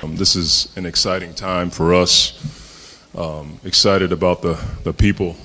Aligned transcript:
Um, 0.00 0.14
this 0.14 0.36
is 0.36 0.68
an 0.76 0.86
exciting 0.86 1.34
time 1.34 1.70
for 1.70 1.92
us. 1.92 2.32
Um, 3.16 3.58
excited 3.64 4.12
about 4.12 4.42
the, 4.42 4.56
the 4.84 4.92
people, 4.92 5.36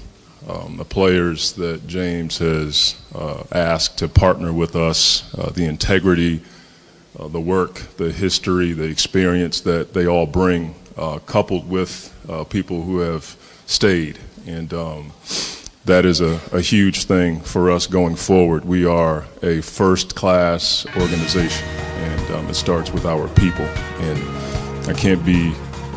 um, 0.47 0.77
the 0.77 0.85
players 0.85 1.53
that 1.53 1.87
James 1.87 2.37
has 2.37 3.01
uh, 3.15 3.43
asked 3.51 3.97
to 3.99 4.07
partner 4.07 4.53
with 4.53 4.75
us, 4.75 5.33
uh, 5.33 5.49
the 5.49 5.65
integrity, 5.65 6.43
uh, 7.17 7.29
the 7.29 7.39
work, 7.39 7.73
the 7.97 8.11
history, 8.11 8.73
the 8.73 8.83
experience 8.83 9.61
that 9.61 9.95
they 9.95 10.05
all 10.05 10.27
bring, 10.27 10.75
uh, 10.97 11.17
coupled 11.19 11.67
with 11.67 12.13
uh, 12.29 12.43
people 12.43 12.83
who 12.83 12.99
have 12.99 13.35
stayed. 13.66 14.19
And 14.45 14.72
um, 14.72 15.13
that 15.85 16.05
is 16.05 16.22
a, 16.22 16.39
a, 16.51 16.61
huge 16.61 17.05
thing 17.05 17.39
for 17.41 17.72
us 17.72 17.88
going 17.88 18.17
forward. 18.17 18.66
We 18.66 18.85
are 18.85 19.25
a 19.41 19.61
first 19.61 20.16
class 20.16 20.85
organization, 20.95 21.67
um, 22.33 22.47
it 22.49 22.55
starts 22.55 22.91
with 22.91 23.05
our 23.05 23.27
people. 23.29 23.66
And 23.66 24.88
I 24.88 24.94
can't 24.94 25.23
be, 25.25 25.53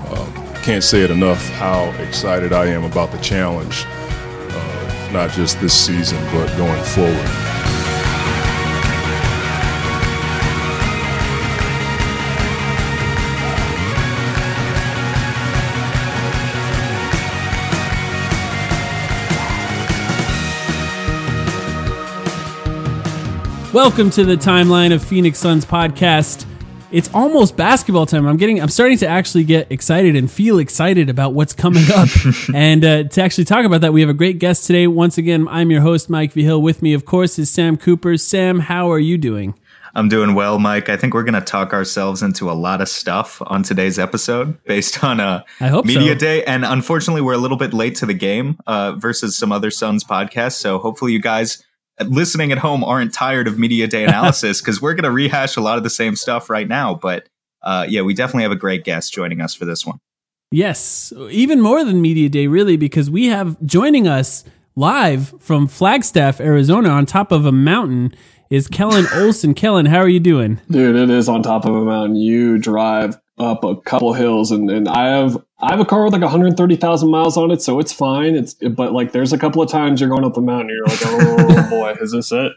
uh, 0.08 0.60
can't 0.62 0.84
say 0.84 1.02
it 1.02 1.10
enough 1.10 1.44
how 1.50 1.90
excited 2.02 2.52
I 2.52 2.66
am 2.66 2.84
about 2.84 3.10
the 3.10 3.18
challenge, 3.18 3.84
uh, 3.86 5.10
not 5.12 5.30
just 5.30 5.60
this 5.60 5.74
season, 5.74 6.22
but 6.32 6.54
going 6.56 6.82
forward. 6.84 7.45
Welcome 23.76 24.08
to 24.12 24.24
the 24.24 24.36
timeline 24.36 24.94
of 24.94 25.04
Phoenix 25.04 25.38
Suns 25.38 25.66
podcast. 25.66 26.46
It's 26.90 27.10
almost 27.12 27.58
basketball 27.58 28.06
time. 28.06 28.26
I'm 28.26 28.38
getting, 28.38 28.58
I'm 28.58 28.70
starting 28.70 28.96
to 28.96 29.06
actually 29.06 29.44
get 29.44 29.70
excited 29.70 30.16
and 30.16 30.30
feel 30.30 30.60
excited 30.60 31.10
about 31.10 31.34
what's 31.34 31.52
coming 31.52 31.84
up. 31.94 32.08
and 32.54 32.82
uh, 32.82 33.04
to 33.04 33.22
actually 33.22 33.44
talk 33.44 33.66
about 33.66 33.82
that, 33.82 33.92
we 33.92 34.00
have 34.00 34.08
a 34.08 34.14
great 34.14 34.38
guest 34.38 34.66
today. 34.66 34.86
Once 34.86 35.18
again, 35.18 35.46
I'm 35.48 35.70
your 35.70 35.82
host, 35.82 36.08
Mike 36.08 36.32
V. 36.32 36.42
Hill. 36.42 36.62
With 36.62 36.80
me, 36.80 36.94
of 36.94 37.04
course, 37.04 37.38
is 37.38 37.50
Sam 37.50 37.76
Cooper. 37.76 38.16
Sam, 38.16 38.60
how 38.60 38.90
are 38.90 38.98
you 38.98 39.18
doing? 39.18 39.54
I'm 39.94 40.08
doing 40.08 40.34
well, 40.34 40.58
Mike. 40.58 40.88
I 40.88 40.96
think 40.96 41.12
we're 41.12 41.24
going 41.24 41.34
to 41.34 41.42
talk 41.42 41.74
ourselves 41.74 42.22
into 42.22 42.50
a 42.50 42.56
lot 42.56 42.80
of 42.80 42.88
stuff 42.88 43.42
on 43.44 43.62
today's 43.62 43.98
episode 43.98 44.56
based 44.64 45.04
on 45.04 45.20
a 45.20 45.44
I 45.60 45.68
hope 45.68 45.84
media 45.84 46.14
so. 46.14 46.18
day. 46.18 46.44
And 46.44 46.64
unfortunately, 46.64 47.20
we're 47.20 47.34
a 47.34 47.38
little 47.38 47.58
bit 47.58 47.74
late 47.74 47.96
to 47.96 48.06
the 48.06 48.14
game 48.14 48.58
uh, 48.66 48.92
versus 48.92 49.36
some 49.36 49.52
other 49.52 49.70
Suns 49.70 50.02
podcasts. 50.02 50.54
So 50.54 50.78
hopefully, 50.78 51.12
you 51.12 51.20
guys 51.20 51.62
listening 52.04 52.52
at 52.52 52.58
home 52.58 52.84
aren't 52.84 53.12
tired 53.12 53.48
of 53.48 53.58
media 53.58 53.86
day 53.86 54.04
analysis 54.08 54.60
because 54.60 54.80
we're 54.80 54.94
going 54.94 55.04
to 55.04 55.10
rehash 55.10 55.56
a 55.56 55.60
lot 55.60 55.78
of 55.78 55.84
the 55.84 55.90
same 55.90 56.16
stuff 56.16 56.50
right 56.50 56.68
now. 56.68 56.94
But 56.94 57.28
uh, 57.62 57.86
yeah, 57.88 58.02
we 58.02 58.14
definitely 58.14 58.44
have 58.44 58.52
a 58.52 58.56
great 58.56 58.84
guest 58.84 59.12
joining 59.12 59.40
us 59.40 59.54
for 59.54 59.64
this 59.64 59.84
one. 59.84 59.98
Yes, 60.52 61.12
even 61.30 61.60
more 61.60 61.84
than 61.84 62.00
media 62.00 62.28
day, 62.28 62.46
really, 62.46 62.76
because 62.76 63.10
we 63.10 63.26
have 63.26 63.60
joining 63.66 64.06
us 64.06 64.44
live 64.76 65.34
from 65.40 65.66
Flagstaff, 65.66 66.40
Arizona, 66.40 66.90
on 66.90 67.04
top 67.04 67.32
of 67.32 67.46
a 67.46 67.52
mountain. 67.52 68.14
Is 68.48 68.68
Kellan 68.68 69.06
Olson? 69.14 69.54
Kellan, 69.54 69.86
how 69.86 69.98
are 69.98 70.08
you 70.08 70.20
doing? 70.20 70.60
Dude, 70.70 70.94
it 70.94 71.10
is 71.10 71.28
on 71.28 71.42
top 71.42 71.64
of 71.64 71.74
a 71.74 71.84
mountain. 71.84 72.14
You 72.16 72.58
drive 72.58 73.18
up 73.38 73.64
a 73.64 73.76
couple 73.76 74.12
hills 74.14 74.50
and, 74.50 74.70
and 74.70 74.88
I 74.88 75.08
have 75.08 75.36
I 75.58 75.70
have 75.70 75.80
a 75.80 75.84
car 75.86 76.04
with 76.04 76.12
like 76.12 76.22
130,000 76.22 77.10
miles 77.10 77.36
on 77.38 77.50
it, 77.50 77.62
so 77.62 77.78
it's 77.78 77.92
fine. 77.92 78.34
It's 78.34 78.54
but 78.54 78.92
like 78.92 79.12
there's 79.12 79.32
a 79.32 79.38
couple 79.38 79.62
of 79.62 79.70
times 79.70 80.00
you're 80.00 80.10
going 80.10 80.24
up 80.24 80.34
the 80.34 80.42
mountain, 80.42 80.68
you're 80.68 80.84
like, 80.84 81.00
oh 81.02 81.66
boy, 81.70 81.96
is 82.00 82.12
this 82.12 82.30
it? 82.32 82.52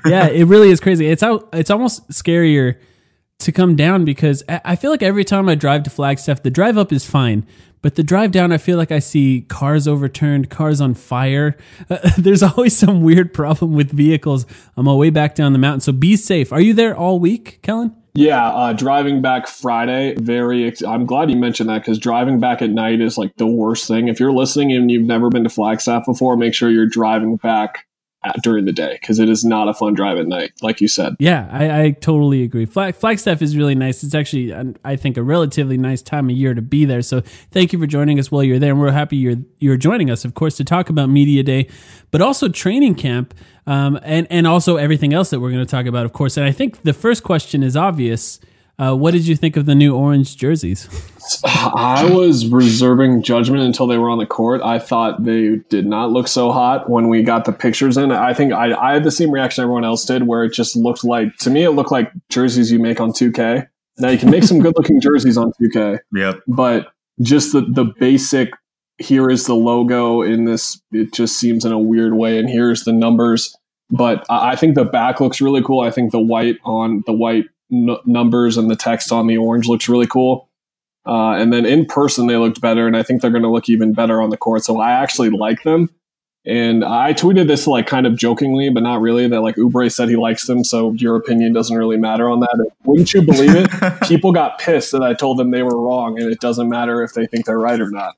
yeah, 0.06 0.26
it 0.26 0.44
really 0.44 0.70
is 0.70 0.80
crazy. 0.80 1.06
It's 1.06 1.22
out. 1.22 1.48
It's 1.52 1.70
almost 1.70 2.08
scarier 2.08 2.78
to 3.38 3.52
come 3.52 3.76
down 3.76 4.04
because 4.04 4.42
I 4.48 4.76
feel 4.76 4.90
like 4.90 5.02
every 5.02 5.24
time 5.24 5.48
I 5.48 5.54
drive 5.54 5.84
to 5.84 5.90
Flagstaff, 5.90 6.42
the 6.42 6.50
drive 6.50 6.78
up 6.78 6.92
is 6.92 7.08
fine, 7.08 7.46
but 7.82 7.96
the 7.96 8.02
drive 8.02 8.30
down, 8.30 8.52
I 8.52 8.58
feel 8.58 8.78
like 8.78 8.92
I 8.92 9.00
see 9.00 9.42
cars 9.48 9.88
overturned, 9.88 10.48
cars 10.50 10.80
on 10.80 10.94
fire. 10.94 11.56
Uh, 11.90 11.98
there's 12.18 12.42
always 12.42 12.76
some 12.76 13.02
weird 13.02 13.34
problem 13.34 13.74
with 13.74 13.90
vehicles 13.90 14.46
on 14.76 14.84
my 14.84 14.94
way 14.94 15.10
back 15.10 15.34
down 15.34 15.52
the 15.52 15.58
mountain. 15.58 15.80
So 15.80 15.92
be 15.92 16.16
safe. 16.16 16.52
Are 16.52 16.60
you 16.60 16.74
there 16.74 16.96
all 16.96 17.18
week, 17.18 17.60
Kellan? 17.62 17.94
Yeah, 18.14 18.48
uh, 18.48 18.72
driving 18.74 19.22
back 19.22 19.46
Friday, 19.46 20.14
very. 20.16 20.66
Ex- 20.66 20.82
I'm 20.82 21.06
glad 21.06 21.30
you 21.30 21.36
mentioned 21.36 21.70
that 21.70 21.78
because 21.78 21.98
driving 21.98 22.40
back 22.40 22.60
at 22.60 22.68
night 22.68 23.00
is 23.00 23.16
like 23.16 23.34
the 23.36 23.46
worst 23.46 23.88
thing. 23.88 24.08
If 24.08 24.20
you're 24.20 24.32
listening 24.32 24.72
and 24.72 24.90
you've 24.90 25.06
never 25.06 25.30
been 25.30 25.44
to 25.44 25.48
Flagstaff 25.48 26.04
before, 26.04 26.36
make 26.36 26.52
sure 26.52 26.70
you're 26.70 26.86
driving 26.86 27.36
back 27.36 27.86
during 28.42 28.64
the 28.64 28.72
day 28.72 28.96
because 29.00 29.18
it 29.18 29.28
is 29.28 29.44
not 29.44 29.68
a 29.68 29.74
fun 29.74 29.94
drive 29.94 30.18
at 30.18 30.26
night, 30.26 30.52
like 30.62 30.80
you 30.80 30.88
said. 30.88 31.16
Yeah, 31.18 31.48
I, 31.50 31.82
I 31.82 31.90
totally 31.90 32.42
agree. 32.42 32.66
Flag, 32.66 32.94
Flagstaff 32.94 33.42
is 33.42 33.56
really 33.56 33.74
nice. 33.74 34.04
It's 34.04 34.14
actually, 34.14 34.54
I 34.84 34.96
think, 34.96 35.16
a 35.16 35.22
relatively 35.22 35.76
nice 35.76 36.02
time 36.02 36.30
of 36.30 36.36
year 36.36 36.54
to 36.54 36.62
be 36.62 36.84
there. 36.84 37.02
So 37.02 37.20
thank 37.50 37.72
you 37.72 37.78
for 37.78 37.86
joining 37.86 38.18
us 38.18 38.30
while 38.30 38.44
you're 38.44 38.58
there, 38.58 38.72
and 38.72 38.80
we're 38.80 38.92
happy 38.92 39.16
you're 39.16 39.36
you're 39.58 39.76
joining 39.76 40.10
us, 40.10 40.24
of 40.24 40.34
course, 40.34 40.56
to 40.58 40.64
talk 40.64 40.88
about 40.88 41.08
Media 41.08 41.42
Day, 41.42 41.68
but 42.10 42.20
also 42.20 42.48
training 42.48 42.94
camp, 42.94 43.34
um, 43.66 43.98
and 44.02 44.26
and 44.30 44.46
also 44.46 44.76
everything 44.76 45.12
else 45.12 45.30
that 45.30 45.40
we're 45.40 45.50
going 45.50 45.64
to 45.64 45.70
talk 45.70 45.86
about, 45.86 46.04
of 46.04 46.12
course. 46.12 46.36
And 46.36 46.46
I 46.46 46.52
think 46.52 46.82
the 46.82 46.92
first 46.92 47.22
question 47.24 47.62
is 47.62 47.76
obvious. 47.76 48.38
Uh, 48.82 48.96
what 48.96 49.12
did 49.12 49.28
you 49.28 49.36
think 49.36 49.56
of 49.56 49.64
the 49.64 49.76
new 49.76 49.94
orange 49.94 50.36
jerseys? 50.36 50.88
I 51.44 52.10
was 52.12 52.48
reserving 52.48 53.22
judgment 53.22 53.62
until 53.62 53.86
they 53.86 53.96
were 53.96 54.10
on 54.10 54.18
the 54.18 54.26
court. 54.26 54.60
I 54.60 54.80
thought 54.80 55.22
they 55.22 55.56
did 55.68 55.86
not 55.86 56.10
look 56.10 56.26
so 56.26 56.50
hot 56.50 56.90
when 56.90 57.08
we 57.08 57.22
got 57.22 57.44
the 57.44 57.52
pictures 57.52 57.96
in. 57.96 58.10
I 58.10 58.34
think 58.34 58.52
I, 58.52 58.74
I 58.74 58.94
had 58.94 59.04
the 59.04 59.12
same 59.12 59.30
reaction 59.30 59.62
everyone 59.62 59.84
else 59.84 60.04
did, 60.04 60.26
where 60.26 60.42
it 60.42 60.52
just 60.52 60.74
looked 60.74 61.04
like 61.04 61.36
to 61.38 61.50
me 61.50 61.62
it 61.62 61.70
looked 61.70 61.92
like 61.92 62.10
jerseys 62.28 62.72
you 62.72 62.80
make 62.80 63.00
on 63.00 63.12
2K. 63.12 63.68
Now 63.98 64.08
you 64.08 64.18
can 64.18 64.30
make 64.30 64.42
some 64.42 64.58
good 64.58 64.74
looking 64.76 65.00
jerseys 65.00 65.38
on 65.38 65.52
2K. 65.62 66.00
Yep. 66.16 66.40
But 66.48 66.88
just 67.20 67.52
the 67.52 67.60
the 67.60 67.84
basic 68.00 68.50
here 68.98 69.30
is 69.30 69.46
the 69.46 69.54
logo 69.54 70.22
in 70.22 70.44
this. 70.44 70.82
It 70.90 71.12
just 71.12 71.38
seems 71.38 71.64
in 71.64 71.70
a 71.70 71.78
weird 71.78 72.14
way, 72.14 72.36
and 72.36 72.50
here's 72.50 72.82
the 72.82 72.92
numbers 72.92 73.56
But 73.92 74.26
I 74.28 74.56
think 74.56 74.74
the 74.74 74.84
back 74.84 75.20
looks 75.20 75.40
really 75.40 75.62
cool. 75.62 75.80
I 75.80 75.92
think 75.92 76.10
the 76.10 76.20
white 76.20 76.58
on 76.64 77.04
the 77.06 77.12
white 77.12 77.44
n- 77.72 77.96
numbers 78.06 78.56
and 78.56 78.70
the 78.70 78.76
text 78.76 79.12
on 79.12 79.26
the 79.26 79.36
orange 79.36 79.66
looks 79.66 79.88
really 79.88 80.06
cool. 80.06 80.48
Uh, 81.04 81.32
and 81.32 81.52
then 81.52 81.66
in 81.66 81.84
person, 81.84 82.26
they 82.28 82.36
looked 82.36 82.60
better, 82.60 82.86
and 82.86 82.96
I 82.96 83.02
think 83.02 83.20
they're 83.20 83.30
going 83.30 83.42
to 83.42 83.50
look 83.50 83.68
even 83.68 83.92
better 83.92 84.22
on 84.22 84.30
the 84.30 84.36
court. 84.36 84.64
So 84.64 84.80
I 84.80 84.92
actually 84.92 85.30
like 85.30 85.62
them. 85.64 85.90
And 86.44 86.84
I 86.84 87.12
tweeted 87.14 87.46
this 87.46 87.68
like 87.68 87.86
kind 87.86 88.04
of 88.04 88.16
jokingly, 88.16 88.68
but 88.68 88.82
not 88.82 89.00
really. 89.00 89.28
That 89.28 89.42
like 89.42 89.56
Oubre 89.56 89.92
said 89.92 90.08
he 90.08 90.16
likes 90.16 90.46
them, 90.46 90.64
so 90.64 90.92
your 90.92 91.16
opinion 91.16 91.52
doesn't 91.52 91.76
really 91.76 91.96
matter 91.96 92.28
on 92.28 92.40
that. 92.40 92.52
And 92.52 92.66
wouldn't 92.84 93.14
you 93.14 93.22
believe 93.22 93.54
it? 93.54 94.00
people 94.08 94.32
got 94.32 94.58
pissed 94.58 94.90
that 94.92 95.02
I 95.02 95.14
told 95.14 95.38
them 95.38 95.52
they 95.52 95.62
were 95.62 95.80
wrong, 95.80 96.20
and 96.20 96.30
it 96.32 96.40
doesn't 96.40 96.68
matter 96.68 97.02
if 97.02 97.14
they 97.14 97.26
think 97.26 97.46
they're 97.46 97.58
right 97.58 97.80
or 97.80 97.90
not. 97.90 98.16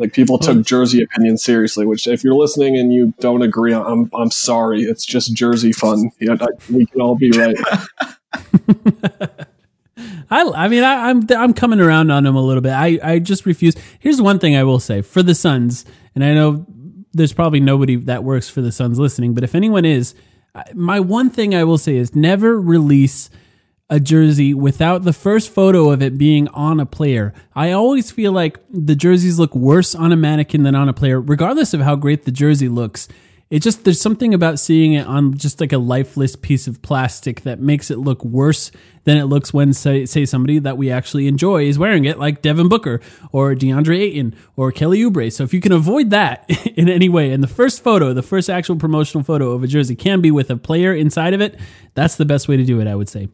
Like 0.00 0.12
people 0.12 0.38
took 0.38 0.64
Jersey 0.64 1.02
opinion 1.02 1.38
seriously. 1.38 1.86
Which, 1.86 2.06
if 2.06 2.24
you're 2.24 2.34
listening 2.34 2.76
and 2.76 2.92
you 2.92 3.14
don't 3.20 3.42
agree, 3.42 3.74
I'm 3.74 4.10
I'm 4.14 4.30
sorry. 4.30 4.82
It's 4.82 5.04
just 5.04 5.34
Jersey 5.34 5.72
fun. 5.72 6.10
Yeah, 6.18 6.36
we 6.70 6.86
can 6.86 7.00
all 7.00 7.16
be 7.16 7.30
right. 7.30 7.56
I, 10.30 10.42
I 10.54 10.68
mean, 10.68 10.84
I, 10.84 11.10
am 11.10 11.26
I'm, 11.28 11.36
I'm 11.36 11.54
coming 11.54 11.80
around 11.80 12.10
on 12.10 12.24
him 12.24 12.36
a 12.36 12.42
little 12.42 12.60
bit. 12.60 12.72
I, 12.72 12.98
I 13.02 13.18
just 13.18 13.46
refuse. 13.46 13.74
Here's 13.98 14.22
one 14.22 14.38
thing 14.38 14.56
I 14.56 14.64
will 14.64 14.80
say 14.80 15.02
for 15.02 15.22
the 15.22 15.34
Suns, 15.34 15.84
and 16.14 16.24
I 16.24 16.34
know 16.34 16.66
there's 17.12 17.32
probably 17.32 17.60
nobody 17.60 17.96
that 17.96 18.24
works 18.24 18.48
for 18.48 18.60
the 18.60 18.72
Suns 18.72 18.98
listening, 18.98 19.34
but 19.34 19.44
if 19.44 19.54
anyone 19.54 19.84
is, 19.84 20.14
my 20.74 21.00
one 21.00 21.30
thing 21.30 21.54
I 21.54 21.64
will 21.64 21.78
say 21.78 21.96
is 21.96 22.14
never 22.14 22.60
release 22.60 23.30
a 23.90 24.00
jersey 24.00 24.54
without 24.54 25.02
the 25.02 25.12
first 25.12 25.50
photo 25.50 25.90
of 25.90 26.00
it 26.00 26.16
being 26.16 26.48
on 26.48 26.80
a 26.80 26.86
player. 26.86 27.34
I 27.54 27.72
always 27.72 28.10
feel 28.10 28.32
like 28.32 28.58
the 28.70 28.94
jerseys 28.94 29.38
look 29.38 29.54
worse 29.54 29.94
on 29.94 30.12
a 30.12 30.16
mannequin 30.16 30.62
than 30.62 30.74
on 30.74 30.88
a 30.88 30.94
player, 30.94 31.20
regardless 31.20 31.74
of 31.74 31.80
how 31.80 31.96
great 31.96 32.24
the 32.24 32.32
jersey 32.32 32.68
looks 32.68 33.08
it 33.50 33.62
just 33.62 33.82
there's 33.82 34.00
something 34.00 34.32
about 34.32 34.60
seeing 34.60 34.92
it 34.92 35.06
on 35.06 35.36
just 35.36 35.60
like 35.60 35.72
a 35.72 35.78
lifeless 35.78 36.36
piece 36.36 36.68
of 36.68 36.80
plastic 36.82 37.40
that 37.42 37.58
makes 37.58 37.90
it 37.90 37.98
look 37.98 38.24
worse 38.24 38.70
than 39.04 39.16
it 39.16 39.24
looks 39.24 39.52
when 39.52 39.72
say, 39.72 40.06
say 40.06 40.24
somebody 40.24 40.60
that 40.60 40.78
we 40.78 40.88
actually 40.88 41.26
enjoy 41.26 41.64
is 41.64 41.76
wearing 41.76 42.04
it 42.04 42.16
like 42.16 42.42
Devin 42.42 42.68
Booker 42.68 43.00
or 43.32 43.54
DeAndre 43.56 43.98
Ayton 43.98 44.36
or 44.54 44.70
Kelly 44.70 45.00
Oubre. 45.00 45.32
So 45.32 45.42
if 45.42 45.52
you 45.52 45.60
can 45.60 45.72
avoid 45.72 46.10
that 46.10 46.48
in 46.76 46.88
any 46.88 47.08
way, 47.08 47.32
and 47.32 47.42
the 47.42 47.48
first 47.48 47.82
photo, 47.82 48.14
the 48.14 48.22
first 48.22 48.48
actual 48.48 48.76
promotional 48.76 49.24
photo 49.24 49.50
of 49.50 49.64
a 49.64 49.66
jersey 49.66 49.96
can 49.96 50.20
be 50.20 50.30
with 50.30 50.48
a 50.50 50.56
player 50.56 50.94
inside 50.94 51.34
of 51.34 51.40
it, 51.40 51.58
that's 51.94 52.14
the 52.14 52.24
best 52.24 52.46
way 52.46 52.56
to 52.56 52.64
do 52.64 52.80
it, 52.80 52.86
I 52.86 52.94
would 52.94 53.08
say. 53.08 53.28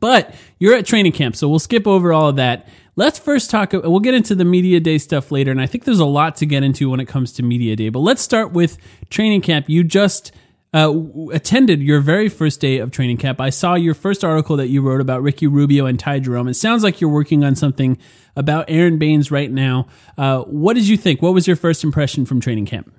But 0.00 0.34
you're 0.58 0.74
at 0.74 0.86
training 0.86 1.12
camp, 1.12 1.36
so 1.36 1.48
we'll 1.48 1.58
skip 1.58 1.86
over 1.86 2.12
all 2.12 2.28
of 2.28 2.36
that. 2.36 2.68
Let's 2.94 3.18
first 3.18 3.50
talk. 3.50 3.72
We'll 3.72 4.00
get 4.00 4.14
into 4.14 4.34
the 4.34 4.44
media 4.44 4.78
day 4.78 4.98
stuff 4.98 5.30
later, 5.30 5.50
and 5.50 5.60
I 5.60 5.66
think 5.66 5.84
there's 5.84 5.98
a 5.98 6.04
lot 6.04 6.36
to 6.36 6.46
get 6.46 6.62
into 6.62 6.90
when 6.90 7.00
it 7.00 7.06
comes 7.06 7.32
to 7.34 7.42
media 7.42 7.74
day. 7.74 7.88
But 7.88 8.00
let's 8.00 8.20
start 8.20 8.52
with 8.52 8.76
training 9.08 9.40
camp. 9.40 9.68
You 9.68 9.82
just 9.82 10.32
uh, 10.74 10.92
attended 11.32 11.82
your 11.82 12.00
very 12.00 12.28
first 12.28 12.60
day 12.60 12.78
of 12.78 12.90
training 12.90 13.16
camp. 13.16 13.40
I 13.40 13.50
saw 13.50 13.74
your 13.74 13.94
first 13.94 14.24
article 14.24 14.56
that 14.56 14.68
you 14.68 14.82
wrote 14.82 15.00
about 15.00 15.22
Ricky 15.22 15.46
Rubio 15.46 15.86
and 15.86 15.98
Ty 15.98 16.20
Jerome. 16.20 16.48
It 16.48 16.54
sounds 16.54 16.82
like 16.82 17.00
you're 17.00 17.10
working 17.10 17.44
on 17.44 17.54
something 17.54 17.98
about 18.36 18.66
Aron 18.68 18.98
Baynes 18.98 19.30
right 19.30 19.50
now. 19.50 19.86
Uh, 20.16 20.40
what 20.42 20.74
did 20.74 20.88
you 20.88 20.96
think? 20.96 21.22
What 21.22 21.34
was 21.34 21.46
your 21.46 21.56
first 21.56 21.84
impression 21.84 22.24
from 22.24 22.40
training 22.40 22.66
camp? 22.66 22.92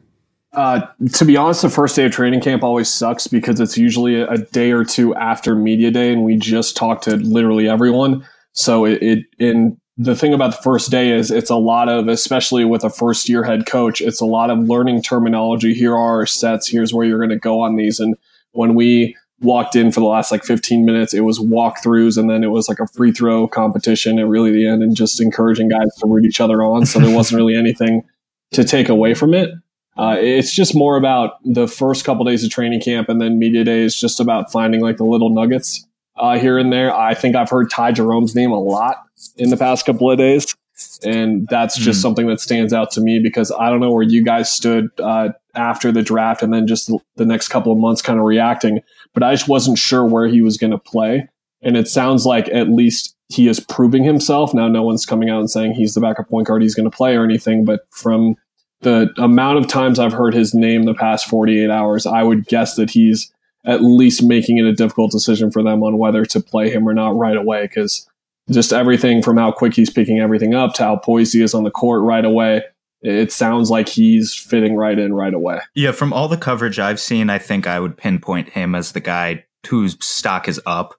Uh, 0.54 0.86
to 1.14 1.26
be 1.26 1.36
honest, 1.36 1.64
the 1.64 1.70
first 1.70 1.96
day 1.96 2.06
of 2.06 2.12
training 2.12 2.42
camp 2.42 2.64
always 2.64 2.88
sucks 2.88 3.26
because 3.28 3.60
it's 3.60 3.78
usually 3.78 4.22
a 4.22 4.38
day 4.38 4.72
or 4.72 4.84
two 4.84 5.16
after 5.16 5.56
media 5.56 5.90
day, 5.90 6.14
and 6.14 6.24
we 6.24 6.36
just 6.36 6.78
talk 6.78 7.02
to 7.02 7.18
literally 7.18 7.68
everyone. 7.68 8.26
So 8.52 8.86
it, 8.86 9.02
it 9.02 9.26
in 9.40 9.78
the 9.98 10.16
thing 10.16 10.34
about 10.34 10.56
the 10.56 10.62
first 10.62 10.92
day 10.92 11.12
is 11.12 11.32
it's 11.32 11.50
a 11.50 11.56
lot 11.56 11.90
of, 11.90 12.08
especially 12.08 12.66
with 12.66 12.84
a 12.84 12.90
first 12.90 13.30
year 13.30 13.44
head 13.44 13.66
coach, 13.66 14.02
it's 14.02 14.22
a 14.22 14.26
lot 14.26 14.50
of 14.50 14.60
learning 14.60 15.02
terminology. 15.02 15.74
Here 15.74 15.94
are 15.94 16.18
our 16.20 16.26
sets. 16.26 16.68
Here's 16.68 16.94
where 16.94 17.06
you're 17.06 17.20
going 17.20 17.30
to 17.30 17.38
go 17.38 17.62
on 17.62 17.76
these. 17.76 18.00
And 18.00 18.16
when 18.52 18.76
we 18.76 19.16
walked 19.42 19.76
in 19.76 19.92
for 19.92 20.00
the 20.00 20.06
last 20.06 20.32
like 20.32 20.44
15 20.44 20.86
minutes, 20.86 21.14
it 21.14 21.22
was 21.22 21.40
walkthroughs 21.40 22.18
and 22.18 22.30
then 22.30 22.44
it 22.44 22.48
was 22.48 22.68
like 22.68 22.80
a 22.80 22.88
free 22.88 23.12
throw 23.12 23.48
competition 23.48 24.18
at 24.18 24.28
really 24.28 24.52
the 24.52 24.68
end 24.68 24.82
and 24.82 24.96
just 24.96 25.22
encouraging 25.22 25.70
guys 25.70 25.94
to 26.00 26.08
root 26.08 26.26
each 26.26 26.40
other 26.42 26.64
on. 26.64 26.86
So 26.86 27.00
there 27.00 27.16
wasn't 27.16 27.38
really 27.38 27.56
anything 27.56 28.04
to 28.52 28.64
take 28.64 28.90
away 28.90 29.14
from 29.14 29.34
it. 29.34 29.52
Uh, 29.98 30.16
it's 30.20 30.54
just 30.54 30.76
more 30.76 30.98
about 30.98 31.38
the 31.46 31.68
first 31.68 32.04
couple 32.04 32.26
days 32.26 32.44
of 32.44 32.50
training 32.50 32.82
camp 32.82 33.10
and 33.10 33.22
then 33.22 33.38
media 33.38 33.64
day 33.64 33.82
is 33.82 34.00
just 34.00 34.20
about 34.20 34.52
finding 34.52 34.82
like 34.82 34.98
the 34.98 35.04
little 35.04 35.30
nuggets 35.30 35.86
uh, 36.16 36.38
here 36.38 36.58
and 36.58 36.74
there. 36.74 36.96
I 36.96 37.14
think 37.14 37.36
I've 37.36 37.50
heard 37.50 37.70
Ty 37.70 37.92
Jerome's 37.94 38.36
name 38.36 38.52
a 38.52 38.60
lot 38.60 38.98
in 39.38 39.50
the 39.50 39.58
past 39.58 39.86
couple 39.86 40.10
of 40.10 40.18
days. 40.18 40.56
And 41.04 41.48
that's 41.50 41.78
just 41.78 42.00
mm. 42.00 42.02
something 42.02 42.28
that 42.28 42.40
stands 42.40 42.74
out 42.74 42.92
to 42.92 43.02
me 43.02 43.20
because 43.20 43.52
I 43.52 43.70
don't 43.70 43.80
know 43.80 43.92
where 43.92 44.04
you 44.04 44.24
guys 44.24 44.52
stood 44.52 44.90
uh, 45.00 45.30
after 45.56 45.92
the 45.92 46.02
draft 46.02 46.42
and 46.42 46.52
then 46.52 46.66
just 46.66 46.92
the 47.16 47.26
next 47.26 47.50
couple 47.50 47.72
of 47.72 47.78
months 47.78 48.02
kind 48.02 48.20
of 48.20 48.26
reacting, 48.26 48.80
but 49.14 49.22
I 49.22 49.34
just 49.34 49.48
wasn't 49.48 49.78
sure 49.78 50.04
where 50.04 50.28
he 50.28 50.42
was 50.42 50.58
going 50.58 50.72
to 50.72 50.80
play. 50.80 51.30
And 51.62 51.78
it 51.78 51.88
sounds 51.88 52.26
like 52.26 52.50
at 52.50 52.70
least 52.70 53.16
he 53.30 53.48
is 53.48 53.60
proving 53.60 54.04
himself. 54.04 54.54
Now, 54.54 54.68
no 54.68 54.82
one's 54.82 55.06
coming 55.06 55.30
out 55.30 55.40
and 55.40 55.50
saying 55.50 55.74
he's 55.74 55.94
the 55.94 56.02
backup 56.02 56.28
point 56.28 56.48
guard 56.48 56.62
he's 56.62 56.76
going 56.76 56.90
to 56.90 56.96
play 56.96 57.16
or 57.16 57.24
anything, 57.24 57.66
but 57.66 57.82
from 57.92 58.36
the 58.84 59.14
amount 59.18 59.58
of 59.58 59.68
times 59.68 60.00
I've 60.00 60.14
heard 60.14 60.34
his 60.34 60.54
name 60.54 60.84
the 60.84 60.94
past 60.94 61.28
48 61.28 61.70
hours, 61.70 62.06
I 62.06 62.24
would 62.24 62.48
guess 62.48 62.76
that 62.76 62.90
he's 62.90 63.32
at 63.66 63.82
least 63.82 64.22
making 64.22 64.58
it 64.58 64.66
a 64.66 64.74
difficult 64.74 65.12
decision 65.12 65.52
for 65.52 65.64
them 65.64 65.84
on 65.84 65.98
whether 65.98 66.26
to 66.26 66.40
play 66.40 66.70
him 66.70 66.88
or 66.88 66.94
not 66.94 67.16
right 67.16 67.38
away 67.38 67.64
because 67.64 68.10
just 68.52 68.74
everything 68.74 69.22
from 69.22 69.38
how 69.38 69.52
quick 69.52 69.74
he's 69.74 69.90
picking 69.90 70.20
everything 70.20 70.54
up 70.54 70.74
to 70.74 70.84
how 70.84 70.98
poised 70.98 71.34
he 71.34 71.42
is 71.42 71.54
on 71.54 71.64
the 71.64 71.72
court 71.72 72.02
right 72.02 72.26
away. 72.26 72.62
It 73.02 73.32
sounds 73.32 73.70
like 73.70 73.90
he's 73.90 74.34
fitting 74.34 74.76
right 74.76 74.98
in 74.98 75.14
right 75.14 75.34
away. 75.34 75.60
Yeah, 75.76 75.92
from 75.92 76.14
all 76.14 76.28
the 76.28 76.38
coverage 76.38 76.80
I've 76.80 77.00
seen, 77.00 77.30
I 77.30 77.38
think 77.38 77.68
I 77.68 77.80
would 77.80 77.98
pinpoint 77.98 78.50
him 78.50 78.76
as 78.76 78.94
the 78.94 79.02
guy 79.02 79.46
whose 79.68 79.98
stock 80.04 80.48
is 80.48 80.60
up 80.66 80.96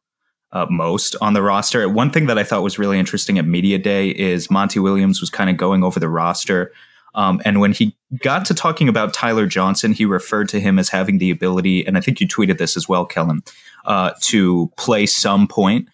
uh, 0.53 0.67
most 0.71 1.17
on 1.21 1.33
the 1.33 1.43
roster. 1.43 1.87
One 1.89 2.11
thing 2.11 2.27
that 2.27 2.39
I 2.39 2.45
thought 2.45 2.63
was 2.63 2.79
really 2.79 2.99
interesting 2.99 3.39
at 3.39 3.47
Media 3.47 3.79
Day 3.79 4.11
is 4.11 4.51
Monty 4.51 4.79
Williams 4.79 5.21
was 5.21 5.31
kind 5.31 5.51
of 5.51 5.57
going 5.57 5.83
over 5.83 5.99
the 5.99 6.09
roster. 6.09 6.73
Um, 7.15 7.41
and 7.45 7.61
when 7.61 7.73
he 7.73 7.97
got 8.23 8.45
to 8.47 8.55
talking 8.55 8.89
about 8.89 9.15
Tyler 9.15 9.47
Johnson, 9.47 9.93
he 9.93 10.05
referred 10.05 10.49
to 10.49 10.61
him 10.61 10.79
as 10.79 10.89
having 10.89 11.19
the 11.19 11.31
ability, 11.31 11.87
and 11.87 11.97
I 11.97 12.01
think 12.01 12.21
you 12.21 12.27
tweeted 12.27 12.59
this 12.59 12.77
as 12.77 12.89
well, 12.89 13.07
Kellan, 13.07 13.43
uh, 13.85 14.13
to 14.23 14.73
play 14.77 15.07
some 15.07 15.47
point 15.47 15.89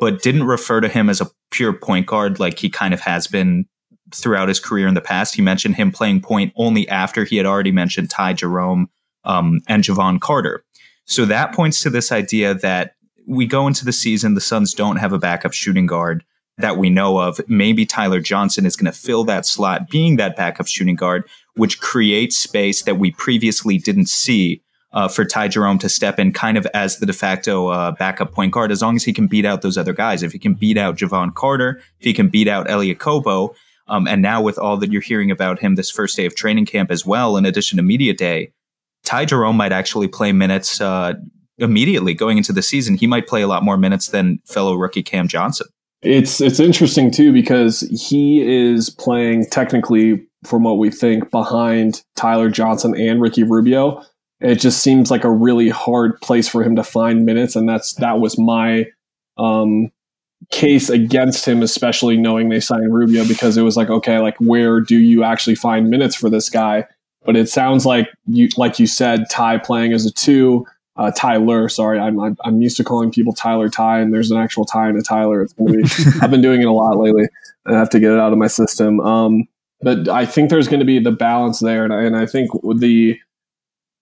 but 0.00 0.22
didn't 0.22 0.44
refer 0.44 0.80
to 0.80 0.88
him 0.88 1.08
as 1.08 1.20
a 1.20 1.30
pure 1.50 1.72
point 1.72 2.06
guard 2.06 2.40
like 2.40 2.58
he 2.58 2.68
kind 2.68 2.94
of 2.94 3.00
has 3.00 3.26
been 3.26 3.66
throughout 4.14 4.48
his 4.48 4.60
career 4.60 4.86
in 4.86 4.94
the 4.94 5.00
past. 5.00 5.34
He 5.34 5.42
mentioned 5.42 5.76
him 5.76 5.90
playing 5.90 6.22
point 6.22 6.52
only 6.56 6.88
after 6.88 7.24
he 7.24 7.36
had 7.36 7.46
already 7.46 7.72
mentioned 7.72 8.10
Ty 8.10 8.34
Jerome 8.34 8.88
um, 9.24 9.60
and 9.68 9.84
Jevon 9.84 10.20
Carter. 10.20 10.64
So 11.04 11.24
that 11.26 11.54
points 11.54 11.82
to 11.82 11.90
this 11.90 12.12
idea 12.12 12.54
that 12.54 12.94
we 13.26 13.46
go 13.46 13.66
into 13.66 13.84
the 13.84 13.92
season, 13.92 14.34
the 14.34 14.40
Suns 14.40 14.74
don't 14.74 14.96
have 14.96 15.12
a 15.12 15.18
backup 15.18 15.52
shooting 15.52 15.86
guard 15.86 16.24
that 16.62 16.78
we 16.78 16.90
know 16.90 17.18
of. 17.18 17.40
Maybe 17.46 17.84
Tyler 17.84 18.20
Johnson 18.20 18.64
is 18.66 18.76
going 18.76 18.90
to 18.90 18.98
fill 18.98 19.24
that 19.24 19.46
slot, 19.46 19.88
being 19.90 20.16
that 20.16 20.36
backup 20.36 20.66
shooting 20.66 20.96
guard, 20.96 21.28
which 21.54 21.80
creates 21.80 22.38
space 22.38 22.82
that 22.82 22.98
we 22.98 23.12
previously 23.12 23.78
didn't 23.78 24.08
see 24.08 24.62
uh, 24.92 25.08
for 25.08 25.24
Ty 25.24 25.48
Jerome 25.48 25.78
to 25.78 25.88
step 25.88 26.18
in 26.18 26.32
kind 26.32 26.56
of 26.56 26.66
as 26.74 26.98
the 26.98 27.06
de 27.06 27.12
facto 27.12 27.68
uh, 27.68 27.92
backup 27.92 28.32
point 28.32 28.52
guard, 28.52 28.70
as 28.70 28.82
long 28.82 28.96
as 28.96 29.04
he 29.04 29.12
can 29.12 29.26
beat 29.26 29.44
out 29.44 29.62
those 29.62 29.78
other 29.78 29.92
guys. 29.92 30.22
If 30.22 30.32
he 30.32 30.38
can 30.38 30.54
beat 30.54 30.76
out 30.76 30.96
Jevon 30.96 31.34
Carter, 31.34 31.80
if 31.98 32.04
he 32.04 32.12
can 32.12 32.28
beat 32.28 32.48
out 32.48 32.68
Elie 32.68 32.94
Okobo, 32.94 33.54
um, 33.88 34.06
and 34.06 34.22
now 34.22 34.40
with 34.40 34.58
all 34.58 34.76
that 34.78 34.92
you're 34.92 35.02
hearing 35.02 35.30
about 35.30 35.58
him 35.58 35.74
this 35.74 35.90
first 35.90 36.16
day 36.16 36.26
of 36.26 36.34
training 36.34 36.66
camp 36.66 36.90
as 36.90 37.04
well, 37.04 37.36
in 37.36 37.46
addition 37.46 37.76
to 37.76 37.82
media 37.82 38.14
day, 38.14 38.52
Ty 39.04 39.24
Jerome 39.24 39.56
might 39.56 39.72
actually 39.72 40.08
play 40.08 40.32
minutes 40.32 40.80
uh, 40.80 41.14
immediately 41.58 42.14
going 42.14 42.38
into 42.38 42.52
the 42.52 42.62
season. 42.62 42.96
He 42.96 43.06
might 43.06 43.26
play 43.26 43.42
a 43.42 43.48
lot 43.48 43.64
more 43.64 43.76
minutes 43.76 44.08
than 44.08 44.40
fellow 44.46 44.74
rookie 44.74 45.02
Cam 45.02 45.28
Johnson. 45.28 45.66
It's 46.02 46.40
it's 46.40 46.60
interesting 46.60 47.10
too 47.10 47.32
because 47.32 47.80
he 47.90 48.42
is 48.42 48.90
playing 48.90 49.46
technically, 49.50 50.26
from 50.44 50.64
what 50.64 50.78
we 50.78 50.90
think, 50.90 51.30
behind 51.30 52.02
Tyler 52.16 52.50
Johnson 52.50 52.94
and 52.96 53.20
Ricky 53.20 53.44
Rubio 53.44 54.02
it 54.42 54.56
just 54.56 54.82
seems 54.82 55.10
like 55.10 55.24
a 55.24 55.30
really 55.30 55.68
hard 55.68 56.20
place 56.20 56.48
for 56.48 56.64
him 56.64 56.74
to 56.76 56.82
find 56.82 57.24
minutes, 57.24 57.54
and 57.54 57.68
that's 57.68 57.94
that 57.94 58.18
was 58.18 58.36
my 58.36 58.86
um, 59.38 59.90
case 60.50 60.90
against 60.90 61.46
him, 61.46 61.62
especially 61.62 62.16
knowing 62.16 62.48
they 62.48 62.60
signed 62.60 62.92
Rubio 62.92 63.26
because 63.26 63.56
it 63.56 63.62
was 63.62 63.76
like, 63.76 63.88
okay, 63.88 64.18
like 64.18 64.36
where 64.38 64.80
do 64.80 64.98
you 64.98 65.22
actually 65.22 65.54
find 65.54 65.88
minutes 65.88 66.16
for 66.16 66.28
this 66.28 66.50
guy? 66.50 66.86
But 67.24 67.36
it 67.36 67.48
sounds 67.48 67.86
like 67.86 68.08
you, 68.26 68.48
like 68.56 68.80
you 68.80 68.86
said, 68.88 69.30
Ty 69.30 69.58
playing 69.58 69.92
as 69.92 70.04
a 70.04 70.12
two, 70.12 70.66
uh, 70.96 71.10
Tyler. 71.10 71.68
Sorry, 71.68 71.98
I'm, 71.98 72.20
I'm, 72.20 72.36
I'm 72.44 72.60
used 72.60 72.76
to 72.76 72.84
calling 72.84 73.10
people 73.10 73.32
Tyler 73.32 73.68
Ty, 73.68 74.00
and 74.00 74.12
there's 74.12 74.30
an 74.30 74.38
actual 74.38 74.64
Ty 74.64 74.88
and 74.88 74.98
a 74.98 75.02
Tyler. 75.02 75.42
It's 75.42 75.52
gonna 75.52 75.72
be. 75.72 75.84
I've 76.22 76.30
been 76.30 76.42
doing 76.42 76.62
it 76.62 76.66
a 76.66 76.72
lot 76.72 76.98
lately. 76.98 77.28
I 77.66 77.72
have 77.74 77.90
to 77.90 78.00
get 78.00 78.12
it 78.12 78.18
out 78.18 78.32
of 78.32 78.38
my 78.38 78.48
system. 78.48 79.00
Um, 79.00 79.48
but 79.80 80.08
I 80.08 80.26
think 80.26 80.50
there's 80.50 80.68
going 80.68 80.80
to 80.80 80.86
be 80.86 81.00
the 81.00 81.12
balance 81.12 81.58
there, 81.58 81.84
and 81.84 81.92
I, 81.92 82.02
and 82.02 82.16
I 82.16 82.26
think 82.26 82.50
the 82.76 83.18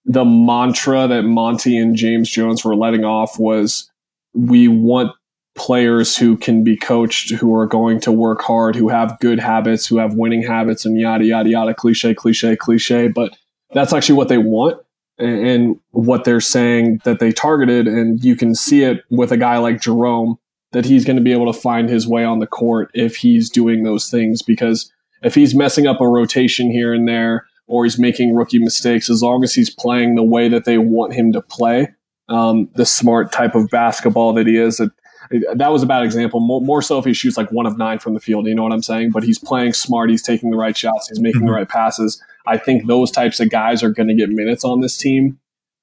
the 0.05 0.25
mantra 0.25 1.07
that 1.07 1.23
Monty 1.23 1.77
and 1.77 1.95
James 1.95 2.31
Jones 2.31 2.65
were 2.65 2.75
letting 2.75 3.05
off 3.05 3.39
was 3.39 3.91
we 4.35 4.69
want 4.69 5.13
players 5.57 6.17
who 6.17 6.37
can 6.37 6.65
be 6.65 6.77
coached, 6.77 7.31
who 7.33 7.55
are 7.55 7.67
going 7.67 8.01
to 8.01 8.13
work 8.13 8.41
hard, 8.41 8.77
who 8.77 8.89
have 8.89 9.19
good 9.21 9.39
habits, 9.39 9.87
who 9.87 9.99
have 9.99 10.15
winning 10.15 10.43
habits, 10.43 10.85
and 10.85 10.99
yada, 10.99 11.25
yada, 11.25 11.49
yada, 11.49 11.75
cliche, 11.75 12.15
cliche, 12.15 12.57
cliche. 12.57 13.09
But 13.09 13.37
that's 13.73 13.93
actually 13.93 14.17
what 14.17 14.29
they 14.29 14.39
want. 14.39 14.81
And, 15.21 15.47
and 15.47 15.81
what 15.93 16.25
they're 16.25 16.41
saying 16.41 17.01
that 17.05 17.21
they 17.21 17.33
targeted. 17.33 17.87
And 17.87 18.23
you 18.25 18.37
can 18.37 18.55
see 18.55 18.83
it 18.83 19.05
with 19.11 19.33
a 19.33 19.37
guy 19.37 19.59
like 19.59 19.81
Jerome 19.81 20.39
that 20.73 20.85
he's 20.85 21.05
going 21.05 21.17
to 21.17 21.23
be 21.23 21.33
able 21.33 21.53
to 21.53 21.59
find 21.59 21.89
his 21.89 22.07
way 22.07 22.25
on 22.25 22.39
the 22.39 22.47
court 22.47 22.91
if 22.95 23.17
he's 23.17 23.51
doing 23.51 23.83
those 23.83 24.11
things. 24.11 24.43
Because 24.43 24.93
if 25.23 25.35
he's 25.35 25.55
messing 25.55 25.87
up 25.87 26.01
a 26.01 26.09
rotation 26.09 26.71
here 26.71 26.93
and 26.93 27.09
there, 27.09 27.47
or 27.67 27.85
he's 27.85 27.99
making 27.99 28.35
rookie 28.35 28.59
mistakes, 28.59 29.09
as 29.09 29.23
long 29.23 29.45
as 29.45 29.55
he's 29.55 29.71
playing 29.71 30.17
the 30.17 30.25
way 30.25 30.49
that 30.49 30.65
they 30.65 30.79
want 30.79 31.13
him 31.13 31.33
to 31.33 31.41
play, 31.41 31.89
um, 32.29 32.69
the 32.75 32.87
smart 32.87 33.33
type 33.33 33.55
of 33.55 33.69
basketball 33.71 34.33
that 34.33 34.47
he 34.47 34.57
is, 34.57 34.81
it, 34.81 34.91
it, 35.31 35.59
that 35.59 35.71
was 35.71 35.83
a 35.83 35.87
bad 35.87 36.03
example. 36.03 36.41
More, 36.41 36.61
more, 36.61 36.83
so 36.83 36.99
if 36.99 37.05
he 37.05 37.13
shoots 37.13 37.37
like 37.37 37.51
one 37.53 37.67
of 37.67 37.79
nine 37.79 37.99
from 37.99 38.15
the 38.15 38.21
field, 38.21 38.47
you 38.47 38.55
know 38.55 38.65
what 38.65 38.73
I'm 38.73 38.83
saying? 38.83 39.11
But 39.13 39.23
he's 39.23 39.39
playing 39.39 39.75
smart, 39.75 40.11
he's 40.11 40.23
taking 40.23 40.51
the 40.51 40.57
right 40.57 40.77
shots, 40.77 41.09
he's 41.09 41.21
making 41.21 41.43
mm-hmm. 41.43 41.49
the 41.49 41.55
right 41.55 41.69
passes. 41.69 42.23
I 42.47 42.57
think 42.57 42.87
those 42.87 43.11
types 43.11 43.41
of 43.41 43.51
guys 43.51 43.83
are 43.83 43.91
going 43.91 44.09
to 44.09 44.15
get 44.15 44.31
minutes 44.31 44.65
on 44.65 44.81
this 44.81 44.97
team. 44.97 45.39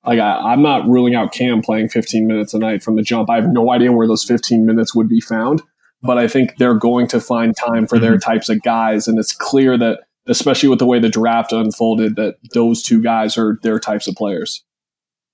Like 0.06 0.20
I, 0.20 0.54
am 0.54 0.62
not 0.62 0.88
ruling 0.88 1.16
out 1.16 1.34
Cam 1.34 1.62
playing 1.62 1.90
15 1.90 2.28
minutes 2.28 2.54
a 2.54 2.60
night 2.60 2.82
from 2.82 2.96
the 2.96 3.02
jump. 3.02 3.30
I 3.30 3.36
have 3.36 3.50
no 3.50 3.72
idea 3.72 3.92
where 3.92 4.08
those 4.08 4.24
15 4.24 4.66
minutes 4.66 4.96
would 4.96 5.10
be 5.10 5.20
found, 5.20 5.62
but 6.02 6.18
I 6.18 6.28
think 6.28 6.58
they're 6.58 6.76
going 6.76 7.08
to 7.10 7.20
find 7.20 7.56
time 7.56 7.88
for 7.88 7.98
mm-hmm. 7.98 8.06
their 8.06 8.18
types 8.18 8.50
of 8.50 8.62
guys, 8.62 9.08
and 9.08 9.20
it's 9.20 9.34
clear 9.34 9.78
that 9.78 10.02
especially 10.28 10.70
with 10.70 10.80
the 10.80 10.86
way 10.86 11.00
the 11.00 11.10
draft 11.10 11.52
unfolded, 11.52 12.16
that 12.18 12.38
those 12.54 12.84
two 12.84 13.02
guys 13.02 13.38
are 13.38 13.60
their 13.64 13.80
types 13.80 14.08
of 14.08 14.16
players. 14.16 14.64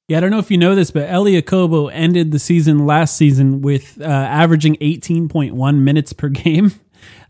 Yeah, 0.07 0.17
I 0.17 0.19
don't 0.19 0.31
know 0.31 0.39
if 0.39 0.51
you 0.51 0.57
know 0.57 0.75
this, 0.75 0.91
but 0.91 1.09
Elie 1.09 1.41
Okobo 1.41 1.89
ended 1.91 2.31
the 2.31 2.39
season 2.39 2.85
last 2.85 3.15
season 3.15 3.61
with 3.61 3.99
uh, 4.01 4.05
averaging 4.05 4.75
18.1 4.75 5.77
minutes 5.77 6.13
per 6.13 6.29
game. 6.29 6.73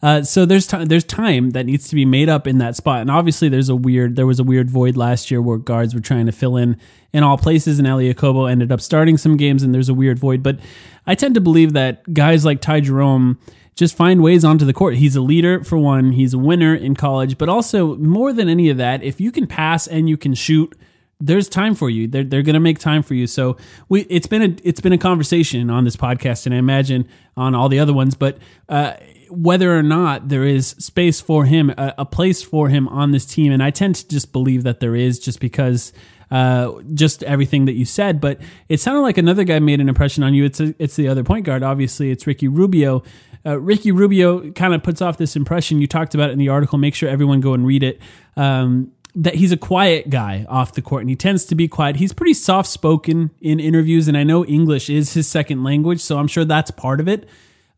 Uh, 0.03 0.22
so 0.22 0.45
there's 0.45 0.67
time 0.67 0.86
there's 0.88 1.05
time 1.05 1.51
that 1.51 1.65
needs 1.65 1.88
to 1.88 1.95
be 1.95 2.03
made 2.03 2.27
up 2.27 2.45
in 2.45 2.57
that 2.57 2.75
spot, 2.75 3.00
and 3.00 3.10
obviously 3.10 3.48
there's 3.48 3.69
a 3.69 3.75
weird 3.75 4.17
there 4.17 4.27
was 4.27 4.38
a 4.38 4.43
weird 4.43 4.69
void 4.69 4.98
last 4.98 5.31
year 5.31 5.41
where 5.41 5.57
guards 5.57 5.95
were 5.95 6.01
trying 6.01 6.25
to 6.25 6.33
fill 6.33 6.57
in 6.57 6.75
in 7.13 7.24
all 7.24 7.38
places, 7.38 7.79
and 7.79 7.88
Elie 7.88 8.13
Okobo 8.13 8.51
ended 8.51 8.69
up 8.69 8.81
starting 8.81 9.17
some 9.17 9.38
games, 9.38 9.63
and 9.63 9.74
there's 9.74 9.88
a 9.88 9.93
weird 9.93 10.19
void. 10.19 10.43
But 10.43 10.60
I 11.07 11.15
tend 11.15 11.36
to 11.36 11.41
believe 11.41 11.72
that 11.72 12.13
guys 12.13 12.43
like 12.43 12.60
Ty 12.60 12.81
Jerome 12.81 13.39
just 13.75 13.95
find 13.95 14.22
ways 14.22 14.43
onto 14.43 14.65
the 14.65 14.74
court. 14.74 14.95
He's 14.95 15.15
a 15.15 15.22
leader 15.22 15.63
for 15.63 15.77
one. 15.77 16.12
He's 16.12 16.33
a 16.33 16.38
winner 16.38 16.75
in 16.75 16.95
college, 16.95 17.38
but 17.38 17.48
also 17.48 17.95
more 17.95 18.33
than 18.33 18.50
any 18.50 18.69
of 18.69 18.75
that, 18.75 19.03
if 19.03 19.22
you 19.22 19.31
can 19.31 19.48
pass 19.48 19.88
and 19.88 20.10
you 20.10 20.17
can 20.17 20.33
shoot, 20.33 20.75
there's 21.22 21.48
time 21.48 21.75
for 21.75 21.89
you. 21.89 22.07
They're 22.07 22.25
they're 22.25 22.41
going 22.41 22.55
to 22.55 22.60
make 22.60 22.77
time 22.77 23.03
for 23.03 23.13
you. 23.13 23.25
So 23.25 23.55
we 23.88 24.01
it's 24.01 24.27
been 24.27 24.41
a 24.41 24.55
it's 24.63 24.81
been 24.81 24.91
a 24.91 24.98
conversation 24.98 25.69
on 25.69 25.86
this 25.86 25.95
podcast, 25.95 26.45
and 26.45 26.53
I 26.53 26.57
imagine 26.57 27.07
on 27.38 27.55
all 27.55 27.69
the 27.69 27.79
other 27.79 27.93
ones. 27.93 28.15
But 28.15 28.38
uh, 28.67 28.95
whether 29.38 29.78
or 29.78 29.84
not 29.84 30.30
there 30.30 30.44
is 30.44 30.68
space 30.80 31.22
for 31.22 31.46
him, 31.46 31.70
a, 31.72 31.94
a, 32.00 32.06
place 32.06 32.44
for 32.44 32.70
him 32.70 32.88
on 32.90 33.12
this 33.12 33.25
team, 33.25 33.52
and 33.52 33.62
I 33.63 33.72
tend 33.72 33.96
to 33.96 34.08
just 34.08 34.32
believe 34.32 34.63
that 34.63 34.80
there 34.80 34.96
is, 34.96 35.20
just 35.20 35.40
because 35.40 35.94
uh, 36.32 36.72
just 36.94 37.24
everything 37.24 37.66
that 37.66 37.74
you 37.74 37.86
said. 37.86 38.22
But 38.22 38.40
it 38.70 38.80
sounded 38.80 39.02
like 39.02 39.18
another 39.18 39.44
guy 39.44 39.60
made 39.60 39.80
an 39.80 39.90
impression 39.90 40.24
on 40.24 40.34
you. 40.34 40.46
It's 40.46 40.60
a, 40.60 40.75
it's 40.80 40.96
the 40.96 41.08
other 41.08 41.24
point 41.24 41.46
guard. 41.46 41.63
Obviously, 41.63 42.12
it's 42.12 42.25
Ricky 42.25 42.48
Rubio 42.48 43.04
uh, 43.46 43.60
Ricky 43.60 43.92
Rubio 43.92 44.52
kind 44.52 44.74
of 44.74 44.84
puts 44.84 45.02
off 45.02 45.18
this 45.18 45.36
impression. 45.36 45.82
You 45.82 45.88
talked 45.88 46.16
about 46.16 46.30
it 46.30 46.34
in 46.34 46.40
the 46.40 46.50
article. 46.50 46.78
Make 46.78 46.96
sure 46.96 47.10
everyone 47.10 47.42
go 47.42 47.54
and 47.54 47.66
read 47.66 47.84
it. 47.84 48.00
Um, 48.38 48.92
that 49.16 49.36
he's 49.36 49.52
a 49.52 49.58
quiet 49.58 50.10
guy 50.10 50.44
off 50.50 50.74
the 50.74 50.82
court 50.82 51.02
and 51.02 51.10
he 51.10 51.16
tends 51.16 51.46
to 51.46 51.56
be 51.56 51.68
quiet. 51.68 51.98
He's 51.98 52.13
pretty 52.13 52.34
soft 52.34 52.68
spoken 52.68 53.30
in 53.42 53.60
interviews, 53.60 54.08
and 54.08 54.18
I 54.18 54.24
know 54.24 54.44
English 54.46 54.90
is 54.90 55.13
his 55.13 55.28
second 55.28 55.63
language, 55.63 56.00
so 56.00 56.18
I'm 56.18 56.28
sure 56.28 56.46
that's 56.46 56.72
part 56.72 57.00
of 57.00 57.08
it. 57.08 57.28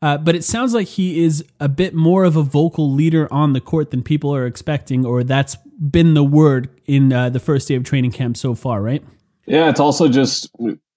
Uh, 0.01 0.17
but 0.17 0.35
it 0.35 0.43
sounds 0.43 0.73
like 0.73 0.87
he 0.87 1.23
is 1.23 1.43
a 1.59 1.69
bit 1.69 1.93
more 1.93 2.25
of 2.25 2.35
a 2.35 2.43
vocal 2.43 2.91
leader 2.91 3.31
on 3.31 3.53
the 3.53 3.61
court 3.61 3.91
than 3.91 4.03
people 4.03 4.35
are 4.35 4.45
expecting, 4.45 5.05
or 5.05 5.23
that's 5.23 5.55
been 5.89 6.13
the 6.13 6.23
word 6.23 6.69
in 6.85 7.11
uh, 7.11 7.29
the 7.29 7.39
first 7.39 7.67
day 7.67 7.75
of 7.75 7.83
training 7.83 8.11
camp 8.11 8.37
so 8.37 8.53
far, 8.53 8.81
right? 8.81 9.03
Yeah, 9.45 9.69
it's 9.69 9.79
also 9.79 10.07
just 10.07 10.49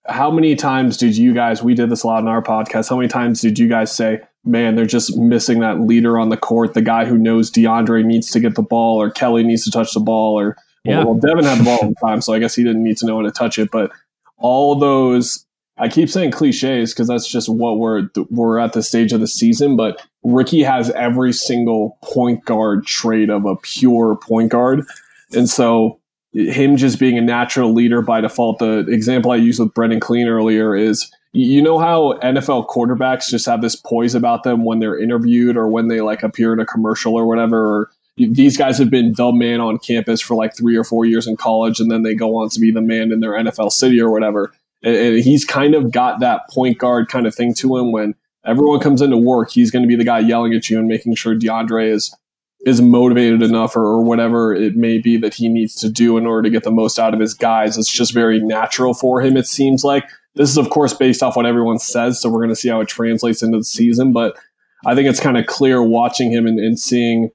how 0.06 0.30
many 0.30 0.56
times 0.56 0.96
did 0.96 1.16
you 1.16 1.34
guys, 1.34 1.62
we 1.62 1.74
did 1.74 1.90
this 1.90 2.02
a 2.02 2.06
lot 2.06 2.20
in 2.20 2.28
our 2.28 2.42
podcast, 2.42 2.88
how 2.88 2.96
many 2.96 3.08
times 3.08 3.40
did 3.40 3.58
you 3.58 3.68
guys 3.68 3.94
say, 3.94 4.20
man, 4.44 4.74
they're 4.74 4.86
just 4.86 5.16
missing 5.16 5.60
that 5.60 5.80
leader 5.80 6.18
on 6.18 6.30
the 6.30 6.36
court, 6.36 6.74
the 6.74 6.82
guy 6.82 7.04
who 7.04 7.18
knows 7.18 7.50
DeAndre 7.50 8.04
needs 8.04 8.30
to 8.30 8.40
get 8.40 8.54
the 8.54 8.62
ball 8.62 9.00
or 9.00 9.10
Kelly 9.10 9.42
needs 9.42 9.64
to 9.64 9.70
touch 9.70 9.92
the 9.92 10.00
ball 10.00 10.38
or 10.38 10.56
yeah. 10.84 11.04
well, 11.04 11.14
Devin 11.14 11.44
had 11.44 11.58
the 11.58 11.64
ball 11.64 11.78
all 11.82 11.88
the 11.88 11.94
time, 11.96 12.20
so 12.22 12.32
I 12.32 12.38
guess 12.38 12.54
he 12.54 12.64
didn't 12.64 12.82
need 12.82 12.96
to 12.98 13.06
know 13.06 13.16
how 13.16 13.22
to 13.22 13.30
touch 13.30 13.58
it. 13.58 13.70
But 13.70 13.90
all 14.38 14.74
those, 14.74 15.44
I 15.78 15.88
keep 15.88 16.08
saying 16.08 16.32
cliches 16.32 16.92
because 16.92 17.08
that's 17.08 17.28
just 17.28 17.48
what 17.48 17.78
we're 17.78 18.08
we're 18.30 18.58
at 18.58 18.72
the 18.72 18.82
stage 18.82 19.12
of 19.12 19.20
the 19.20 19.28
season. 19.28 19.76
But 19.76 20.04
Ricky 20.24 20.62
has 20.62 20.90
every 20.90 21.32
single 21.32 21.98
point 22.02 22.44
guard 22.44 22.86
trait 22.86 23.30
of 23.30 23.44
a 23.44 23.56
pure 23.56 24.16
point 24.16 24.50
guard, 24.50 24.84
and 25.32 25.48
so 25.48 26.00
him 26.32 26.76
just 26.76 26.98
being 26.98 27.16
a 27.18 27.22
natural 27.22 27.72
leader 27.72 28.02
by 28.02 28.20
default. 28.20 28.58
The 28.58 28.86
example 28.88 29.30
I 29.30 29.36
used 29.36 29.60
with 29.60 29.74
Brendan 29.74 30.00
Clean 30.00 30.26
earlier 30.26 30.74
is 30.76 31.10
you 31.32 31.62
know 31.62 31.78
how 31.78 32.14
NFL 32.22 32.68
quarterbacks 32.68 33.28
just 33.28 33.46
have 33.46 33.62
this 33.62 33.76
poise 33.76 34.14
about 34.14 34.42
them 34.42 34.64
when 34.64 34.78
they're 34.78 34.98
interviewed 34.98 35.56
or 35.56 35.68
when 35.68 35.88
they 35.88 36.00
like 36.00 36.22
appear 36.22 36.52
in 36.52 36.60
a 36.60 36.66
commercial 36.66 37.14
or 37.14 37.26
whatever. 37.26 37.76
Or 37.76 37.90
these 38.16 38.56
guys 38.56 38.78
have 38.78 38.90
been 38.90 39.12
the 39.14 39.32
man 39.32 39.60
on 39.60 39.78
campus 39.78 40.20
for 40.20 40.34
like 40.34 40.56
three 40.56 40.76
or 40.76 40.84
four 40.84 41.04
years 41.04 41.26
in 41.26 41.36
college, 41.36 41.80
and 41.80 41.90
then 41.90 42.02
they 42.02 42.14
go 42.14 42.36
on 42.36 42.48
to 42.50 42.60
be 42.60 42.70
the 42.70 42.80
man 42.80 43.12
in 43.12 43.20
their 43.20 43.32
NFL 43.32 43.72
city 43.72 44.00
or 44.00 44.10
whatever. 44.10 44.52
And, 44.82 44.96
and 44.96 45.24
he's 45.24 45.44
kind 45.44 45.74
of 45.74 45.90
got 45.90 46.20
that 46.20 46.48
point 46.50 46.78
guard 46.78 47.08
kind 47.08 47.26
of 47.26 47.34
thing 47.34 47.54
to 47.54 47.76
him 47.76 47.92
when 47.92 48.14
everyone 48.44 48.80
comes 48.80 49.02
into 49.02 49.16
work, 49.16 49.50
he's 49.50 49.70
going 49.70 49.82
to 49.82 49.88
be 49.88 49.96
the 49.96 50.04
guy 50.04 50.18
yelling 50.20 50.54
at 50.54 50.70
you 50.70 50.78
and 50.78 50.88
making 50.88 51.14
sure 51.14 51.34
DeAndre 51.34 51.92
is 51.92 52.14
is 52.62 52.82
motivated 52.82 53.40
enough 53.40 53.76
or, 53.76 53.84
or, 53.84 54.02
whatever 54.02 54.52
it 54.52 54.74
may 54.74 54.98
be 54.98 55.16
that 55.16 55.32
he 55.32 55.48
needs 55.48 55.76
to 55.76 55.88
do 55.88 56.18
in 56.18 56.26
order 56.26 56.42
to 56.42 56.50
get 56.50 56.64
the 56.64 56.72
most 56.72 56.98
out 56.98 57.14
of 57.14 57.20
his 57.20 57.32
guys. 57.32 57.78
It's 57.78 57.90
just 57.90 58.12
very 58.12 58.40
natural 58.40 58.94
for 58.94 59.20
him, 59.20 59.36
it 59.36 59.46
seems 59.46 59.84
like. 59.84 60.08
This 60.34 60.50
is, 60.50 60.58
of 60.58 60.68
course, 60.68 60.92
based 60.92 61.22
off 61.22 61.36
what 61.36 61.46
everyone 61.46 61.78
says, 61.78 62.20
so 62.20 62.28
we're 62.28 62.40
going 62.40 62.48
to 62.48 62.56
see 62.56 62.68
how 62.68 62.80
it 62.80 62.88
translates 62.88 63.44
into 63.44 63.58
the 63.58 63.64
season. 63.64 64.12
But 64.12 64.36
I 64.84 64.96
think 64.96 65.08
it's 65.08 65.20
kind 65.20 65.38
of 65.38 65.46
clear 65.46 65.80
watching 65.82 66.32
him 66.32 66.48
and, 66.48 66.58
and 66.58 66.78
seeing 66.78 67.30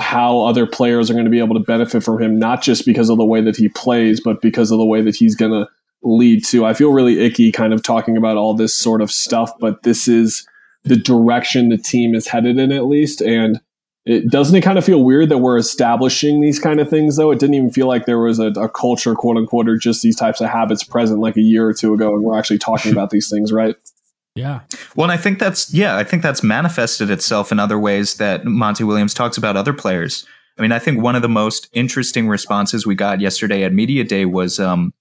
how 0.00 0.40
other 0.40 0.66
players 0.66 1.08
are 1.08 1.14
going 1.14 1.24
to 1.24 1.30
be 1.30 1.38
able 1.38 1.54
to 1.54 1.64
benefit 1.64 2.02
from 2.02 2.20
him, 2.20 2.38
not 2.38 2.62
just 2.62 2.84
because 2.84 3.08
of 3.08 3.18
the 3.18 3.24
way 3.24 3.40
that 3.40 3.56
he 3.56 3.68
plays, 3.68 4.20
but 4.20 4.42
because 4.42 4.72
of 4.72 4.78
the 4.78 4.84
way 4.84 5.02
that 5.02 5.14
he's 5.14 5.36
going 5.36 5.52
to 5.52 5.68
lead 6.06 6.44
to. 6.46 6.64
I 6.64 6.74
feel 6.74 6.92
really 6.92 7.20
icky 7.20 7.52
kind 7.52 7.72
of 7.72 7.82
talking 7.82 8.16
about 8.16 8.36
all 8.36 8.54
this 8.54 8.74
sort 8.74 9.02
of 9.02 9.10
stuff, 9.10 9.52
but 9.60 9.82
this 9.82 10.08
is 10.08 10.46
the 10.84 10.96
direction 10.96 11.68
the 11.68 11.78
team 11.78 12.14
is 12.14 12.28
headed 12.28 12.58
in, 12.58 12.72
at 12.72 12.86
least. 12.86 13.20
And 13.20 13.60
it 14.06 14.30
doesn't 14.30 14.54
it 14.54 14.62
kind 14.62 14.78
of 14.78 14.84
feel 14.84 15.02
weird 15.02 15.28
that 15.28 15.38
we're 15.38 15.58
establishing 15.58 16.40
these 16.40 16.58
kind 16.60 16.80
of 16.80 16.88
things 16.88 17.16
though 17.16 17.30
it 17.30 17.40
didn't 17.40 17.54
even 17.54 17.70
feel 17.70 17.88
like 17.88 18.06
there 18.06 18.20
was 18.20 18.38
a, 18.38 18.46
a, 18.52 18.68
culture 18.68 19.14
quote 19.14 19.36
unquote 19.36 19.68
or 19.68 19.76
just 19.76 20.00
these 20.00 20.16
types 20.16 20.40
of 20.40 20.48
habits 20.48 20.84
present 20.84 21.20
like 21.20 21.36
a 21.36 21.42
year 21.42 21.66
or 21.66 21.74
two 21.74 21.92
ago 21.92 22.14
and 22.14 22.22
we're 22.22 22.38
actually 22.38 22.58
talking 22.58 22.92
about 22.92 23.10
these 23.10 23.28
things 23.28 23.52
right 23.52 23.74
yeah 24.36 24.60
well 24.94 25.04
and 25.04 25.12
i 25.12 25.16
think 25.16 25.38
that's 25.38 25.74
yeah 25.74 25.96
i 25.96 26.04
think 26.04 26.22
that's 26.22 26.42
manifested 26.42 27.10
itself 27.10 27.50
in 27.50 27.58
other 27.58 27.78
ways 27.78 28.14
that 28.14 28.44
monty 28.44 28.84
williams 28.84 29.12
talks 29.12 29.36
about 29.36 29.56
other 29.56 29.72
players 29.72 30.24
i 30.56 30.62
mean 30.62 30.72
i 30.72 30.78
think 30.78 31.02
one 31.02 31.16
of 31.16 31.22
the 31.22 31.28
most 31.28 31.68
interesting 31.72 32.28
responses 32.28 32.86
we 32.86 32.94
got 32.94 33.20
yesterday 33.20 33.64
at 33.64 33.72
media 33.72 34.04
day 34.04 34.24
was 34.24 34.60
um, 34.60 34.94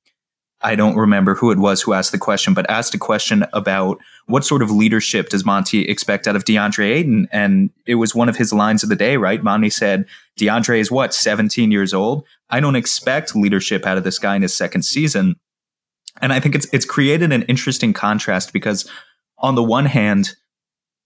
I 0.65 0.73
don't 0.73 0.95
remember 0.95 1.35
who 1.35 1.51
it 1.51 1.59
was 1.59 1.79
who 1.79 1.93
asked 1.93 2.11
the 2.11 2.17
question, 2.17 2.55
but 2.55 2.67
asked 2.71 2.95
a 2.95 2.97
question 2.97 3.45
about 3.53 3.99
what 4.25 4.43
sort 4.43 4.63
of 4.63 4.71
leadership 4.71 5.29
does 5.29 5.45
Monty 5.45 5.87
expect 5.87 6.27
out 6.27 6.35
of 6.35 6.43
DeAndre 6.43 6.91
Ayton? 6.91 7.27
And 7.31 7.69
it 7.85 7.95
was 7.95 8.15
one 8.15 8.29
of 8.29 8.35
his 8.35 8.51
lines 8.51 8.81
of 8.81 8.89
the 8.89 8.95
day, 8.95 9.15
right? 9.15 9.43
Monty 9.43 9.69
said, 9.69 10.05
DeAndre 10.39 10.79
is 10.79 10.89
what, 10.89 11.13
17 11.13 11.71
years 11.71 11.93
old? 11.93 12.25
I 12.49 12.61
don't 12.61 12.75
expect 12.75 13.35
leadership 13.35 13.85
out 13.85 13.99
of 13.99 14.03
this 14.03 14.17
guy 14.17 14.35
in 14.35 14.41
his 14.41 14.55
second 14.55 14.81
season. 14.81 15.35
And 16.19 16.33
I 16.33 16.39
think 16.39 16.55
it's, 16.55 16.67
it's 16.73 16.85
created 16.85 17.31
an 17.31 17.43
interesting 17.43 17.93
contrast 17.93 18.51
because 18.51 18.89
on 19.37 19.53
the 19.53 19.63
one 19.63 19.85
hand, 19.85 20.33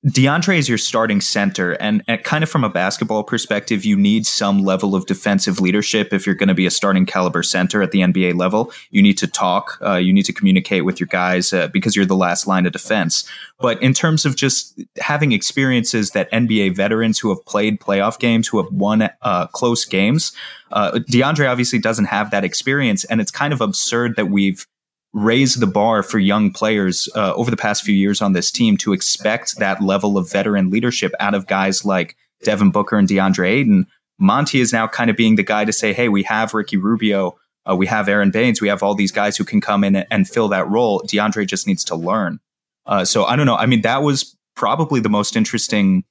DeAndre 0.08 0.58
is 0.58 0.70
your 0.70 0.78
starting 0.78 1.20
center, 1.20 1.74
and, 1.74 2.02
kind 2.24 2.42
of 2.42 2.50
from 2.50 2.64
a 2.64 2.70
basketball 2.70 3.22
perspective, 3.22 3.84
you 3.84 3.98
need 3.98 4.26
some 4.26 4.64
level 4.64 4.96
of 4.96 5.06
defensive 5.08 5.60
leadership 5.60 6.14
if 6.14 6.26
you're 6.26 6.36
going 6.36 6.48
to 6.48 6.56
be 6.56 6.66
a 6.66 6.72
starting 6.72 7.06
caliber 7.06 7.44
center 7.44 7.82
at 7.82 7.92
the 7.92 8.00
NBA 8.00 8.38
level. 8.38 8.72
You 8.92 9.02
need 9.02 9.18
to 9.18 9.28
talk, 9.28 9.78
uh, 9.86 9.96
you 9.96 10.14
need 10.14 10.24
to 10.24 10.32
communicate 10.32 10.86
with 10.86 11.02
your 11.02 11.08
guys 11.08 11.52
uh, 11.52 11.68
because 11.68 11.98
you're 11.98 12.06
the 12.06 12.16
last 12.16 12.48
line 12.48 12.66
of 12.66 12.72
defense. 12.72 13.30
But 13.60 13.82
in 13.84 13.94
terms 13.94 14.26
of 14.26 14.38
just 14.38 14.82
having 15.00 15.34
experiences 15.34 16.12
that 16.12 16.32
NBA 16.32 16.78
veterans 16.78 17.20
who 17.20 17.28
have 17.28 17.44
played 17.46 17.82
playoff 17.82 18.20
games, 18.20 18.48
who 18.48 18.64
have 18.64 18.72
won 18.72 19.10
uh, 19.22 19.48
close 19.48 19.84
games, 19.84 20.32
uh, 20.72 20.92
DeAndre 21.12 21.50
obviously 21.50 21.80
doesn't 21.80 22.06
have 22.06 22.32
that 22.32 22.46
experience, 22.46 23.04
and 23.04 23.20
it's 23.20 23.32
kind 23.32 23.52
of 23.52 23.60
absurd 23.60 24.16
that 24.16 24.28
we've 24.28 24.66
raised 25.14 25.60
the 25.60 25.68
bar 25.68 26.04
for 26.04 26.20
young 26.20 26.52
players 26.52 27.10
uh, 27.16 27.34
over 27.34 27.50
the 27.50 27.58
past 27.58 27.84
few 27.84 27.96
years 27.96 28.22
on 28.22 28.34
this 28.34 28.52
team 28.52 28.78
to 28.78 28.94
expect 28.94 29.58
that 29.58 29.82
level 29.82 30.18
of 30.18 30.32
veteran 30.32 30.70
leadership 30.70 31.12
out 31.20 31.34
of 31.34 31.48
guys 31.48 31.84
like 31.84 32.16
Devin 32.44 32.72
Booker 32.72 32.98
and 32.98 33.08
DeAndre 33.08 33.50
Ayton. 33.50 33.88
Monty 34.20 34.60
is 34.60 34.72
now 34.72 34.88
kind 34.88 35.10
of 35.10 35.16
being 35.16 35.36
the 35.36 35.44
guy 35.44 35.66
to 35.66 35.74
say, 35.74 35.94
hey, 35.94 36.10
we 36.10 36.24
have 36.24 36.54
Ricky 36.54 36.78
Rubio, 36.78 37.38
uh, 37.70 37.76
we 37.76 37.88
have 37.88 38.08
Aron 38.08 38.32
Baynes, 38.32 38.62
we 38.62 38.68
have 38.68 38.84
all 38.84 38.94
these 38.94 39.12
guys 39.12 39.38
who 39.38 39.44
can 39.44 39.62
come 39.62 39.84
in 39.84 39.96
and 39.96 40.30
fill 40.30 40.48
that 40.50 40.70
role. 40.70 41.02
DeAndre 41.02 41.48
just 41.48 41.68
needs 41.68 41.84
to 41.86 41.96
learn. 41.96 42.40
Uh, 42.86 43.06
so 43.06 43.26
I 43.26 43.36
don't 43.36 43.46
know. 43.46 43.56
I 43.56 43.66
mean, 43.66 43.82
that 43.82 44.04
was 44.04 44.36
probably 44.56 45.00
the 45.00 45.10
most 45.10 45.36
interesting 45.36 46.04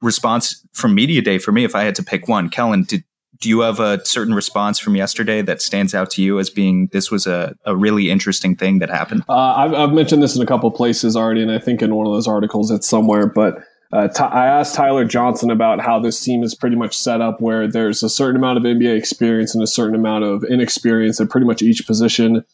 response 0.00 0.64
from 0.72 0.94
media 0.94 1.22
day 1.22 1.38
for 1.38 1.52
me. 1.52 1.64
If 1.64 1.74
I 1.74 1.82
had 1.82 1.94
to 1.96 2.02
pick 2.02 2.28
one, 2.28 2.48
Kellan, 2.48 2.84
did 2.84 3.04
do 3.40 3.48
you 3.48 3.60
have 3.60 3.80
a 3.80 4.04
certain 4.04 4.34
response 4.34 4.78
from 4.78 4.96
yesterday 4.96 5.42
that 5.42 5.60
stands 5.60 5.94
out 5.94 6.10
to 6.10 6.22
you 6.22 6.38
as 6.38 6.50
being 6.50 6.88
this 6.92 7.10
was 7.10 7.26
a, 7.26 7.54
a 7.64 7.76
really 7.76 8.10
interesting 8.10 8.56
thing 8.56 8.78
that 8.78 8.90
happened? 8.90 9.24
Uh, 9.28 9.32
I've, 9.32 9.74
I've, 9.74 9.92
mentioned 9.92 10.22
this 10.22 10.36
in 10.36 10.42
a 10.42 10.46
couple 10.46 10.70
places 10.70 11.16
already, 11.16 11.42
and 11.42 11.50
I 11.50 11.58
think 11.58 11.82
in 11.82 11.94
one 11.94 12.06
of 12.06 12.12
those 12.12 12.28
articles 12.28 12.70
it's 12.70 12.88
somewhere. 12.88 13.26
But 13.26 13.58
uh, 13.92 14.08
t- 14.08 14.22
I 14.22 14.46
asked 14.46 14.74
Tyler 14.74 15.04
Johnson 15.04 15.50
about 15.50 15.80
how 15.80 15.98
this 15.98 16.20
team 16.20 16.42
is 16.42 16.54
pretty 16.54 16.76
much 16.76 16.96
set 16.96 17.20
up 17.20 17.40
where 17.40 17.68
there's 17.68 18.02
a 18.02 18.08
certain 18.08 18.36
amount 18.36 18.58
of 18.58 18.64
NBA 18.64 18.96
experience 18.96 19.54
and 19.54 19.62
a 19.62 19.66
certain 19.66 19.94
amount 19.94 20.24
of 20.24 20.44
inexperience 20.44 21.20
at 21.20 21.30
pretty 21.30 21.46
much 21.46 21.62
each 21.62 21.86
position. 21.86 22.44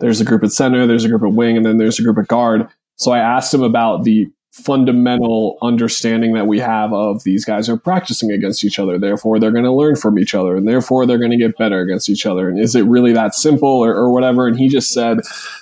There's 0.00 0.20
a 0.20 0.24
group 0.24 0.42
at 0.42 0.52
center, 0.52 0.86
there's 0.86 1.04
a 1.04 1.08
group 1.08 1.22
at 1.22 1.32
wing, 1.32 1.56
and 1.56 1.64
then 1.64 1.78
there's 1.78 1.98
a 1.98 2.02
group 2.02 2.18
at 2.18 2.28
guard. 2.28 2.68
So 2.96 3.12
I 3.12 3.18
asked 3.18 3.54
him 3.54 3.62
about 3.62 4.04
the 4.04 4.26
fundamental 4.52 5.56
understanding 5.62 6.34
that 6.34 6.46
we 6.46 6.58
have 6.58 6.92
of 6.92 7.24
these 7.24 7.44
guys 7.44 7.70
are 7.70 7.76
practicing 7.76 8.30
against 8.30 8.64
each 8.64 8.78
other. 8.78 8.98
Therefore, 8.98 9.40
they're 9.40 9.50
going 9.50 9.64
to 9.64 9.72
learn 9.72 9.96
from 9.96 10.18
each 10.18 10.34
other, 10.34 10.54
and 10.56 10.68
therefore 10.68 11.06
they're 11.06 11.18
going 11.18 11.30
to 11.30 11.38
get 11.38 11.56
better 11.56 11.80
against 11.80 12.10
each 12.10 12.26
other. 12.26 12.48
And 12.48 12.60
is 12.60 12.76
it 12.76 12.82
really 12.82 13.12
that 13.12 13.34
simple 13.34 13.68
or, 13.68 13.94
or 13.94 14.12
whatever? 14.12 14.46
And 14.46 14.58
he 14.58 14.68
just 14.68 14.92
said 14.92 15.20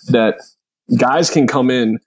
that 0.09 0.41
guys 0.99 1.31
can 1.31 1.47
come 1.47 1.71
in 1.71 2.01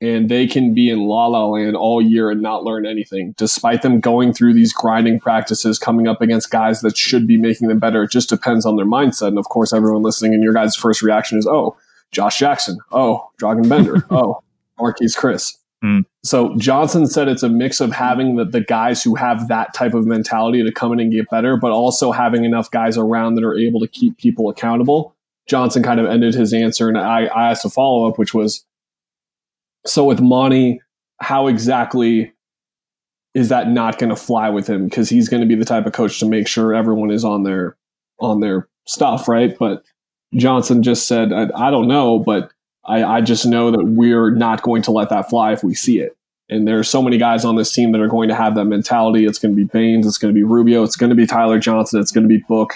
and 0.00 0.30
they 0.30 0.46
can 0.46 0.72
be 0.72 0.88
in 0.88 1.00
la 1.00 1.26
la 1.26 1.44
land 1.44 1.76
all 1.76 2.00
year 2.00 2.30
and 2.30 2.40
not 2.40 2.64
learn 2.64 2.86
anything, 2.86 3.34
despite 3.36 3.82
them 3.82 4.00
going 4.00 4.32
through 4.32 4.54
these 4.54 4.72
grinding 4.72 5.20
practices, 5.20 5.78
coming 5.78 6.08
up 6.08 6.22
against 6.22 6.50
guys 6.50 6.80
that 6.80 6.96
should 6.96 7.26
be 7.26 7.36
making 7.36 7.68
them 7.68 7.78
better. 7.78 8.04
It 8.04 8.10
just 8.10 8.30
depends 8.30 8.64
on 8.64 8.76
their 8.76 8.86
mindset. 8.86 9.28
And 9.28 9.38
of 9.38 9.50
course, 9.50 9.74
everyone 9.74 10.02
listening 10.02 10.32
and 10.32 10.42
your 10.42 10.54
guys' 10.54 10.74
first 10.74 11.02
reaction 11.02 11.38
is, 11.38 11.46
oh, 11.46 11.76
Josh 12.10 12.38
Jackson. 12.38 12.78
Oh, 12.90 13.30
Dragan 13.40 13.68
Bender. 13.68 14.06
oh, 14.10 14.42
Marquese 14.78 15.16
Chriss 15.16 15.58
Mm. 15.82 16.04
So 16.24 16.54
Johnson 16.58 17.06
said 17.06 17.28
it's 17.28 17.42
a 17.42 17.48
mix 17.48 17.80
of 17.80 17.92
having 17.92 18.36
the, 18.36 18.44
the 18.44 18.60
guys 18.60 19.02
who 19.02 19.16
have 19.16 19.48
that 19.48 19.74
type 19.74 19.94
of 19.94 20.06
mentality 20.06 20.62
to 20.62 20.70
come 20.70 20.92
in 20.92 21.00
and 21.00 21.12
get 21.12 21.28
better, 21.28 21.56
but 21.56 21.72
also 21.72 22.12
having 22.12 22.44
enough 22.44 22.70
guys 22.70 22.96
around 22.96 23.34
that 23.34 23.44
are 23.44 23.58
able 23.58 23.80
to 23.80 23.88
keep 23.88 24.16
people 24.18 24.48
accountable. 24.48 25.14
Johnson 25.48 25.82
kind 25.82 25.98
of 25.98 26.06
ended 26.06 26.34
his 26.34 26.52
answer, 26.52 26.88
and 26.88 26.96
I, 26.96 27.24
I 27.24 27.50
asked 27.50 27.64
a 27.64 27.70
follow 27.70 28.08
up, 28.08 28.16
which 28.16 28.32
was 28.32 28.64
so 29.84 30.04
with 30.04 30.20
Monty, 30.20 30.80
how 31.20 31.48
exactly 31.48 32.32
is 33.34 33.48
that 33.48 33.68
not 33.68 33.98
going 33.98 34.10
to 34.10 34.16
fly 34.16 34.50
with 34.50 34.68
him? 34.68 34.84
Because 34.84 35.08
he's 35.08 35.28
going 35.28 35.40
to 35.40 35.48
be 35.48 35.56
the 35.56 35.64
type 35.64 35.86
of 35.86 35.92
coach 35.92 36.20
to 36.20 36.26
make 36.26 36.46
sure 36.46 36.74
everyone 36.74 37.10
is 37.10 37.24
on 37.24 37.42
their 37.42 37.76
on 38.20 38.38
their 38.38 38.68
stuff, 38.86 39.26
right? 39.26 39.56
But 39.58 39.82
Johnson 40.34 40.82
just 40.82 41.08
said, 41.08 41.32
I, 41.32 41.48
I 41.56 41.70
don't 41.70 41.88
know, 41.88 42.20
but 42.20 42.51
I, 42.84 43.04
I 43.04 43.20
just 43.20 43.46
know 43.46 43.70
that 43.70 43.84
we're 43.84 44.30
not 44.30 44.62
going 44.62 44.82
to 44.82 44.90
let 44.90 45.10
that 45.10 45.30
fly 45.30 45.52
if 45.52 45.62
we 45.62 45.74
see 45.74 46.00
it. 46.00 46.16
And 46.48 46.66
there 46.66 46.78
are 46.78 46.84
so 46.84 47.00
many 47.00 47.16
guys 47.16 47.44
on 47.44 47.56
this 47.56 47.72
team 47.72 47.92
that 47.92 48.00
are 48.00 48.08
going 48.08 48.28
to 48.28 48.34
have 48.34 48.54
that 48.56 48.64
mentality. 48.64 49.24
It's 49.24 49.38
going 49.38 49.54
to 49.54 49.56
be 49.56 49.64
Baynes, 49.64 50.06
it's 50.06 50.18
going 50.18 50.34
to 50.34 50.38
be 50.38 50.42
Rubio, 50.42 50.82
it's 50.82 50.96
going 50.96 51.10
to 51.10 51.16
be 51.16 51.26
Tyler 51.26 51.58
Johnson, 51.58 52.00
it's 52.00 52.12
going 52.12 52.24
to 52.24 52.28
be 52.28 52.42
Book. 52.48 52.74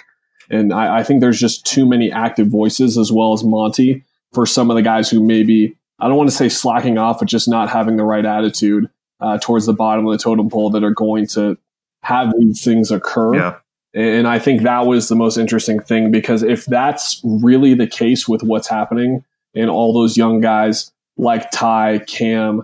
And 0.49 0.73
I, 0.73 0.99
I 0.99 1.03
think 1.03 1.21
there's 1.21 1.41
just 1.41 1.67
too 1.67 1.87
many 1.87 2.11
active 2.11 2.47
voices 2.47 2.97
as 2.97 3.11
well 3.11 3.33
as 3.33 3.43
Monty 3.43 4.05
for 4.33 4.47
some 4.47 4.71
of 4.71 4.77
the 4.77 4.83
guys 4.83 5.11
who 5.11 5.23
maybe, 5.23 5.77
I 5.99 6.09
don't 6.09 6.17
want 6.17 6.31
to 6.31 6.37
say 6.37 6.49
slacking 6.49 6.99
off, 6.99 7.19
but 7.19 7.29
just 7.29 7.49
not 7.49 7.69
having 7.69 7.97
the 7.97 8.05
right 8.05 8.25
attitude 8.25 8.89
uh, 9.21 9.39
towards 9.39 9.67
the 9.67 9.73
bottom 9.73 10.07
of 10.07 10.13
the 10.13 10.23
totem 10.23 10.49
pole 10.49 10.71
that 10.71 10.85
are 10.85 10.95
going 10.95 11.27
to 11.29 11.59
have 12.03 12.33
these 12.39 12.63
things 12.63 12.91
occur. 12.91 13.35
Yeah. 13.35 13.57
And 13.95 14.29
I 14.29 14.39
think 14.39 14.63
that 14.63 14.87
was 14.87 15.09
the 15.09 15.17
most 15.17 15.39
interesting 15.39 15.81
thing 15.81 16.11
because 16.11 16.43
if 16.43 16.67
that's 16.67 17.21
really 17.25 17.75
the 17.75 17.87
case 17.87 18.29
with 18.29 18.43
what's 18.43 18.69
happening, 18.69 19.25
and 19.57 19.71
all 19.71 19.93
those 19.93 20.17
young 20.17 20.41
guys 20.41 20.93
like 21.17 21.51
Ty, 21.51 22.01
Cam. 22.07 22.63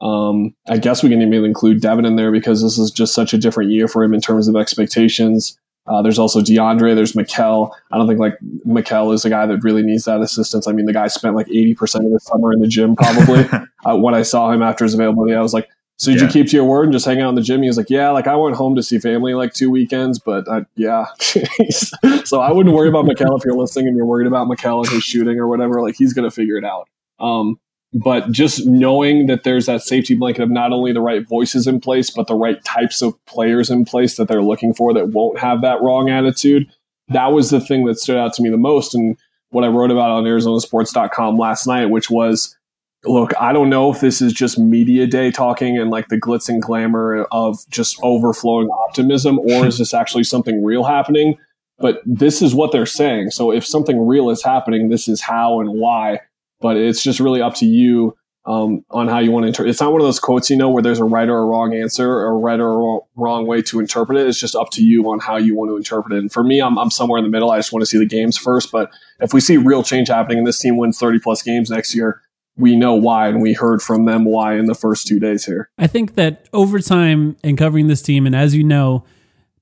Um, 0.00 0.54
I 0.68 0.76
guess 0.76 1.02
we 1.02 1.08
can 1.08 1.22
even 1.22 1.44
include 1.44 1.80
Devin 1.80 2.04
in 2.04 2.16
there 2.16 2.30
because 2.30 2.62
this 2.62 2.78
is 2.78 2.90
just 2.90 3.14
such 3.14 3.32
a 3.32 3.38
different 3.38 3.70
year 3.70 3.88
for 3.88 4.04
him 4.04 4.12
in 4.14 4.20
terms 4.20 4.46
of 4.48 4.54
expectations. 4.54 5.58
Uh, 5.86 6.00
there's 6.02 6.18
also 6.18 6.40
DeAndre. 6.40 6.94
There's 6.94 7.12
Mikal. 7.12 7.70
I 7.92 7.98
don't 7.98 8.06
think 8.06 8.20
like 8.20 8.38
Mikal 8.66 9.12
is 9.14 9.24
a 9.24 9.30
guy 9.30 9.46
that 9.46 9.62
really 9.62 9.82
needs 9.82 10.04
that 10.04 10.20
assistance. 10.20 10.66
I 10.66 10.72
mean, 10.72 10.86
the 10.86 10.92
guy 10.92 11.08
spent 11.08 11.34
like 11.34 11.46
80% 11.46 12.06
of 12.06 12.12
the 12.12 12.20
summer 12.20 12.52
in 12.52 12.60
the 12.60 12.68
gym 12.68 12.96
probably. 12.96 13.46
uh, 13.86 13.96
when 13.96 14.14
I 14.14 14.22
saw 14.22 14.50
him 14.50 14.62
after 14.62 14.84
his 14.84 14.94
availability, 14.94 15.34
I 15.34 15.40
was 15.40 15.54
like, 15.54 15.68
so 15.96 16.10
did 16.10 16.20
yeah. 16.20 16.26
you 16.26 16.32
keep 16.32 16.48
to 16.48 16.56
your 16.56 16.64
word 16.64 16.84
and 16.84 16.92
just 16.92 17.06
hang 17.06 17.20
out 17.20 17.28
in 17.28 17.34
the 17.36 17.40
gym? 17.40 17.62
He 17.62 17.68
was 17.68 17.76
like, 17.76 17.88
yeah, 17.88 18.10
like 18.10 18.26
I 18.26 18.34
went 18.34 18.56
home 18.56 18.74
to 18.74 18.82
see 18.82 18.98
family 18.98 19.34
like 19.34 19.54
two 19.54 19.70
weekends, 19.70 20.18
but 20.18 20.48
I, 20.48 20.64
yeah. 20.74 21.06
so 22.24 22.40
I 22.40 22.50
wouldn't 22.50 22.74
worry 22.74 22.88
about 22.88 23.04
Mikal 23.04 23.38
if 23.38 23.44
you're 23.44 23.56
listening 23.56 23.88
and 23.88 23.96
you're 23.96 24.06
worried 24.06 24.26
about 24.26 24.48
Mikal 24.48 24.84
and 24.84 24.92
his 24.92 25.04
shooting 25.04 25.38
or 25.38 25.46
whatever. 25.46 25.80
Like 25.82 25.94
he's 25.96 26.12
going 26.12 26.28
to 26.28 26.34
figure 26.34 26.56
it 26.56 26.64
out. 26.64 26.88
Um, 27.20 27.60
but 27.92 28.32
just 28.32 28.66
knowing 28.66 29.26
that 29.26 29.44
there's 29.44 29.66
that 29.66 29.82
safety 29.82 30.16
blanket 30.16 30.42
of 30.42 30.50
not 30.50 30.72
only 30.72 30.92
the 30.92 31.00
right 31.00 31.26
voices 31.26 31.68
in 31.68 31.80
place, 31.80 32.10
but 32.10 32.26
the 32.26 32.34
right 32.34 32.62
types 32.64 33.00
of 33.00 33.14
players 33.26 33.70
in 33.70 33.84
place 33.84 34.16
that 34.16 34.26
they're 34.26 34.42
looking 34.42 34.74
for 34.74 34.92
that 34.94 35.10
won't 35.10 35.38
have 35.38 35.62
that 35.62 35.80
wrong 35.80 36.10
attitude. 36.10 36.68
That 37.08 37.32
was 37.32 37.50
the 37.50 37.60
thing 37.60 37.84
that 37.84 38.00
stood 38.00 38.16
out 38.16 38.34
to 38.34 38.42
me 38.42 38.50
the 38.50 38.56
most. 38.56 38.96
And 38.96 39.16
what 39.50 39.62
I 39.62 39.68
wrote 39.68 39.92
about 39.92 40.10
on 40.10 40.24
ArizonaSports.com 40.24 41.38
last 41.38 41.68
night, 41.68 41.86
which 41.86 42.10
was 42.10 42.56
look, 43.04 43.32
I 43.40 43.52
don't 43.52 43.70
know 43.70 43.92
if 43.92 44.00
this 44.00 44.20
is 44.20 44.32
just 44.32 44.58
media 44.58 45.06
day 45.06 45.30
talking 45.30 45.78
and 45.78 45.90
like 45.90 46.08
the 46.08 46.16
glitz 46.16 46.48
and 46.48 46.62
glamour 46.62 47.24
of 47.30 47.58
just 47.68 47.98
overflowing 48.02 48.68
optimism, 48.68 49.38
or 49.38 49.66
is 49.66 49.78
this 49.78 49.94
actually 49.94 50.24
something 50.24 50.64
real 50.64 50.84
happening? 50.84 51.36
But 51.78 52.00
this 52.06 52.40
is 52.40 52.54
what 52.54 52.72
they're 52.72 52.86
saying. 52.86 53.30
So 53.30 53.50
if 53.50 53.66
something 53.66 54.06
real 54.06 54.30
is 54.30 54.42
happening, 54.42 54.88
this 54.88 55.08
is 55.08 55.20
how 55.20 55.60
and 55.60 55.70
why. 55.70 56.20
But 56.60 56.76
it's 56.76 57.02
just 57.02 57.20
really 57.20 57.42
up 57.42 57.54
to 57.56 57.66
you 57.66 58.16
um, 58.46 58.84
on 58.90 59.08
how 59.08 59.18
you 59.18 59.30
want 59.30 59.44
to 59.44 59.48
interpret. 59.48 59.70
It's 59.70 59.80
not 59.80 59.92
one 59.92 60.00
of 60.00 60.06
those 60.06 60.20
quotes, 60.20 60.50
you 60.50 60.56
know, 60.56 60.70
where 60.70 60.82
there's 60.82 61.00
a 61.00 61.04
right 61.04 61.28
or 61.28 61.38
a 61.38 61.44
wrong 61.44 61.74
answer 61.74 62.08
or 62.08 62.26
a 62.26 62.36
right 62.36 62.60
or 62.60 62.96
a 62.96 63.00
wrong 63.16 63.46
way 63.46 63.62
to 63.62 63.80
interpret 63.80 64.18
it. 64.18 64.26
It's 64.26 64.38
just 64.38 64.54
up 64.54 64.70
to 64.72 64.84
you 64.84 65.10
on 65.10 65.18
how 65.18 65.36
you 65.36 65.56
want 65.56 65.70
to 65.70 65.76
interpret 65.76 66.14
it. 66.14 66.18
And 66.18 66.32
for 66.32 66.44
me, 66.44 66.60
I'm, 66.60 66.78
I'm 66.78 66.90
somewhere 66.90 67.18
in 67.18 67.24
the 67.24 67.30
middle. 67.30 67.50
I 67.50 67.58
just 67.58 67.72
want 67.72 67.82
to 67.82 67.86
see 67.86 67.98
the 67.98 68.06
games 68.06 68.36
first. 68.36 68.70
But 68.70 68.90
if 69.20 69.32
we 69.32 69.40
see 69.40 69.56
real 69.56 69.82
change 69.82 70.08
happening 70.08 70.38
and 70.38 70.46
this 70.46 70.60
team 70.60 70.76
wins 70.76 70.98
30 70.98 71.20
plus 71.20 71.42
games 71.42 71.70
next 71.70 71.94
year, 71.94 72.20
we 72.56 72.76
know 72.76 72.94
why 72.94 73.28
and 73.28 73.42
we 73.42 73.52
heard 73.52 73.82
from 73.82 74.04
them 74.04 74.24
why 74.24 74.56
in 74.56 74.66
the 74.66 74.74
first 74.74 75.06
two 75.06 75.18
days 75.18 75.44
here. 75.44 75.68
I 75.78 75.86
think 75.86 76.14
that 76.14 76.48
over 76.52 76.78
time 76.78 77.36
and 77.42 77.58
covering 77.58 77.88
this 77.88 78.02
team, 78.02 78.26
and 78.26 78.34
as 78.34 78.54
you 78.54 78.62
know, 78.62 79.04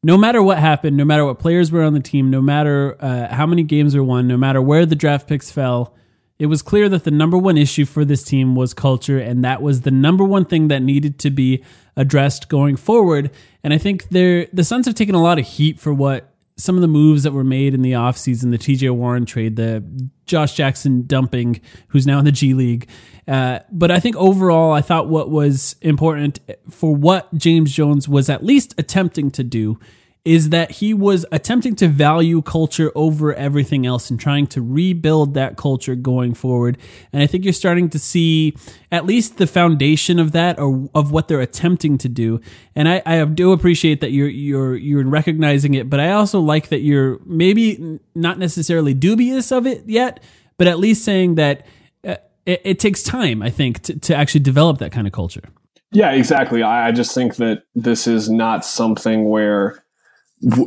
no 0.02 0.18
matter 0.18 0.42
what 0.42 0.58
happened, 0.58 0.96
no 0.96 1.04
matter 1.04 1.24
what 1.24 1.38
players 1.38 1.70
were 1.70 1.82
on 1.82 1.94
the 1.94 2.00
team, 2.00 2.30
no 2.30 2.42
matter 2.42 2.96
uh, 3.00 3.32
how 3.32 3.46
many 3.46 3.62
games 3.62 3.94
were 3.94 4.02
won, 4.02 4.26
no 4.26 4.36
matter 4.36 4.60
where 4.60 4.84
the 4.84 4.96
draft 4.96 5.28
picks 5.28 5.50
fell, 5.50 5.94
it 6.38 6.46
was 6.46 6.60
clear 6.60 6.88
that 6.88 7.04
the 7.04 7.10
number 7.12 7.38
one 7.38 7.56
issue 7.56 7.84
for 7.84 8.04
this 8.04 8.24
team 8.24 8.56
was 8.56 8.74
culture, 8.74 9.18
and 9.18 9.44
that 9.44 9.62
was 9.62 9.82
the 9.82 9.92
number 9.92 10.24
one 10.24 10.44
thing 10.44 10.68
that 10.68 10.82
needed 10.82 11.18
to 11.20 11.30
be 11.30 11.62
addressed 11.96 12.48
going 12.48 12.74
forward. 12.74 13.30
And 13.62 13.72
I 13.72 13.78
think 13.78 14.08
the 14.08 14.48
Suns 14.62 14.86
have 14.86 14.96
taken 14.96 15.14
a 15.14 15.22
lot 15.22 15.38
of 15.38 15.46
heat 15.46 15.78
for 15.78 15.94
what 15.94 16.31
some 16.62 16.76
of 16.76 16.80
the 16.80 16.88
moves 16.88 17.24
that 17.24 17.32
were 17.32 17.42
made 17.42 17.74
in 17.74 17.82
the 17.82 17.92
offseason, 17.92 18.52
the 18.52 18.58
TJ 18.58 18.94
Warren 18.94 19.26
trade, 19.26 19.56
the 19.56 19.82
Josh 20.26 20.54
Jackson 20.54 21.04
dumping, 21.06 21.60
who's 21.88 22.06
now 22.06 22.20
in 22.20 22.24
the 22.24 22.30
G 22.30 22.54
League. 22.54 22.88
Uh, 23.26 23.58
but 23.72 23.90
I 23.90 23.98
think 23.98 24.14
overall, 24.14 24.72
I 24.72 24.80
thought 24.80 25.08
what 25.08 25.28
was 25.28 25.74
important 25.80 26.38
for 26.70 26.94
what 26.94 27.34
James 27.34 27.72
Jones 27.72 28.08
was 28.08 28.30
at 28.30 28.44
least 28.44 28.76
attempting 28.78 29.32
to 29.32 29.42
do 29.42 29.80
is 30.24 30.50
that 30.50 30.70
he 30.70 30.94
was 30.94 31.26
attempting 31.32 31.74
to 31.74 31.88
value 31.88 32.40
culture 32.42 32.92
over 32.94 33.34
everything 33.34 33.84
else 33.84 34.08
and 34.08 34.20
trying 34.20 34.46
to 34.46 34.62
rebuild 34.62 35.34
that 35.34 35.56
culture 35.56 35.96
going 35.96 36.32
forward. 36.32 36.78
And 37.12 37.22
I 37.22 37.26
think 37.26 37.42
you're 37.42 37.52
starting 37.52 37.90
to 37.90 37.98
see 37.98 38.56
at 38.92 39.04
least 39.04 39.38
the 39.38 39.48
foundation 39.48 40.20
of 40.20 40.30
that 40.30 40.60
or 40.60 40.88
of 40.94 41.10
what 41.10 41.26
they're 41.26 41.40
attempting 41.40 41.98
to 41.98 42.08
do. 42.08 42.40
And 42.76 42.88
I, 42.88 43.02
I 43.04 43.24
do 43.24 43.50
appreciate 43.50 44.00
that 44.00 44.12
you're 44.12 44.28
you're 44.28 44.76
you're 44.76 45.04
recognizing 45.04 45.74
it, 45.74 45.90
but 45.90 45.98
I 45.98 46.12
also 46.12 46.38
like 46.38 46.68
that 46.68 46.80
you're 46.80 47.18
maybe 47.26 47.98
not 48.14 48.38
necessarily 48.38 48.94
dubious 48.94 49.50
of 49.50 49.66
it 49.66 49.82
yet, 49.88 50.22
but 50.56 50.68
at 50.68 50.78
least 50.78 51.04
saying 51.04 51.34
that 51.34 51.66
uh, 52.06 52.16
it, 52.46 52.60
it 52.64 52.78
takes 52.78 53.02
time, 53.02 53.42
I 53.42 53.50
think, 53.50 53.82
to, 53.82 53.98
to 53.98 54.14
actually 54.14 54.40
develop 54.40 54.78
that 54.78 54.92
kind 54.92 55.08
of 55.08 55.12
culture. 55.12 55.42
Yeah, 55.90 56.12
exactly. 56.12 56.62
I, 56.62 56.88
I 56.88 56.92
just 56.92 57.12
think 57.12 57.36
that 57.36 57.64
this 57.74 58.06
is 58.06 58.30
not 58.30 58.64
something 58.64 59.28
where 59.28 59.81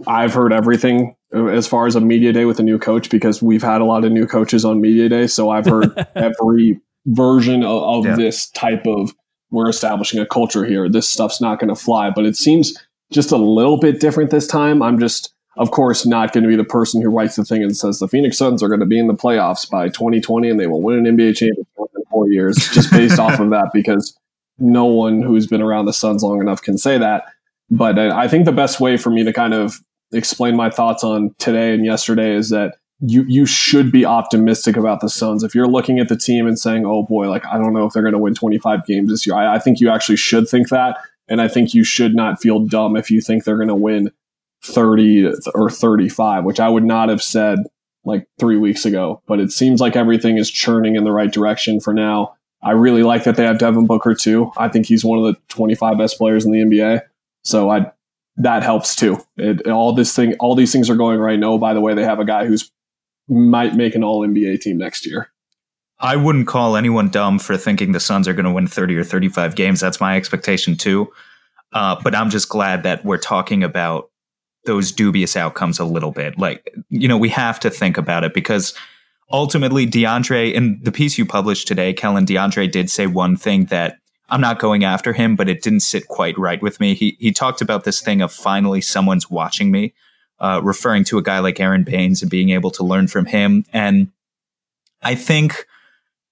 I've 0.07 0.33
heard 0.33 0.53
everything 0.53 1.15
uh, 1.33 1.47
as 1.47 1.67
far 1.67 1.87
as 1.87 1.95
a 1.95 2.01
media 2.01 2.31
day 2.31 2.45
with 2.45 2.59
a 2.59 2.63
new 2.63 2.79
coach 2.79 3.09
because 3.09 3.41
we've 3.41 3.63
had 3.63 3.81
a 3.81 3.85
lot 3.85 4.05
of 4.05 4.11
new 4.11 4.27
coaches 4.27 4.63
on 4.63 4.81
media 4.81 5.09
day. 5.09 5.27
So 5.27 5.49
I've 5.49 5.65
heard 5.65 6.07
every 6.15 6.79
version 7.05 7.63
of, 7.63 7.83
of 7.83 8.05
yeah. 8.05 8.15
this 8.15 8.49
type 8.51 8.85
of 8.85 9.13
we're 9.51 9.69
establishing 9.69 10.19
a 10.19 10.25
culture 10.25 10.65
here. 10.65 10.89
This 10.89 11.07
stuff's 11.07 11.39
not 11.39 11.59
going 11.59 11.69
to 11.69 11.75
fly, 11.75 12.09
but 12.09 12.25
it 12.25 12.35
seems 12.35 12.75
just 13.11 13.31
a 13.31 13.37
little 13.37 13.79
bit 13.79 13.99
different 13.99 14.31
this 14.31 14.47
time. 14.47 14.81
I'm 14.81 14.99
just, 14.99 15.33
of 15.57 15.71
course, 15.71 16.05
not 16.05 16.33
going 16.33 16.43
to 16.43 16.49
be 16.49 16.55
the 16.55 16.63
person 16.63 17.01
who 17.01 17.09
writes 17.09 17.35
the 17.35 17.45
thing 17.45 17.63
and 17.63 17.75
says 17.75 17.99
the 17.99 18.07
Phoenix 18.07 18.37
Suns 18.37 18.63
are 18.63 18.67
going 18.67 18.79
to 18.79 18.85
be 18.85 18.99
in 18.99 19.07
the 19.07 19.13
playoffs 19.13 19.69
by 19.69 19.87
2020 19.87 20.49
and 20.49 20.59
they 20.59 20.67
will 20.67 20.81
win 20.81 21.05
an 21.05 21.17
NBA 21.17 21.37
championship 21.37 21.67
in 21.77 22.03
four 22.09 22.29
years, 22.29 22.55
just 22.73 22.91
based 22.91 23.19
off 23.19 23.39
of 23.39 23.49
that, 23.51 23.69
because 23.73 24.17
no 24.57 24.85
one 24.85 25.21
who's 25.21 25.47
been 25.47 25.61
around 25.61 25.85
the 25.85 25.93
Suns 25.93 26.23
long 26.23 26.41
enough 26.41 26.61
can 26.61 26.77
say 26.77 26.97
that. 26.97 27.25
But 27.69 27.97
I 27.97 28.27
think 28.27 28.45
the 28.45 28.51
best 28.51 28.79
way 28.79 28.97
for 28.97 29.09
me 29.09 29.23
to 29.23 29.33
kind 29.33 29.53
of 29.53 29.79
explain 30.11 30.55
my 30.55 30.69
thoughts 30.69 31.03
on 31.03 31.33
today 31.39 31.73
and 31.73 31.85
yesterday 31.85 32.33
is 32.35 32.49
that 32.49 32.75
you 33.01 33.25
you 33.27 33.45
should 33.45 33.91
be 33.91 34.05
optimistic 34.05 34.77
about 34.77 35.01
the 35.01 35.09
Suns. 35.09 35.43
If 35.43 35.53
you're 35.53 35.67
looking 35.67 35.99
at 35.99 36.07
the 36.07 36.15
team 36.15 36.47
and 36.47 36.57
saying, 36.57 36.85
"Oh 36.85 37.03
boy, 37.03 37.29
like 37.29 37.45
I 37.45 37.57
don't 37.57 37.73
know 37.73 37.85
if 37.85 37.93
they're 37.93 38.03
going 38.03 38.13
to 38.13 38.19
win 38.19 38.33
25 38.33 38.85
games 38.85 39.09
this 39.09 39.27
year," 39.27 39.35
I, 39.35 39.55
I, 39.55 39.59
think 39.59 39.79
you 39.79 39.89
actually 39.89 40.15
should 40.15 40.47
think 40.47 40.69
that, 40.69 40.97
and 41.27 41.41
I 41.41 41.47
think 41.47 41.73
you 41.73 41.83
should 41.83 42.15
not 42.15 42.41
feel 42.41 42.59
dumb 42.59 42.95
if 42.95 43.11
you 43.11 43.19
think 43.19 43.43
they're 43.43 43.57
going 43.57 43.67
to 43.67 43.75
win 43.75 44.11
30 44.63 45.33
or 45.53 45.69
35, 45.69 46.45
which 46.45 46.59
I 46.59 46.69
would 46.69 46.85
not 46.85 47.09
have 47.09 47.21
said 47.21 47.59
like 48.05 48.27
three 48.39 48.57
weeks 48.57 48.85
ago. 48.85 49.21
But 49.27 49.39
it 49.39 49.51
seems 49.51 49.81
like 49.81 49.95
everything 49.95 50.37
is 50.37 50.49
churning 50.49 50.95
in 50.95 51.03
the 51.03 51.11
right 51.11 51.31
direction 51.31 51.79
for 51.81 51.93
now. 51.93 52.35
I 52.63 52.71
really 52.71 53.03
like 53.03 53.25
that 53.25 53.35
they 53.35 53.43
have 53.43 53.59
Devin 53.59 53.85
Booker 53.85 54.15
too. 54.15 54.51
I 54.57 54.69
think 54.69 54.85
he's 54.85 55.03
one 55.03 55.19
of 55.19 55.25
the 55.25 55.39
25 55.49 55.97
best 55.97 56.17
players 56.17 56.45
in 56.45 56.51
the 56.51 56.59
NBA. 56.59 57.01
So 57.45 57.69
I 57.69 57.91
that 58.37 58.63
helps 58.63 58.95
too. 58.95 59.17
It, 59.37 59.67
all 59.67 59.93
this 59.93 60.13
thing, 60.13 60.35
all 60.39 60.55
these 60.55 60.71
things 60.71 60.89
are 60.89 60.95
going 60.95 61.19
right. 61.19 61.39
No, 61.39 61.57
by 61.57 61.73
the 61.73 61.79
way, 61.79 61.93
they 61.93 62.03
have 62.03 62.19
a 62.19 62.25
guy 62.25 62.45
who's 62.45 62.69
might 63.29 63.75
make 63.75 63.95
an 63.95 64.03
All 64.03 64.27
NBA 64.27 64.59
team 64.61 64.77
next 64.77 65.05
year. 65.05 65.31
I 65.99 66.15
wouldn't 66.15 66.47
call 66.47 66.75
anyone 66.75 67.09
dumb 67.09 67.39
for 67.39 67.55
thinking 67.55 67.93
the 67.93 67.99
Suns 67.99 68.27
are 68.27 68.33
going 68.33 68.45
to 68.45 68.51
win 68.51 68.67
30 68.67 68.97
or 68.97 69.03
35 69.03 69.55
games. 69.55 69.79
That's 69.79 70.01
my 70.01 70.17
expectation 70.17 70.75
too. 70.75 71.11
Uh, 71.71 71.95
but 72.03 72.13
I'm 72.13 72.29
just 72.29 72.49
glad 72.49 72.83
that 72.83 73.05
we're 73.05 73.17
talking 73.17 73.63
about 73.63 74.09
those 74.65 74.91
dubious 74.91 75.37
outcomes 75.37 75.79
a 75.79 75.85
little 75.85 76.11
bit. 76.11 76.37
Like, 76.37 76.69
you 76.89 77.07
know, 77.07 77.17
we 77.17 77.29
have 77.29 77.59
to 77.61 77.69
think 77.69 77.97
about 77.97 78.23
it 78.23 78.33
because 78.33 78.73
ultimately 79.31 79.87
DeAndre, 79.87 80.53
in 80.53 80.79
the 80.83 80.91
piece 80.91 81.17
you 81.17 81.25
published 81.25 81.67
today, 81.67 81.93
Kellan, 81.93 82.25
DeAndre 82.25 82.69
did 82.69 82.89
say 82.89 83.07
one 83.07 83.37
thing 83.37 83.65
that 83.65 83.99
I'm 84.29 84.41
not 84.41 84.59
going 84.59 84.83
after 84.83 85.13
him, 85.13 85.35
but 85.35 85.49
it 85.49 85.61
didn't 85.61 85.81
sit 85.81 86.07
quite 86.07 86.37
right 86.37 86.61
with 86.61 86.79
me. 86.79 86.95
He, 86.95 87.15
he 87.19 87.31
talked 87.31 87.61
about 87.61 87.83
this 87.83 88.01
thing 88.01 88.21
of 88.21 88.31
finally 88.31 88.81
someone's 88.81 89.29
watching 89.29 89.71
me, 89.71 89.93
uh, 90.39 90.61
referring 90.63 91.03
to 91.05 91.17
a 91.17 91.23
guy 91.23 91.39
like 91.39 91.59
Aron 91.59 91.83
Baynes 91.83 92.21
and 92.21 92.31
being 92.31 92.49
able 92.49 92.71
to 92.71 92.83
learn 92.83 93.07
from 93.07 93.25
him. 93.25 93.65
And 93.71 94.11
I 95.03 95.15
think 95.15 95.67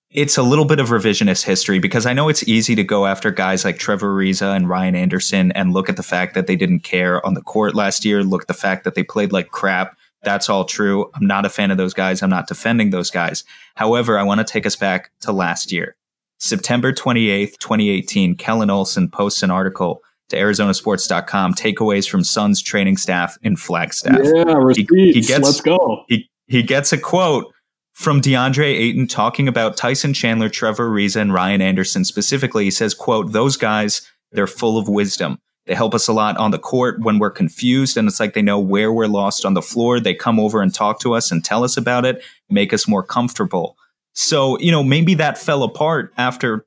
it's 0.09 0.37
a 0.37 0.43
little 0.43 0.65
bit 0.65 0.79
of 0.79 0.89
revisionist 0.89 1.43
history 1.43 1.79
because 1.79 2.05
I 2.05 2.13
know 2.13 2.29
it's 2.29 2.47
easy 2.47 2.75
to 2.75 2.83
go 2.83 3.05
after 3.05 3.31
guys 3.31 3.65
like 3.65 3.79
Trevor 3.79 4.15
Ariza 4.15 4.55
and 4.55 4.69
Ryan 4.69 4.95
Anderson 4.95 5.51
and 5.51 5.73
look 5.73 5.89
at 5.89 5.97
the 5.97 6.03
fact 6.03 6.35
that 6.35 6.45
they 6.47 6.55
didn't 6.55 6.81
care 6.81 7.25
on 7.25 7.33
the 7.33 7.41
court 7.41 7.73
last 7.75 8.05
year, 8.05 8.23
look 8.23 8.43
at 8.43 8.47
the 8.47 8.53
fact 8.53 8.83
that 8.83 8.95
they 8.95 9.03
played 9.03 9.31
like 9.31 9.49
crap. 9.49 9.97
That's 10.21 10.49
all 10.49 10.65
true. 10.65 11.09
I'm 11.15 11.25
not 11.25 11.45
a 11.45 11.49
fan 11.49 11.71
of 11.71 11.77
those 11.77 11.93
guys. 11.93 12.21
I'm 12.21 12.29
not 12.29 12.47
defending 12.47 12.91
those 12.91 13.09
guys. 13.09 13.43
However, 13.75 14.17
I 14.17 14.23
want 14.23 14.39
to 14.39 14.45
take 14.45 14.65
us 14.65 14.75
back 14.75 15.11
to 15.21 15.31
last 15.31 15.71
year. 15.71 15.95
September 16.43 16.91
28th, 16.91 17.57
2018, 17.59 18.35
Kellan 18.35 18.69
Olson 18.69 19.09
posts 19.09 19.43
an 19.43 19.49
article 19.49 20.01
to 20.27 20.35
ArizonaSports.com, 20.35 21.53
takeaways 21.53 22.09
from 22.09 22.25
Suns 22.25 22.61
training 22.61 22.97
staff 22.97 23.37
in 23.43 23.55
Flagstaff. 23.55 24.19
Yeah, 24.21 24.53
receipts. 24.55 24.93
He, 24.93 25.13
he 25.13 25.21
gets, 25.21 25.45
Let's 25.45 25.61
go. 25.61 26.03
He, 26.09 26.29
he 26.47 26.61
gets 26.61 26.91
a 26.91 26.97
quote 26.97 27.45
from 27.93 28.19
DeAndre 28.19 28.65
Ayton 28.65 29.07
talking 29.07 29.47
about 29.47 29.77
Tyson 29.77 30.13
Chandler, 30.13 30.49
Trevor 30.49 30.89
Ariza, 30.89 31.21
and 31.21 31.33
Ryan 31.33 31.61
Anderson 31.61 32.03
specifically. 32.03 32.65
He 32.65 32.71
says, 32.71 32.93
quote, 32.93 33.31
those 33.31 33.55
guys, 33.55 34.01
they're 34.33 34.45
full 34.45 34.77
of 34.77 34.89
wisdom. 34.89 35.39
They 35.65 35.75
help 35.75 35.95
us 35.95 36.09
a 36.09 36.13
lot 36.13 36.35
on 36.35 36.51
the 36.51 36.59
court 36.59 36.99
when 36.99 37.19
we're 37.19 37.31
confused 37.31 37.95
and 37.95 38.05
it's 38.05 38.19
like 38.19 38.33
they 38.33 38.41
know 38.41 38.59
where 38.59 38.91
we're 38.91 39.07
lost 39.07 39.45
on 39.45 39.53
the 39.53 39.61
floor. 39.61 40.01
They 40.01 40.13
come 40.13 40.41
over 40.41 40.61
and 40.61 40.75
talk 40.75 40.99
to 40.99 41.13
us 41.13 41.31
and 41.31 41.41
tell 41.41 41.63
us 41.63 41.77
about 41.77 42.03
it, 42.03 42.21
make 42.49 42.73
us 42.73 42.85
more 42.85 43.01
comfortable. 43.01 43.77
So, 44.13 44.57
you 44.59 44.71
know, 44.71 44.83
maybe 44.83 45.15
that 45.15 45.37
fell 45.37 45.63
apart 45.63 46.13
after 46.17 46.65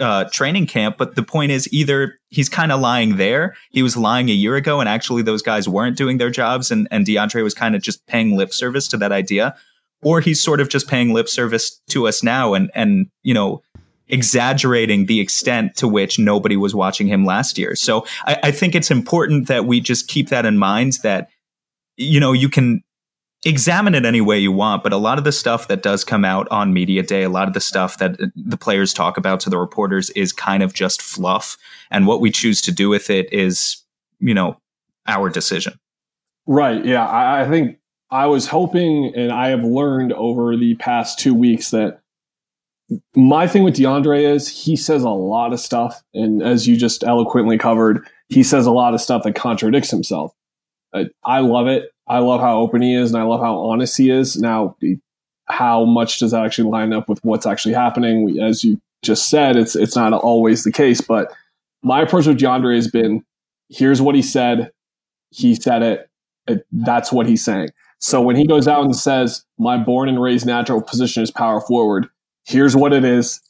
uh, 0.00 0.24
training 0.30 0.66
camp, 0.66 0.96
but 0.96 1.14
the 1.14 1.22
point 1.22 1.52
is 1.52 1.72
either 1.72 2.18
he's 2.28 2.48
kind 2.48 2.72
of 2.72 2.80
lying 2.80 3.16
there. 3.16 3.56
He 3.70 3.82
was 3.82 3.96
lying 3.96 4.28
a 4.28 4.32
year 4.32 4.56
ago 4.56 4.80
and 4.80 4.88
actually 4.88 5.22
those 5.22 5.42
guys 5.42 5.68
weren't 5.68 5.96
doing 5.96 6.18
their 6.18 6.30
jobs 6.30 6.70
and, 6.70 6.88
and 6.90 7.06
DeAndre 7.06 7.42
was 7.42 7.54
kind 7.54 7.76
of 7.76 7.82
just 7.82 8.04
paying 8.06 8.36
lip 8.36 8.52
service 8.52 8.88
to 8.88 8.96
that 8.96 9.12
idea 9.12 9.56
or 10.04 10.20
he's 10.20 10.40
sort 10.40 10.60
of 10.60 10.68
just 10.68 10.86
paying 10.86 11.12
lip 11.12 11.28
service 11.28 11.80
to 11.88 12.06
us 12.06 12.22
now 12.22 12.54
and 12.54 12.70
and 12.74 13.06
you 13.24 13.34
know 13.34 13.60
exaggerating 14.08 15.06
the 15.06 15.18
extent 15.18 15.74
to 15.76 15.88
which 15.88 16.18
nobody 16.18 16.56
was 16.56 16.74
watching 16.74 17.06
him 17.06 17.24
last 17.24 17.56
year. 17.56 17.74
So 17.74 18.06
I, 18.26 18.38
I 18.44 18.50
think 18.50 18.74
it's 18.74 18.90
important 18.90 19.48
that 19.48 19.64
we 19.64 19.80
just 19.80 20.08
keep 20.08 20.28
that 20.28 20.44
in 20.44 20.58
mind 20.58 20.98
that 21.02 21.30
you 21.96 22.20
know 22.20 22.32
you 22.32 22.48
can 22.48 22.83
examine 23.44 23.94
it 23.94 24.04
any 24.04 24.20
way 24.20 24.38
you 24.38 24.52
want, 24.52 24.82
but 24.82 24.92
a 24.92 24.96
lot 24.96 25.18
of 25.18 25.24
the 25.24 25.32
stuff 25.32 25.68
that 25.68 25.82
does 25.82 26.04
come 26.04 26.24
out 26.24 26.48
on 26.50 26.72
media 26.72 27.02
day, 27.02 27.22
a 27.22 27.28
lot 27.28 27.48
of 27.48 27.54
the 27.54 27.60
stuff 27.60 27.98
that 27.98 28.20
uh, 28.20 28.26
the 28.34 28.56
players 28.56 28.92
talk 28.92 29.16
about 29.16 29.40
to 29.40 29.50
the 29.50 29.58
reporters 29.58 30.10
is 30.10 30.32
kind 30.32 30.62
of 30.62 30.72
just 30.72 31.02
fluff. 31.02 31.56
And 31.90 32.06
what 32.06 32.20
we 32.20 32.30
choose 32.30 32.60
to 32.62 32.72
do 32.72 32.88
with 32.88 33.10
it 33.10 33.32
is, 33.32 33.76
you 34.18 34.34
know, 34.34 34.58
our 35.06 35.28
decision. 35.28 35.74
Right. 36.46 36.84
Yeah. 36.84 37.06
I, 37.06 37.42
I 37.42 37.48
think 37.48 37.78
I 38.10 38.26
was 38.26 38.46
hoping, 38.46 39.12
and 39.14 39.32
I 39.32 39.48
have 39.48 39.64
learned 39.64 40.12
over 40.12 40.56
the 40.56 40.74
past 40.76 41.18
two 41.18 41.34
weeks 41.34 41.70
that 41.70 42.00
my 43.16 43.46
thing 43.46 43.64
with 43.64 43.76
DeAndre 43.76 44.22
is 44.22 44.46
he 44.46 44.76
says 44.76 45.02
a 45.02 45.10
lot 45.10 45.52
of 45.52 45.60
stuff, 45.60 46.02
and 46.12 46.42
as 46.42 46.68
you 46.68 46.76
just 46.76 47.02
eloquently 47.02 47.58
covered, 47.58 48.06
he 48.28 48.42
says 48.42 48.66
a 48.66 48.70
lot 48.70 48.94
of 48.94 49.00
stuff 49.00 49.22
that 49.24 49.34
contradicts 49.34 49.90
himself. 49.90 50.34
I, 50.94 51.06
I 51.24 51.40
love 51.40 51.66
it. 51.66 51.90
I 52.06 52.18
love 52.18 52.40
how 52.40 52.58
open 52.58 52.82
he 52.82 52.94
is, 52.94 53.12
and 53.12 53.22
I 53.22 53.24
love 53.24 53.40
how 53.40 53.56
honest 53.58 53.96
he 53.96 54.10
is. 54.10 54.36
Now, 54.36 54.76
how 55.46 55.84
much 55.84 56.18
does 56.18 56.32
that 56.32 56.44
actually 56.44 56.70
line 56.70 56.92
up 56.92 57.08
with 57.08 57.24
what's 57.24 57.46
actually 57.46 57.74
happening? 57.74 58.38
As 58.40 58.64
you 58.64 58.80
just 59.02 59.28
said, 59.28 59.56
it's 59.56 59.74
it's 59.76 59.96
not 59.96 60.12
always 60.12 60.64
the 60.64 60.72
case, 60.72 61.00
but 61.00 61.32
my 61.82 62.02
approach 62.02 62.26
with 62.26 62.38
DeAndre 62.38 62.76
has 62.76 62.88
been: 62.88 63.24
here's 63.68 64.02
what 64.02 64.14
he 64.14 64.22
said. 64.22 64.70
He 65.30 65.54
said 65.54 65.82
it. 65.82 66.10
it 66.46 66.66
that's 66.72 67.12
what 67.12 67.26
he's 67.26 67.44
saying. 67.44 67.70
So 67.98 68.20
when 68.20 68.36
he 68.36 68.46
goes 68.46 68.68
out 68.68 68.84
and 68.84 68.94
says, 68.94 69.44
my 69.58 69.78
born 69.78 70.10
and 70.10 70.20
raised 70.20 70.46
natural 70.46 70.82
position 70.82 71.22
is 71.22 71.30
power 71.30 71.60
forward, 71.60 72.06
here's 72.44 72.76
what 72.76 72.92
it 72.92 73.04
is. 73.04 73.40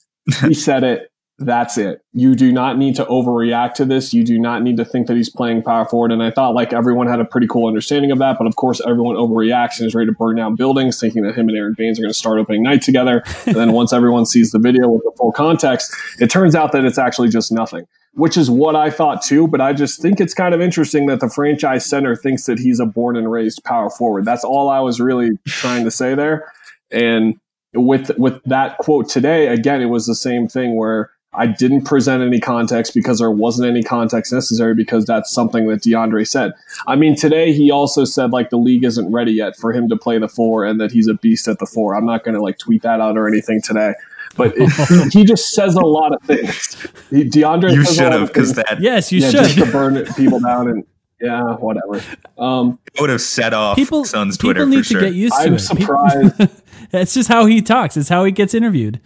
He 0.42 0.54
said 0.54 0.84
it. 0.84 1.10
That's 1.38 1.76
it. 1.78 2.00
You 2.12 2.36
do 2.36 2.52
not 2.52 2.78
need 2.78 2.94
to 2.96 3.04
overreact 3.06 3.74
to 3.74 3.84
this. 3.84 4.14
You 4.14 4.22
do 4.22 4.38
not 4.38 4.62
need 4.62 4.76
to 4.76 4.84
think 4.84 5.08
that 5.08 5.16
he's 5.16 5.28
playing 5.28 5.62
power 5.62 5.84
forward. 5.84 6.12
And 6.12 6.22
I 6.22 6.30
thought 6.30 6.54
like 6.54 6.72
everyone 6.72 7.08
had 7.08 7.18
a 7.18 7.24
pretty 7.24 7.48
cool 7.48 7.66
understanding 7.66 8.12
of 8.12 8.18
that. 8.18 8.38
But 8.38 8.46
of 8.46 8.54
course, 8.54 8.80
everyone 8.86 9.16
overreacts 9.16 9.80
and 9.80 9.88
is 9.88 9.96
ready 9.96 10.06
to 10.06 10.12
burn 10.12 10.36
down 10.36 10.54
buildings, 10.54 11.00
thinking 11.00 11.22
that 11.24 11.34
him 11.34 11.48
and 11.48 11.58
Aron 11.58 11.74
Baynes 11.76 11.98
are 11.98 12.02
going 12.02 12.10
to 12.10 12.18
start 12.18 12.38
opening 12.38 12.62
night 12.62 12.82
together. 12.82 13.22
And 13.46 13.56
then 13.56 13.72
once 13.72 13.92
everyone 13.92 14.24
sees 14.24 14.52
the 14.52 14.58
video 14.58 14.88
with 14.88 15.02
the 15.02 15.12
full 15.18 15.30
context, 15.30 15.94
it 16.18 16.30
turns 16.30 16.54
out 16.54 16.72
that 16.72 16.84
it's 16.84 16.98
actually 16.98 17.28
just 17.28 17.52
nothing 17.52 17.86
which 18.14 18.36
is 18.36 18.48
what 18.48 18.76
I 18.76 18.90
thought 18.90 19.22
too. 19.22 19.48
But 19.48 19.60
I 19.60 19.72
just 19.72 20.00
think 20.00 20.20
it's 20.20 20.34
kind 20.34 20.54
of 20.54 20.60
interesting 20.60 21.06
that 21.06 21.20
the 21.20 21.28
franchise 21.28 21.84
center 21.84 22.16
thinks 22.16 22.46
that 22.46 22.58
he's 22.58 22.80
a 22.80 22.86
born 22.86 23.16
and 23.16 23.30
raised 23.30 23.62
power 23.64 23.90
forward. 23.90 24.24
That's 24.24 24.44
all 24.44 24.68
I 24.68 24.80
was 24.80 25.00
really 25.00 25.30
trying 25.46 25.84
to 25.84 25.90
say 25.90 26.14
there. 26.14 26.50
And 26.90 27.34
with 27.74 28.16
with 28.16 28.40
that 28.44 28.78
quote 28.78 29.08
today, 29.08 29.48
again, 29.48 29.82
it 29.82 29.86
was 29.86 30.06
the 30.06 30.14
same 30.14 30.48
thing 30.48 30.76
where 30.76 31.10
I 31.36 31.46
didn't 31.46 31.84
present 31.84 32.22
any 32.22 32.40
context 32.40 32.94
because 32.94 33.18
there 33.18 33.30
wasn't 33.30 33.68
any 33.68 33.82
context 33.82 34.32
necessary 34.32 34.74
because 34.74 35.04
that's 35.04 35.32
something 35.32 35.66
that 35.68 35.82
DeAndre 35.82 36.26
said. 36.26 36.52
I 36.86 36.96
mean, 36.96 37.16
today 37.16 37.52
he 37.52 37.70
also 37.70 38.04
said 38.04 38.30
like 38.30 38.50
the 38.50 38.58
league 38.58 38.84
isn't 38.84 39.10
ready 39.10 39.32
yet 39.32 39.56
for 39.56 39.72
him 39.72 39.88
to 39.88 39.96
play 39.96 40.18
the 40.18 40.28
four 40.28 40.64
and 40.64 40.80
that 40.80 40.92
he's 40.92 41.08
a 41.08 41.14
beast 41.14 41.48
at 41.48 41.58
the 41.58 41.66
four. 41.66 41.96
I'm 41.96 42.06
not 42.06 42.24
going 42.24 42.34
to 42.34 42.42
like 42.42 42.58
tweet 42.58 42.82
that 42.82 43.00
out 43.00 43.16
or 43.16 43.28
anything 43.28 43.60
today 43.62 43.94
but 44.36 44.52
it, 44.56 45.12
he 45.12 45.24
just 45.24 45.50
says 45.50 45.76
a 45.76 45.80
lot 45.80 46.12
of 46.12 46.20
things. 46.22 46.76
He, 47.10 47.24
DeAndre, 47.24 47.72
you 47.72 47.84
should 47.84 48.12
have 48.12 48.28
because 48.28 48.54
that. 48.54 48.78
Yes, 48.80 49.12
you 49.12 49.20
yeah, 49.20 49.30
should 49.30 49.44
just 49.44 49.58
to 49.58 49.66
burn 49.66 50.04
people 50.14 50.40
down 50.40 50.68
and 50.68 50.84
yeah, 51.20 51.54
whatever. 51.56 52.04
Um, 52.38 52.78
it 52.92 53.00
would 53.00 53.10
have 53.10 53.20
set 53.20 53.54
off 53.54 53.76
people, 53.76 54.04
Sun's 54.04 54.36
Twitter. 54.36 54.60
People 54.60 54.76
need 54.76 54.84
to 54.84 55.00
get 55.00 55.14
used 55.14 55.34
to 55.36 55.42
I'm 55.42 55.54
it. 55.54 55.58
surprised. 55.60 56.48
It's 56.92 57.14
just 57.14 57.28
how 57.28 57.46
he 57.46 57.60
talks. 57.60 57.96
It's 57.96 58.08
how 58.08 58.24
he 58.24 58.30
gets 58.30 58.54
interviewed. 58.54 59.00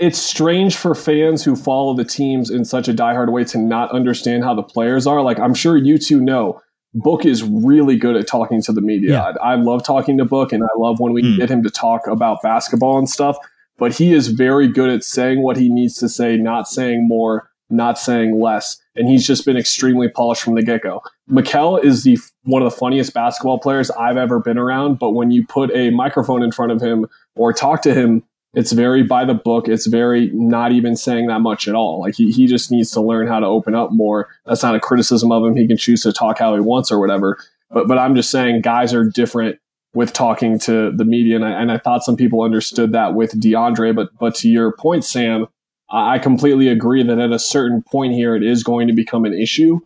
It's 0.00 0.18
strange 0.18 0.76
for 0.76 0.94
fans 0.94 1.44
who 1.44 1.54
follow 1.56 1.94
the 1.94 2.04
teams 2.04 2.50
in 2.50 2.64
such 2.64 2.88
a 2.88 2.94
diehard 2.94 3.30
way 3.32 3.44
to 3.44 3.58
not 3.58 3.92
understand 3.92 4.44
how 4.44 4.54
the 4.54 4.62
players 4.62 5.06
are. 5.06 5.22
Like 5.22 5.38
I'm 5.38 5.54
sure 5.54 5.76
you 5.76 5.98
two 5.98 6.20
know. 6.20 6.60
Book 6.94 7.26
is 7.26 7.42
really 7.42 7.96
good 7.98 8.16
at 8.16 8.26
talking 8.26 8.62
to 8.62 8.72
the 8.72 8.80
media. 8.80 9.10
Yeah. 9.10 9.32
I, 9.42 9.52
I, 9.52 9.54
love 9.56 9.84
talking 9.84 10.16
to 10.16 10.24
Book, 10.24 10.50
and 10.50 10.64
I 10.64 10.78
love 10.78 10.98
when 10.98 11.12
we 11.12 11.22
mm. 11.22 11.36
get 11.36 11.50
him 11.50 11.62
to 11.64 11.68
talk 11.68 12.06
about 12.06 12.40
basketball 12.40 12.96
and 12.96 13.06
stuff 13.06 13.36
but 13.78 13.94
he 13.94 14.12
is 14.12 14.28
very 14.28 14.68
good 14.68 14.90
at 14.90 15.04
saying 15.04 15.42
what 15.42 15.56
he 15.56 15.68
needs 15.68 15.96
to 15.96 16.08
say, 16.08 16.36
not 16.36 16.68
saying 16.68 17.06
more, 17.06 17.50
not 17.68 17.98
saying 17.98 18.40
less. 18.40 18.80
And 18.94 19.08
he's 19.08 19.26
just 19.26 19.44
been 19.44 19.56
extremely 19.56 20.08
polished 20.08 20.42
from 20.42 20.54
the 20.54 20.62
get 20.62 20.82
go. 20.82 21.02
Mikal 21.30 21.82
is 21.82 22.04
the 22.04 22.18
one 22.44 22.62
of 22.62 22.72
the 22.72 22.76
funniest 22.76 23.12
basketball 23.12 23.58
players 23.58 23.90
I've 23.90 24.16
ever 24.16 24.40
been 24.40 24.58
around. 24.58 24.98
But 24.98 25.10
when 25.10 25.30
you 25.30 25.46
put 25.46 25.70
a 25.74 25.90
microphone 25.90 26.42
in 26.42 26.52
front 26.52 26.72
of 26.72 26.80
him 26.80 27.06
or 27.34 27.52
talk 27.52 27.82
to 27.82 27.94
him, 27.94 28.22
it's 28.56 28.72
very 28.72 29.02
by 29.02 29.26
the 29.26 29.34
book. 29.34 29.68
It's 29.68 29.86
very 29.86 30.30
not 30.32 30.72
even 30.72 30.96
saying 30.96 31.26
that 31.26 31.40
much 31.40 31.68
at 31.68 31.74
all. 31.74 32.00
Like 32.00 32.14
he, 32.16 32.32
he 32.32 32.46
just 32.46 32.72
needs 32.72 32.90
to 32.92 33.02
learn 33.02 33.28
how 33.28 33.38
to 33.38 33.46
open 33.46 33.74
up 33.74 33.92
more. 33.92 34.30
That's 34.46 34.62
not 34.62 34.74
a 34.74 34.80
criticism 34.80 35.30
of 35.30 35.44
him. 35.44 35.56
He 35.56 35.68
can 35.68 35.76
choose 35.76 36.02
to 36.02 36.12
talk 36.12 36.38
how 36.38 36.54
he 36.54 36.60
wants 36.60 36.90
or 36.90 36.98
whatever. 36.98 37.38
But 37.70 37.86
but 37.86 37.98
I'm 37.98 38.16
just 38.16 38.30
saying 38.30 38.62
guys 38.62 38.94
are 38.94 39.04
different 39.04 39.58
with 39.94 40.14
talking 40.14 40.58
to 40.60 40.90
the 40.90 41.04
media, 41.04 41.36
and 41.36 41.44
I, 41.44 41.50
and 41.50 41.70
I 41.70 41.78
thought 41.78 42.02
some 42.02 42.16
people 42.16 42.42
understood 42.42 42.92
that 42.92 43.14
with 43.14 43.38
DeAndre. 43.38 43.94
But 43.94 44.08
but 44.18 44.34
to 44.36 44.48
your 44.48 44.72
point, 44.72 45.04
Sam, 45.04 45.46
I 45.90 46.18
completely 46.18 46.68
agree 46.68 47.02
that 47.02 47.18
at 47.18 47.32
a 47.32 47.38
certain 47.38 47.82
point 47.82 48.14
here, 48.14 48.34
it 48.34 48.42
is 48.42 48.64
going 48.64 48.86
to 48.88 48.94
become 48.94 49.26
an 49.26 49.34
issue, 49.34 49.80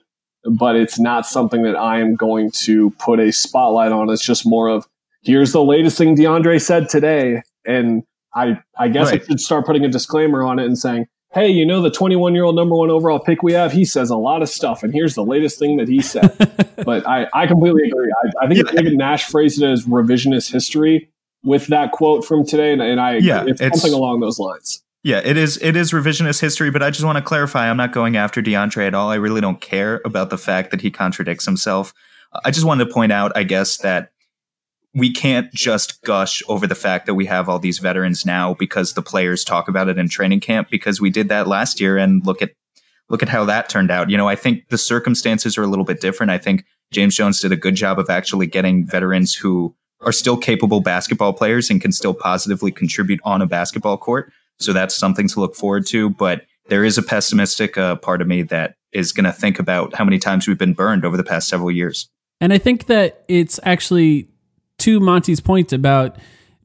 but 0.45 0.77
it's 0.77 1.01
not 1.01 1.27
something 1.27 1.65
that 1.65 1.77
I 1.77 2.01
am 2.01 2.15
going 2.15 2.53
to 2.63 2.91
put 3.01 3.19
a 3.19 3.33
spotlight 3.33 3.91
on. 3.91 4.11
It's 4.11 4.25
just 4.25 4.47
more 4.47 4.69
of 4.69 4.87
here's 5.23 5.51
the 5.51 5.65
latest 5.65 5.99
thing 5.99 6.17
DeAndre 6.17 6.61
said 6.61 6.89
today, 6.89 7.43
and 7.67 8.05
I 8.35 8.61
I 8.79 8.89
guess 8.89 9.11
right. 9.11 9.23
I 9.23 9.25
should 9.25 9.41
start 9.41 9.67
putting 9.67 9.85
a 9.85 9.89
disclaimer 9.89 10.43
on 10.43 10.59
it 10.59 10.67
and 10.67 10.79
saying 10.79 11.07
hey, 11.33 11.49
you 11.49 11.65
know 11.65 11.81
the 11.81 11.91
21 11.91 12.35
year 12.35 12.45
old 12.45 12.57
number 12.57 12.75
one 12.75 12.91
overall 12.91 13.19
pick 13.19 13.43
we 13.43 13.53
have? 13.53 13.73
He 13.73 13.85
says 13.85 14.11
a 14.11 14.17
lot 14.17 14.43
of 14.43 14.49
stuff, 14.49 14.83
and 14.83 14.93
here's 14.93 15.15
the 15.15 15.25
latest 15.25 15.59
thing 15.59 15.77
that 15.77 15.89
he 15.89 16.03
said. 16.03 16.37
but 16.85 17.07
I, 17.07 17.29
I 17.33 17.47
completely 17.47 17.85
agree. 17.89 18.13
I, 18.25 18.45
I 18.45 18.49
think 18.49 18.67
yeah. 18.67 18.73
David 18.73 18.99
Nash 18.99 19.25
phrased 19.27 19.63
it 19.63 19.67
as 19.67 19.87
revisionist 19.87 20.51
history 20.51 21.11
with 21.43 21.69
that 21.69 21.93
quote 21.93 22.25
from 22.25 22.45
today, 22.45 22.73
and, 22.73 22.83
and 22.83 23.01
I 23.01 23.19
yeah, 23.19 23.45
it's, 23.47 23.61
it's 23.61 23.81
something 23.81 23.97
along 23.97 24.21
those 24.21 24.39
lines. 24.39 24.83
Yeah, 25.03 25.23
it 25.25 25.37
is. 25.37 25.57
It 25.63 25.77
is 25.77 25.93
revisionist 25.93 26.41
history, 26.41 26.71
but 26.71 26.83
I 26.83 26.91
just 26.91 27.05
want 27.05 27.17
to 27.17 27.23
clarify: 27.23 27.71
I'm 27.71 27.77
not 27.77 27.93
going 27.93 28.17
after 28.17 28.43
DeAndre 28.43 28.87
at 28.87 28.95
all. 28.95 29.11
I 29.11 29.15
really 29.15 29.41
don't 29.41 29.61
care 29.61 30.03
about 30.05 30.31
the 30.31 30.39
fact 30.39 30.71
that 30.73 30.81
he 30.81 30.91
contradicts 30.91 31.47
himself. 31.47 31.95
I 32.45 32.51
just 32.51 32.67
wanted 32.67 32.85
to 32.85 32.93
point 32.93 33.11
out, 33.11 33.33
I 33.35 33.43
guess, 33.43 33.79
that 33.79 34.13
we 34.95 35.13
can't 35.13 35.53
just 35.53 36.03
gush 36.03 36.43
over 36.49 36.67
the 36.67 36.75
fact 36.75 37.07
that 37.07 37.15
we 37.15 37.27
have 37.27 37.49
all 37.49 37.59
these 37.59 37.79
veterans 37.79 38.27
now 38.27 38.55
because 38.55 38.95
the 38.95 39.03
players 39.03 39.45
talk 39.45 39.69
about 39.69 39.89
it 39.89 39.99
in 39.99 40.09
training 40.09 40.41
camp 40.41 40.69
because 40.71 41.01
we 41.01 41.11
did 41.11 41.29
that 41.29 41.47
last 41.47 41.81
year 41.81 41.97
and 41.97 42.27
look 42.27 42.43
at 42.43 42.51
look 43.09 43.23
at 43.23 43.29
how 43.29 43.45
that 43.45 43.69
turned 43.69 43.91
out. 43.91 44.09
You 44.09 44.17
know, 44.17 44.29
I 44.29 44.37
think 44.37 44.69
the 44.69 44.79
circumstances 44.79 45.59
are 45.59 45.63
a 45.63 45.67
little 45.67 45.85
bit 45.85 46.01
different. 46.01 46.31
I 46.31 46.39
think 46.39 46.65
James 46.93 47.17
Jones 47.17 47.41
did 47.41 47.53
a 47.53 47.57
good 47.57 47.75
job 47.75 47.99
of 47.99 48.09
actually 48.09 48.47
getting 48.47 48.87
veterans 48.87 49.35
who 49.35 49.75
are 50.01 50.13
still 50.13 50.37
capable 50.37 50.81
basketball 50.81 51.33
players 51.33 51.71
and 51.71 51.81
can 51.81 51.93
still 51.93 52.15
positively 52.15 52.73
contribute 52.73 53.21
on 53.25 53.43
a 53.43 53.47
basketball 53.47 53.99
court. 53.99 54.33
So 54.59 54.73
that's 54.73 54.95
something 54.95 55.29
to 55.29 55.41
look 55.41 55.55
forward 55.55 55.87
to, 55.89 56.11
but 56.11 56.43
there 56.69 56.85
is 56.85 56.99
a 56.99 57.03
pessimistic 57.03 57.77
uh, 57.77 57.97
part 57.97 58.21
of 58.23 58.29
me 58.29 58.43
that 58.43 58.75
is 58.93 59.13
going 59.13 59.25
to 59.25 59.33
think 59.33 59.59
about 59.59 59.95
how 59.95 60.05
many 60.05 60.19
times 60.19 60.47
we've 60.47 60.59
been 60.59 60.75
burned 60.75 61.05
over 61.05 61.17
the 61.17 61.25
past 61.25 61.49
several 61.49 61.71
years. 61.71 62.09
And 62.41 62.53
I 62.53 62.59
think 62.59 62.87
that 62.87 63.25
it's 63.29 63.61
actually 63.65 64.29
to 64.81 65.01
Monty's 65.01 65.41
point 65.41 65.73
about 65.73 66.17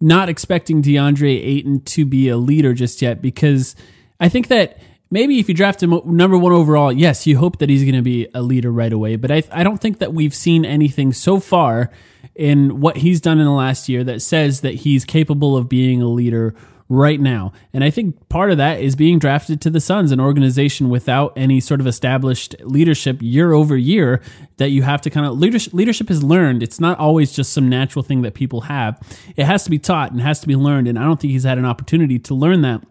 not 0.01 0.30
expecting 0.30 0.82
DeAndre 0.82 1.41
Ayton 1.43 1.82
to 1.82 2.06
be 2.06 2.30
a 2.30 2.38
leader 2.38 2.73
just 2.73 3.01
yet, 3.01 3.21
because 3.21 3.75
I 4.19 4.30
think 4.30 4.49
that 4.49 4.80
maybe 5.10 5.39
if 5.39 5.47
you 5.47 5.56
draft 5.56 5.82
him 5.82 5.99
number 6.06 6.38
one 6.38 6.51
overall, 6.51 6.91
yes, 6.91 7.25
you 7.25 7.38
hope 7.38 7.60
that 7.60 7.69
he's 7.69 7.84
going 7.84 7.95
to 7.95 8.01
be 8.01 8.28
a 8.34 8.41
leader 8.41 8.71
right 8.71 8.91
away. 8.91 9.15
But 9.15 9.32
I, 9.32 9.43
I 9.51 9.63
don't 9.63 9.80
think 9.80 9.99
that 9.99 10.13
we've 10.13 10.34
seen 10.34 10.65
anything 10.65 11.13
so 11.13 11.39
far 11.39 11.91
in 12.34 12.82
what 12.82 12.97
he's 12.97 13.21
done 13.21 13.39
in 13.39 13.45
the 13.45 13.51
last 13.51 13.88
year 13.88 14.04
that 14.04 14.21
says 14.21 14.62
that 14.62 14.73
he's 14.75 15.06
capable 15.06 15.56
of 15.56 15.69
being 15.69 16.01
a 16.01 16.08
leader 16.08 16.54
right 16.88 17.19
now. 17.19 17.52
And 17.74 17.84
I 17.84 17.89
think 17.89 18.30
part 18.30 18.52
of 18.52 18.58
that 18.58 18.80
is 18.80 18.95
being 18.95 19.17
drafted 19.17 19.60
to 19.62 19.69
the 19.69 19.80
Suns, 19.80 20.12
an 20.12 20.19
organization 20.19 20.89
without 20.89 21.34
any 21.36 21.60
sort 21.60 21.80
of 21.80 21.88
established 21.88 22.56
leadership 22.62 23.17
year 23.21 23.54
over 23.54 23.76
year 23.76 24.21
that 24.58 24.69
you 24.69 24.84
have 24.84 25.02
to 25.02 25.10
kind 25.10 25.26
of 25.26 25.38
leadership 25.38 25.74
leadership 25.74 26.12
is 26.12 26.24
learned. 26.24 26.62
It's 26.62 26.80
not 26.80 27.00
always 27.00 27.32
just 27.32 27.54
some 27.54 27.67
natural 27.67 28.04
thing 28.04 28.21
that 28.21 28.36
people 28.36 28.62
have. 28.62 29.02
It 29.36 29.45
has 29.45 29.63
to 29.63 29.71
be 29.71 29.80
taught 29.80 30.12
and 30.12 30.21
has 30.21 30.39
to 30.41 30.48
be 30.48 30.56
learned. 30.56 30.88
And 30.88 31.00
I 31.00 31.04
don't 31.04 31.19
think 31.19 31.32
he's 31.32 31.43
had 31.43 31.58
an 31.58 31.65
opportunity 31.65 32.19
to 32.19 32.36
learn 32.36 32.62
that 32.62 32.84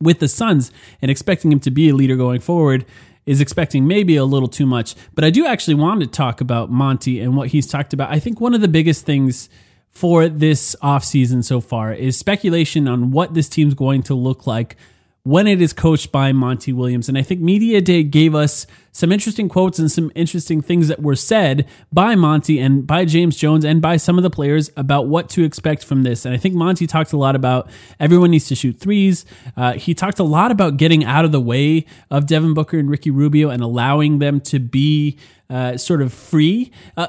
with 0.00 0.18
the 0.18 0.28
Suns 0.28 0.70
and 1.00 1.10
expecting 1.10 1.50
him 1.50 1.60
to 1.60 1.70
be 1.70 1.88
a 1.88 1.94
leader 1.94 2.16
going 2.16 2.40
forward 2.40 2.84
is 3.24 3.40
expecting 3.40 3.86
maybe 3.86 4.16
a 4.16 4.24
little 4.24 4.48
too 4.48 4.66
much. 4.66 4.94
But 5.14 5.24
I 5.24 5.30
do 5.30 5.46
actually 5.46 5.76
want 5.76 6.02
to 6.02 6.06
talk 6.06 6.42
about 6.42 6.70
Monty 6.70 7.20
and 7.20 7.36
what 7.36 7.48
he's 7.48 7.66
talked 7.66 7.94
about. 7.94 8.10
I 8.10 8.18
think 8.18 8.38
one 8.38 8.52
of 8.52 8.60
the 8.60 8.68
biggest 8.68 9.06
things 9.06 9.48
for 9.94 10.28
this 10.28 10.74
offseason 10.82 11.44
so 11.44 11.60
far 11.60 11.92
is 11.92 12.18
speculation 12.18 12.88
on 12.88 13.10
what 13.10 13.34
this 13.34 13.48
team's 13.48 13.74
going 13.74 14.02
to 14.04 14.14
look 14.14 14.46
like 14.46 14.76
when 15.24 15.46
it 15.46 15.62
is 15.62 15.72
coached 15.72 16.12
by 16.12 16.32
Monty 16.32 16.70
Williams. 16.70 17.08
And 17.08 17.16
I 17.16 17.22
think 17.22 17.40
Media 17.40 17.80
Day 17.80 18.02
gave 18.02 18.34
us 18.34 18.66
some 18.92 19.10
interesting 19.10 19.48
quotes 19.48 19.78
and 19.78 19.90
some 19.90 20.12
interesting 20.14 20.60
things 20.60 20.88
that 20.88 21.00
were 21.00 21.16
said 21.16 21.66
by 21.90 22.14
Monty 22.14 22.60
and 22.60 22.86
by 22.86 23.06
James 23.06 23.34
Jones 23.34 23.64
and 23.64 23.80
by 23.80 23.96
some 23.96 24.18
of 24.18 24.22
the 24.22 24.28
players 24.28 24.70
about 24.76 25.06
what 25.06 25.30
to 25.30 25.42
expect 25.42 25.82
from 25.82 26.02
this. 26.02 26.26
And 26.26 26.34
I 26.34 26.36
think 26.36 26.54
Monty 26.54 26.86
talked 26.86 27.14
a 27.14 27.16
lot 27.16 27.36
about 27.36 27.70
everyone 27.98 28.32
needs 28.32 28.48
to 28.48 28.54
shoot 28.54 28.78
threes. 28.78 29.24
Uh, 29.56 29.72
he 29.72 29.94
talked 29.94 30.18
a 30.18 30.24
lot 30.24 30.50
about 30.50 30.76
getting 30.76 31.04
out 31.04 31.24
of 31.24 31.32
the 31.32 31.40
way 31.40 31.86
of 32.10 32.26
Devin 32.26 32.52
Booker 32.52 32.78
and 32.78 32.90
Ricky 32.90 33.10
Rubio 33.10 33.48
and 33.48 33.62
allowing 33.62 34.18
them 34.18 34.40
to 34.42 34.58
be 34.58 35.18
uh, 35.50 35.76
sort 35.76 36.02
of 36.02 36.12
free. 36.12 36.70
Uh, 36.96 37.08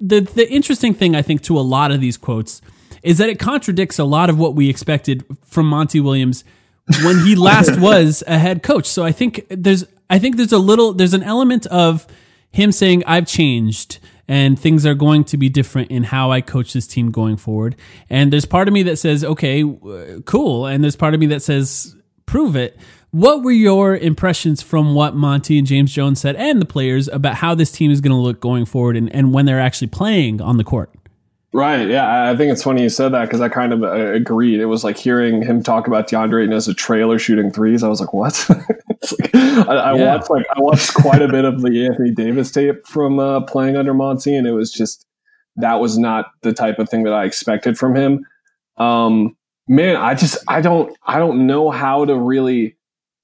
the 0.00 0.20
the 0.20 0.46
interesting 0.50 0.94
thing 0.94 1.14
I 1.16 1.22
think 1.22 1.42
to 1.42 1.58
a 1.58 1.60
lot 1.60 1.90
of 1.90 2.00
these 2.00 2.16
quotes 2.16 2.60
is 3.02 3.18
that 3.18 3.28
it 3.28 3.38
contradicts 3.38 3.98
a 3.98 4.04
lot 4.04 4.30
of 4.30 4.38
what 4.38 4.54
we 4.54 4.68
expected 4.68 5.24
from 5.44 5.66
Monty 5.66 6.00
Williams 6.00 6.44
when 7.02 7.20
he 7.24 7.34
last 7.36 7.78
was 7.80 8.22
a 8.26 8.38
head 8.38 8.62
coach. 8.62 8.86
So 8.86 9.04
I 9.04 9.12
think 9.12 9.46
there's 9.48 9.84
I 10.08 10.18
think 10.18 10.36
there's 10.36 10.52
a 10.52 10.58
little 10.58 10.92
there's 10.92 11.14
an 11.14 11.22
element 11.22 11.66
of 11.66 12.06
him 12.50 12.72
saying 12.72 13.04
I've 13.06 13.26
changed 13.26 13.98
and 14.28 14.58
things 14.58 14.86
are 14.86 14.94
going 14.94 15.24
to 15.24 15.36
be 15.36 15.48
different 15.48 15.90
in 15.90 16.04
how 16.04 16.30
I 16.30 16.40
coach 16.40 16.72
this 16.72 16.86
team 16.86 17.10
going 17.10 17.36
forward. 17.36 17.74
And 18.08 18.32
there's 18.32 18.44
part 18.44 18.68
of 18.68 18.74
me 18.74 18.82
that 18.84 18.96
says 18.96 19.24
okay, 19.24 19.64
cool, 20.24 20.66
and 20.66 20.82
there's 20.82 20.96
part 20.96 21.14
of 21.14 21.20
me 21.20 21.26
that 21.26 21.42
says 21.42 21.96
prove 22.26 22.56
it. 22.56 22.78
What 23.12 23.42
were 23.42 23.50
your 23.50 23.96
impressions 23.96 24.62
from 24.62 24.94
what 24.94 25.16
Monty 25.16 25.58
and 25.58 25.66
James 25.66 25.92
Jones 25.92 26.20
said 26.20 26.36
and 26.36 26.60
the 26.60 26.66
players 26.66 27.08
about 27.08 27.34
how 27.34 27.54
this 27.54 27.72
team 27.72 27.90
is 27.90 28.00
going 28.00 28.12
to 28.12 28.16
look 28.16 28.40
going 28.40 28.64
forward 28.64 28.96
and, 28.96 29.12
and 29.14 29.34
when 29.34 29.46
they're 29.46 29.60
actually 29.60 29.88
playing 29.88 30.40
on 30.40 30.58
the 30.58 30.64
court? 30.64 30.90
Right. 31.52 31.88
Yeah. 31.88 32.30
I 32.30 32.36
think 32.36 32.52
it's 32.52 32.62
funny 32.62 32.82
you 32.82 32.88
said 32.88 33.08
that 33.08 33.24
because 33.24 33.40
I 33.40 33.48
kind 33.48 33.72
of 33.72 33.82
uh, 33.82 34.12
agreed. 34.12 34.60
It 34.60 34.66
was 34.66 34.84
like 34.84 34.96
hearing 34.96 35.42
him 35.42 35.62
talk 35.64 35.88
about 35.88 36.08
DeAndre 36.08 36.42
Ayton 36.42 36.52
as 36.52 36.68
a 36.68 36.74
trailer 36.74 37.18
shooting 37.18 37.50
threes. 37.50 37.82
I 37.82 37.88
was 37.88 38.00
like, 38.00 38.12
what? 38.12 38.46
like, 38.48 39.34
I, 39.34 39.64
I 39.64 39.96
yeah. 39.96 40.14
watched 40.14 40.30
like 40.30 40.46
I 40.54 40.60
watched 40.60 40.94
quite 40.94 41.22
a 41.22 41.28
bit 41.28 41.44
of 41.44 41.62
the 41.62 41.86
Anthony 41.86 42.12
Davis 42.12 42.52
tape 42.52 42.86
from 42.86 43.18
uh, 43.18 43.40
playing 43.40 43.76
under 43.76 43.92
Monty, 43.92 44.36
and 44.36 44.46
it 44.46 44.52
was 44.52 44.70
just 44.72 45.04
that 45.56 45.80
was 45.80 45.98
not 45.98 46.26
the 46.42 46.52
type 46.52 46.78
of 46.78 46.88
thing 46.88 47.02
that 47.02 47.12
I 47.12 47.24
expected 47.24 47.76
from 47.76 47.96
him. 47.96 48.24
Um, 48.76 49.36
man, 49.66 49.96
I 49.96 50.14
just 50.14 50.38
I 50.46 50.60
don't 50.60 50.96
I 51.04 51.18
don't 51.18 51.48
know 51.48 51.70
how 51.70 52.04
to 52.04 52.16
really. 52.16 52.76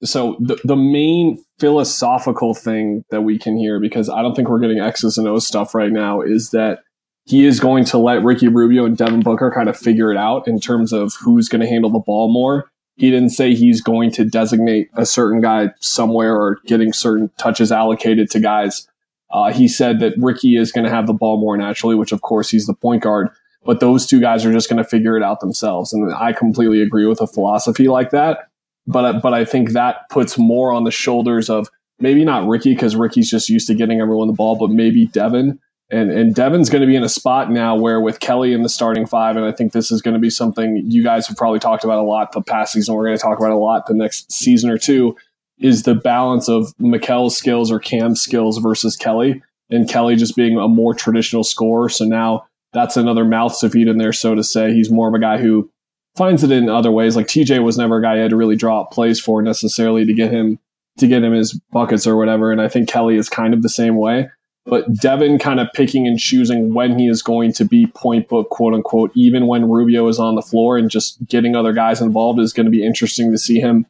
So 0.03 0.37
the 0.39 0.59
the 0.63 0.75
main 0.75 1.43
philosophical 1.59 2.53
thing 2.53 3.03
that 3.09 3.21
we 3.21 3.39
can 3.39 3.57
hear 3.57 3.79
because 3.79 4.09
I 4.09 4.21
don't 4.21 4.35
think 4.35 4.49
we're 4.49 4.59
getting 4.59 4.79
X's 4.79 5.17
and 5.17 5.27
O's 5.27 5.47
stuff 5.47 5.73
right 5.73 5.91
now 5.91 6.21
is 6.21 6.51
that 6.51 6.79
he 7.25 7.45
is 7.45 7.59
going 7.59 7.83
to 7.85 7.97
let 7.97 8.23
Ricky 8.23 8.47
Rubio 8.47 8.85
and 8.85 8.95
Devin 8.95 9.21
Booker 9.21 9.51
kind 9.53 9.67
of 9.67 9.77
figure 9.77 10.11
it 10.11 10.17
out 10.17 10.47
in 10.47 10.59
terms 10.59 10.93
of 10.93 11.13
who's 11.19 11.49
going 11.49 11.61
to 11.61 11.67
handle 11.67 11.89
the 11.89 11.99
ball 11.99 12.31
more. 12.31 12.69
He 12.95 13.11
didn't 13.11 13.31
say 13.31 13.53
he's 13.53 13.81
going 13.81 14.11
to 14.11 14.23
designate 14.23 14.89
a 14.95 15.05
certain 15.05 15.41
guy 15.41 15.71
somewhere 15.79 16.35
or 16.35 16.59
getting 16.65 16.93
certain 16.93 17.29
touches 17.37 17.71
allocated 17.71 18.31
to 18.31 18.39
guys. 18.39 18.87
Uh, 19.29 19.51
he 19.51 19.67
said 19.67 19.99
that 19.99 20.13
Ricky 20.17 20.55
is 20.55 20.71
going 20.71 20.85
to 20.85 20.89
have 20.89 21.05
the 21.05 21.13
ball 21.13 21.37
more 21.37 21.57
naturally, 21.57 21.95
which 21.95 22.11
of 22.11 22.21
course 22.21 22.49
he's 22.49 22.65
the 22.65 22.73
point 22.73 23.03
guard, 23.03 23.29
but 23.65 23.81
those 23.81 24.05
two 24.05 24.21
guys 24.21 24.45
are 24.45 24.53
just 24.53 24.69
going 24.69 24.81
to 24.81 24.89
figure 24.89 25.17
it 25.17 25.23
out 25.23 25.41
themselves. 25.41 25.91
And 25.91 26.13
I 26.13 26.31
completely 26.31 26.81
agree 26.81 27.05
with 27.05 27.19
a 27.19 27.27
philosophy 27.27 27.87
like 27.87 28.11
that. 28.11 28.46
But, 28.87 29.21
but 29.21 29.33
I 29.33 29.45
think 29.45 29.71
that 29.71 30.09
puts 30.09 30.37
more 30.37 30.71
on 30.71 30.85
the 30.85 30.91
shoulders 30.91 31.49
of 31.49 31.69
maybe 31.99 32.23
not 32.23 32.47
Ricky 32.47 32.73
because 32.73 32.95
Ricky's 32.95 33.29
just 33.29 33.49
used 33.49 33.67
to 33.67 33.75
getting 33.75 33.99
everyone 33.99 34.27
the 34.27 34.33
ball, 34.33 34.57
but 34.57 34.69
maybe 34.69 35.07
Devin 35.07 35.59
and 35.89 36.11
and 36.11 36.35
Devin's 36.35 36.69
going 36.69 36.81
to 36.81 36.87
be 36.87 36.95
in 36.95 37.03
a 37.03 37.09
spot 37.09 37.49
now 37.49 37.75
where 37.75 38.01
with 38.01 38.19
Kelly 38.19 38.53
in 38.53 38.63
the 38.63 38.69
starting 38.69 39.05
five, 39.05 39.37
and 39.37 39.45
I 39.45 39.51
think 39.51 39.71
this 39.71 39.91
is 39.91 40.01
going 40.01 40.15
to 40.15 40.19
be 40.19 40.29
something 40.29 40.81
you 40.85 41.03
guys 41.03 41.27
have 41.27 41.37
probably 41.37 41.59
talked 41.59 41.83
about 41.83 41.99
a 41.99 42.03
lot 42.03 42.33
the 42.33 42.41
past 42.41 42.73
season. 42.73 42.93
We're 42.93 43.05
going 43.05 43.17
to 43.17 43.21
talk 43.21 43.39
about 43.39 43.51
a 43.51 43.57
lot 43.57 43.85
the 43.85 43.93
next 43.93 44.31
season 44.31 44.69
or 44.69 44.77
two. 44.77 45.15
Is 45.59 45.83
the 45.83 45.95
balance 45.95 46.49
of 46.49 46.73
Mikal's 46.77 47.35
skills 47.35 47.71
or 47.71 47.79
Cam's 47.79 48.21
skills 48.21 48.57
versus 48.59 48.95
Kelly, 48.95 49.41
and 49.69 49.89
Kelly 49.89 50.15
just 50.15 50.35
being 50.35 50.57
a 50.57 50.67
more 50.67 50.93
traditional 50.93 51.43
scorer. 51.43 51.89
So 51.89 52.05
now 52.05 52.45
that's 52.73 52.97
another 52.97 53.25
mouth 53.25 53.57
to 53.61 53.69
feed 53.69 53.87
in 53.87 53.97
there, 53.97 54.13
so 54.13 54.35
to 54.35 54.43
say. 54.43 54.73
He's 54.73 54.91
more 54.91 55.07
of 55.07 55.13
a 55.13 55.19
guy 55.19 55.37
who 55.37 55.71
finds 56.17 56.43
it 56.43 56.51
in 56.51 56.69
other 56.69 56.91
ways. 56.91 57.15
Like 57.15 57.27
TJ 57.27 57.63
was 57.63 57.77
never 57.77 57.97
a 57.97 58.01
guy 58.01 58.15
you 58.15 58.21
had 58.21 58.31
to 58.31 58.35
really 58.35 58.55
draw 58.55 58.81
up 58.81 58.91
plays 58.91 59.19
for 59.19 59.41
necessarily 59.41 60.05
to 60.05 60.13
get 60.13 60.31
him 60.31 60.59
to 60.97 61.07
get 61.07 61.23
him 61.23 61.33
his 61.33 61.53
buckets 61.71 62.07
or 62.07 62.17
whatever. 62.17 62.51
And 62.51 62.61
I 62.61 62.67
think 62.67 62.89
Kelly 62.89 63.15
is 63.15 63.29
kind 63.29 63.53
of 63.53 63.61
the 63.61 63.69
same 63.69 63.97
way 63.97 64.29
but 64.67 64.93
Devin 64.93 65.39
kind 65.39 65.59
of 65.59 65.69
picking 65.73 66.05
and 66.07 66.19
choosing 66.19 66.73
when 66.73 66.99
he 66.99 67.07
is 67.07 67.23
going 67.23 67.53
to 67.53 67.65
be 67.65 67.87
point 67.87 68.27
book, 68.27 68.49
quote 68.49 68.73
unquote, 68.73 69.11
even 69.15 69.47
when 69.47 69.69
Rubio 69.69 70.07
is 70.09 70.19
on 70.19 70.35
the 70.35 70.41
floor 70.41 70.77
and 70.77 70.91
just 70.91 71.25
getting 71.25 71.55
other 71.55 71.71
guys 71.71 72.01
involved 72.01 72.39
is 72.39 72.53
going 72.53 72.65
to 72.65 72.71
be 72.71 72.85
interesting 72.85 73.31
to 73.31 73.37
see 73.37 73.59
him 73.59 73.85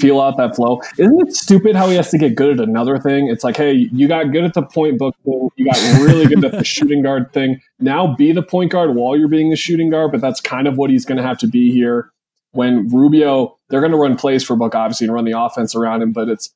feel 0.00 0.20
out 0.20 0.36
that 0.38 0.56
flow. 0.56 0.80
Isn't 0.98 1.28
it 1.28 1.34
stupid 1.34 1.76
how 1.76 1.88
he 1.88 1.96
has 1.96 2.10
to 2.10 2.18
get 2.18 2.34
good 2.34 2.60
at 2.60 2.68
another 2.68 2.98
thing? 2.98 3.28
It's 3.28 3.44
like, 3.44 3.56
hey, 3.56 3.72
you 3.92 4.08
got 4.08 4.32
good 4.32 4.44
at 4.44 4.54
the 4.54 4.62
point 4.62 4.98
book 4.98 5.14
thing, 5.24 5.48
you 5.56 5.64
got 5.66 6.00
really 6.00 6.26
good 6.26 6.44
at 6.44 6.52
the 6.52 6.64
shooting 6.64 7.02
guard 7.02 7.32
thing. 7.32 7.60
Now 7.78 8.14
be 8.14 8.32
the 8.32 8.42
point 8.42 8.72
guard 8.72 8.94
while 8.94 9.16
you're 9.16 9.28
being 9.28 9.50
the 9.50 9.56
shooting 9.56 9.90
guard, 9.90 10.12
but 10.12 10.20
that's 10.20 10.40
kind 10.40 10.66
of 10.66 10.76
what 10.76 10.90
he's 10.90 11.04
going 11.04 11.18
to 11.18 11.22
have 11.22 11.38
to 11.38 11.46
be 11.46 11.72
here. 11.72 12.10
When 12.52 12.88
Rubio, 12.88 13.56
they're 13.68 13.80
going 13.80 13.92
to 13.92 13.98
run 13.98 14.16
plays 14.16 14.42
for 14.42 14.56
Book, 14.56 14.74
obviously, 14.74 15.06
and 15.06 15.14
run 15.14 15.24
the 15.24 15.38
offense 15.38 15.74
around 15.74 16.02
him, 16.02 16.12
but 16.12 16.28
it's 16.28 16.50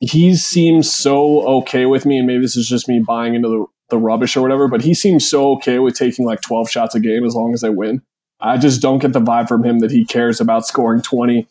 he 0.00 0.34
seems 0.36 0.92
so 0.92 1.46
okay 1.58 1.86
with 1.86 2.06
me, 2.06 2.18
and 2.18 2.26
maybe 2.26 2.42
this 2.42 2.56
is 2.56 2.68
just 2.68 2.88
me 2.88 3.00
buying 3.00 3.34
into 3.34 3.48
the, 3.48 3.66
the 3.90 3.98
rubbish 3.98 4.36
or 4.36 4.42
whatever, 4.42 4.68
but 4.68 4.82
he 4.82 4.94
seems 4.94 5.28
so 5.28 5.52
okay 5.52 5.78
with 5.78 5.96
taking 5.96 6.24
like 6.24 6.40
12 6.40 6.70
shots 6.70 6.94
a 6.94 7.00
game 7.00 7.24
as 7.24 7.34
long 7.34 7.52
as 7.52 7.60
they 7.60 7.70
win. 7.70 8.02
I 8.40 8.56
just 8.56 8.80
don't 8.80 9.00
get 9.00 9.12
the 9.12 9.20
vibe 9.20 9.48
from 9.48 9.64
him 9.64 9.80
that 9.80 9.90
he 9.90 10.04
cares 10.04 10.40
about 10.40 10.66
scoring 10.66 11.02
20 11.02 11.48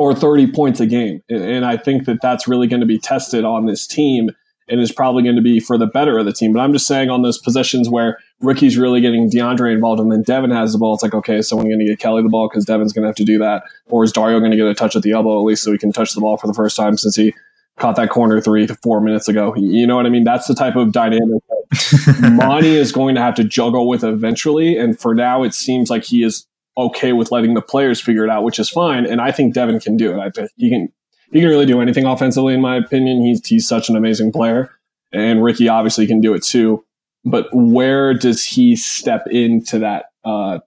or 0.00 0.14
30 0.14 0.50
points 0.52 0.80
a 0.80 0.86
game. 0.86 1.22
And, 1.28 1.44
and 1.44 1.64
I 1.66 1.76
think 1.76 2.06
that 2.06 2.22
that's 2.22 2.48
really 2.48 2.66
going 2.66 2.80
to 2.80 2.86
be 2.86 2.98
tested 2.98 3.44
on 3.44 3.66
this 3.66 3.86
team 3.86 4.30
and 4.66 4.80
is 4.80 4.90
probably 4.90 5.22
going 5.22 5.36
to 5.36 5.42
be 5.42 5.60
for 5.60 5.76
the 5.76 5.86
better 5.86 6.16
of 6.16 6.24
the 6.24 6.32
team. 6.32 6.54
But 6.54 6.60
I'm 6.60 6.72
just 6.72 6.86
saying 6.86 7.10
on 7.10 7.20
those 7.20 7.36
positions 7.36 7.86
where 7.86 8.18
Ricky's 8.40 8.78
really 8.78 9.02
getting 9.02 9.28
DeAndre 9.28 9.74
involved 9.74 10.00
and 10.00 10.10
then 10.10 10.22
Devin 10.22 10.52
has 10.52 10.72
the 10.72 10.78
ball, 10.78 10.94
it's 10.94 11.02
like, 11.02 11.12
okay, 11.12 11.34
so 11.34 11.38
is 11.38 11.48
someone 11.48 11.66
going 11.66 11.80
to 11.80 11.84
get 11.84 11.98
Kelly 11.98 12.22
the 12.22 12.30
ball 12.30 12.48
because 12.48 12.64
Devin's 12.64 12.94
going 12.94 13.02
to 13.02 13.08
have 13.08 13.16
to 13.16 13.24
do 13.24 13.38
that? 13.40 13.64
Or 13.90 14.02
is 14.02 14.10
Dario 14.10 14.38
going 14.38 14.52
to 14.52 14.56
get 14.56 14.66
a 14.66 14.74
touch 14.74 14.96
at 14.96 15.02
the 15.02 15.12
elbow 15.12 15.38
at 15.38 15.44
least 15.44 15.62
so 15.62 15.70
he 15.70 15.76
can 15.76 15.92
touch 15.92 16.14
the 16.14 16.22
ball 16.22 16.38
for 16.38 16.46
the 16.46 16.54
first 16.54 16.78
time 16.78 16.96
since 16.96 17.14
he 17.14 17.34
caught 17.76 17.96
that 17.96 18.08
corner 18.08 18.40
three 18.40 18.66
to 18.66 18.74
four 18.76 19.02
minutes 19.02 19.28
ago? 19.28 19.54
You 19.54 19.86
know 19.86 19.96
what 19.96 20.06
I 20.06 20.08
mean? 20.08 20.24
That's 20.24 20.46
the 20.46 20.54
type 20.54 20.76
of 20.76 20.92
dynamic 20.92 21.42
that 21.50 22.32
Monty 22.36 22.74
is 22.74 22.90
going 22.90 23.16
to 23.16 23.20
have 23.20 23.34
to 23.34 23.44
juggle 23.44 23.86
with 23.86 24.02
eventually. 24.02 24.78
And 24.78 24.98
for 24.98 25.14
now, 25.14 25.42
it 25.42 25.52
seems 25.52 25.90
like 25.90 26.04
he 26.04 26.22
is 26.22 26.46
okay 26.76 27.12
with 27.12 27.30
letting 27.30 27.54
the 27.54 27.62
players 27.62 28.00
figure 28.00 28.24
it 28.24 28.30
out, 28.30 28.44
which 28.44 28.58
is 28.58 28.70
fine. 28.70 29.06
And 29.06 29.20
I 29.20 29.32
think 29.32 29.54
Devin 29.54 29.80
can 29.80 29.96
do 29.96 30.12
it. 30.12 30.18
I 30.18 30.30
think 30.30 30.50
he 30.56 30.70
can 30.70 30.92
he 31.32 31.40
can 31.40 31.48
really 31.48 31.66
do 31.66 31.80
anything 31.80 32.04
offensively, 32.06 32.54
in 32.54 32.60
my 32.60 32.76
opinion. 32.76 33.24
He's 33.24 33.46
he's 33.46 33.68
such 33.68 33.88
an 33.88 33.96
amazing 33.96 34.32
player, 34.32 34.70
and 35.12 35.42
Ricky 35.42 35.68
obviously 35.68 36.06
can 36.06 36.20
do 36.20 36.34
it 36.34 36.42
too. 36.42 36.84
But 37.24 37.48
where 37.52 38.14
does 38.14 38.44
he 38.44 38.76
step 38.76 39.26
into 39.28 39.78
that 39.80 40.06
uh, 40.24 40.60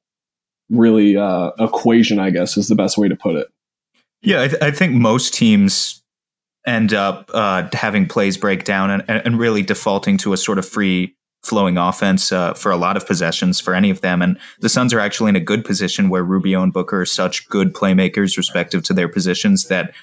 really 0.70 1.18
uh, 1.18 1.52
equation? 1.60 2.20
I 2.20 2.30
guess 2.30 2.58
is 2.58 2.68
the 2.68 2.76
best 2.76 2.98
way 2.98 3.08
to 3.08 3.16
put 3.16 3.36
it. 3.36 3.48
Yeah, 4.22 4.44
I, 4.44 4.48
th- 4.48 4.62
I 4.62 4.72
think 4.72 4.94
most 4.94 5.34
teams 5.34 6.02
end 6.66 6.94
up 6.94 7.30
uh, 7.34 7.68
having 7.74 8.08
plays 8.08 8.38
break 8.38 8.64
down 8.64 8.90
and, 8.90 9.04
and 9.10 9.38
really 9.38 9.62
defaulting 9.62 10.18
to 10.20 10.32
a 10.32 10.38
sort 10.38 10.58
of 10.58 10.66
free 10.66 11.14
flowing 11.44 11.78
offense 11.78 12.32
uh, 12.32 12.54
for 12.54 12.72
a 12.72 12.78
lot 12.78 12.98
of 12.98 13.06
possessions 13.06 13.60
for 13.60 13.76
any 13.76 13.90
of 13.90 14.02
them. 14.02 14.22
And 14.22 14.40
the 14.62 14.70
Suns 14.70 14.94
are 14.94 15.00
actually 15.00 15.30
in 15.30 15.36
a 15.36 15.42
good 15.42 15.66
position 15.66 16.10
where 16.10 16.24
Rubio 16.24 16.64
and 16.64 16.72
Booker 16.72 17.02
are 17.02 17.06
such 17.06 17.48
good 17.50 17.74
playmakers, 17.74 18.38
respective 18.38 18.84
to 18.84 18.94
their 18.94 19.10
positions, 19.10 19.68
that 19.68 19.94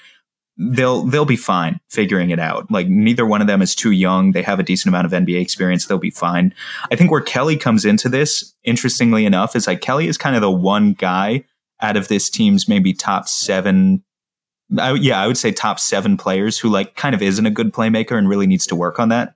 they'll 0.57 1.03
they'll 1.03 1.25
be 1.25 1.35
fine 1.35 1.79
figuring 1.89 2.29
it 2.29 2.39
out. 2.39 2.69
Like 2.69 2.87
neither 2.87 3.25
one 3.25 3.41
of 3.41 3.47
them 3.47 3.61
is 3.61 3.73
too 3.73 3.91
young. 3.91 4.31
They 4.31 4.43
have 4.43 4.59
a 4.59 4.63
decent 4.63 4.93
amount 4.93 5.05
of 5.05 5.11
NBA 5.11 5.41
experience. 5.41 5.85
They'll 5.85 5.97
be 5.97 6.11
fine. 6.11 6.53
I 6.91 6.95
think 6.95 7.09
where 7.09 7.21
Kelly 7.21 7.57
comes 7.57 7.85
into 7.85 8.09
this, 8.09 8.53
interestingly 8.63 9.25
enough, 9.25 9.55
is 9.55 9.67
like 9.67 9.81
Kelly 9.81 10.07
is 10.07 10.17
kind 10.17 10.35
of 10.35 10.41
the 10.41 10.51
one 10.51 10.93
guy 10.93 11.43
out 11.81 11.97
of 11.97 12.07
this 12.07 12.29
team's 12.29 12.67
maybe 12.67 12.93
top 12.93 13.27
seven. 13.27 14.03
I, 14.77 14.93
yeah, 14.93 15.21
I 15.21 15.27
would 15.27 15.37
say 15.37 15.51
top 15.51 15.79
seven 15.79 16.15
players 16.15 16.59
who 16.59 16.69
like 16.69 16.95
kind 16.95 17.15
of 17.15 17.21
isn't 17.21 17.45
a 17.45 17.51
good 17.51 17.73
playmaker 17.73 18.17
and 18.17 18.29
really 18.29 18.47
needs 18.47 18.67
to 18.67 18.75
work 18.75 18.99
on 18.99 19.09
that. 19.09 19.35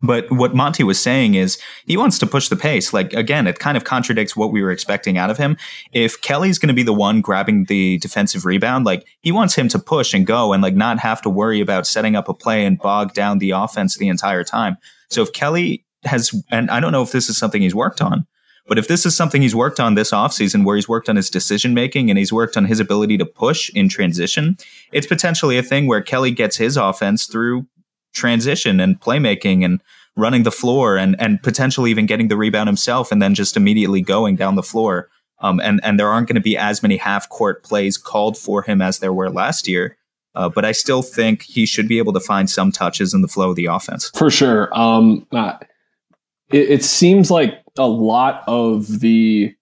But 0.00 0.30
what 0.30 0.54
Monty 0.54 0.84
was 0.84 1.00
saying 1.00 1.34
is 1.34 1.58
he 1.86 1.96
wants 1.96 2.18
to 2.20 2.26
push 2.26 2.48
the 2.48 2.56
pace. 2.56 2.92
Like, 2.92 3.12
again, 3.14 3.48
it 3.48 3.58
kind 3.58 3.76
of 3.76 3.82
contradicts 3.82 4.36
what 4.36 4.52
we 4.52 4.62
were 4.62 4.70
expecting 4.70 5.18
out 5.18 5.28
of 5.28 5.38
him. 5.38 5.56
If 5.92 6.20
Kelly's 6.20 6.58
going 6.58 6.68
to 6.68 6.74
be 6.74 6.84
the 6.84 6.92
one 6.92 7.20
grabbing 7.20 7.64
the 7.64 7.98
defensive 7.98 8.44
rebound, 8.44 8.86
like, 8.86 9.04
he 9.22 9.32
wants 9.32 9.56
him 9.56 9.66
to 9.68 9.78
push 9.78 10.14
and 10.14 10.24
go 10.24 10.52
and, 10.52 10.62
like, 10.62 10.76
not 10.76 11.00
have 11.00 11.20
to 11.22 11.30
worry 11.30 11.60
about 11.60 11.86
setting 11.86 12.14
up 12.14 12.28
a 12.28 12.34
play 12.34 12.64
and 12.64 12.78
bog 12.78 13.12
down 13.12 13.38
the 13.38 13.50
offense 13.50 13.96
the 13.96 14.08
entire 14.08 14.44
time. 14.44 14.76
So 15.10 15.22
if 15.22 15.32
Kelly 15.32 15.84
has, 16.04 16.32
and 16.50 16.70
I 16.70 16.78
don't 16.78 16.92
know 16.92 17.02
if 17.02 17.10
this 17.10 17.28
is 17.28 17.36
something 17.36 17.60
he's 17.60 17.74
worked 17.74 18.00
on, 18.00 18.24
but 18.68 18.78
if 18.78 18.86
this 18.86 19.04
is 19.04 19.16
something 19.16 19.42
he's 19.42 19.56
worked 19.56 19.80
on 19.80 19.94
this 19.94 20.12
offseason, 20.12 20.64
where 20.64 20.76
he's 20.76 20.88
worked 20.88 21.08
on 21.08 21.16
his 21.16 21.30
decision 21.30 21.74
making 21.74 22.10
and 22.10 22.18
he's 22.18 22.32
worked 22.32 22.56
on 22.56 22.66
his 22.66 22.78
ability 22.78 23.18
to 23.18 23.26
push 23.26 23.70
in 23.70 23.88
transition, 23.88 24.58
it's 24.92 25.06
potentially 25.06 25.58
a 25.58 25.62
thing 25.62 25.86
where 25.86 26.02
Kelly 26.02 26.30
gets 26.30 26.56
his 26.56 26.76
offense 26.76 27.26
through 27.26 27.66
transition 28.12 28.80
and 28.80 29.00
playmaking 29.00 29.64
and 29.64 29.80
running 30.16 30.42
the 30.42 30.50
floor 30.50 30.96
and 30.96 31.18
and 31.20 31.42
potentially 31.42 31.90
even 31.90 32.06
getting 32.06 32.28
the 32.28 32.36
rebound 32.36 32.68
himself 32.68 33.12
and 33.12 33.22
then 33.22 33.34
just 33.34 33.56
immediately 33.56 34.02
going 34.02 34.36
down 34.36 34.56
the 34.56 34.62
floor. 34.62 35.08
Um, 35.40 35.60
and 35.60 35.80
and 35.84 35.98
there 35.98 36.08
aren't 36.08 36.28
going 36.28 36.34
to 36.34 36.40
be 36.40 36.56
as 36.56 36.82
many 36.82 36.96
half 36.96 37.28
court 37.28 37.62
plays 37.62 37.96
called 37.96 38.36
for 38.36 38.62
him 38.62 38.82
as 38.82 38.98
there 38.98 39.12
were 39.12 39.30
last 39.30 39.68
year. 39.68 39.96
Uh, 40.34 40.48
but 40.48 40.64
I 40.64 40.72
still 40.72 41.02
think 41.02 41.42
he 41.42 41.66
should 41.66 41.88
be 41.88 41.98
able 41.98 42.12
to 42.12 42.20
find 42.20 42.50
some 42.50 42.70
touches 42.70 43.14
in 43.14 43.22
the 43.22 43.28
flow 43.28 43.50
of 43.50 43.56
the 43.56 43.66
offense. 43.66 44.10
For 44.14 44.30
sure. 44.30 44.68
Um, 44.76 45.26
it, 45.32 46.70
it 46.70 46.84
seems 46.84 47.30
like 47.30 47.60
a 47.76 47.88
lot 47.88 48.44
of 48.46 49.00
the 49.00 49.54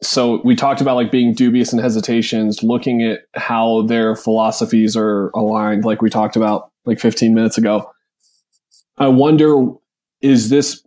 so 0.00 0.40
we 0.44 0.54
talked 0.54 0.80
about 0.80 0.94
like 0.94 1.10
being 1.10 1.34
dubious 1.34 1.72
and 1.72 1.82
hesitations, 1.82 2.62
looking 2.62 3.02
at 3.02 3.22
how 3.34 3.82
their 3.82 4.14
philosophies 4.14 4.96
are 4.96 5.30
aligned, 5.30 5.84
like 5.84 6.02
we 6.02 6.08
talked 6.08 6.36
about 6.36 6.70
like 6.88 7.00
15 7.00 7.34
minutes 7.34 7.58
ago. 7.58 7.90
I 8.96 9.08
wonder 9.08 9.66
is 10.20 10.48
this 10.48 10.82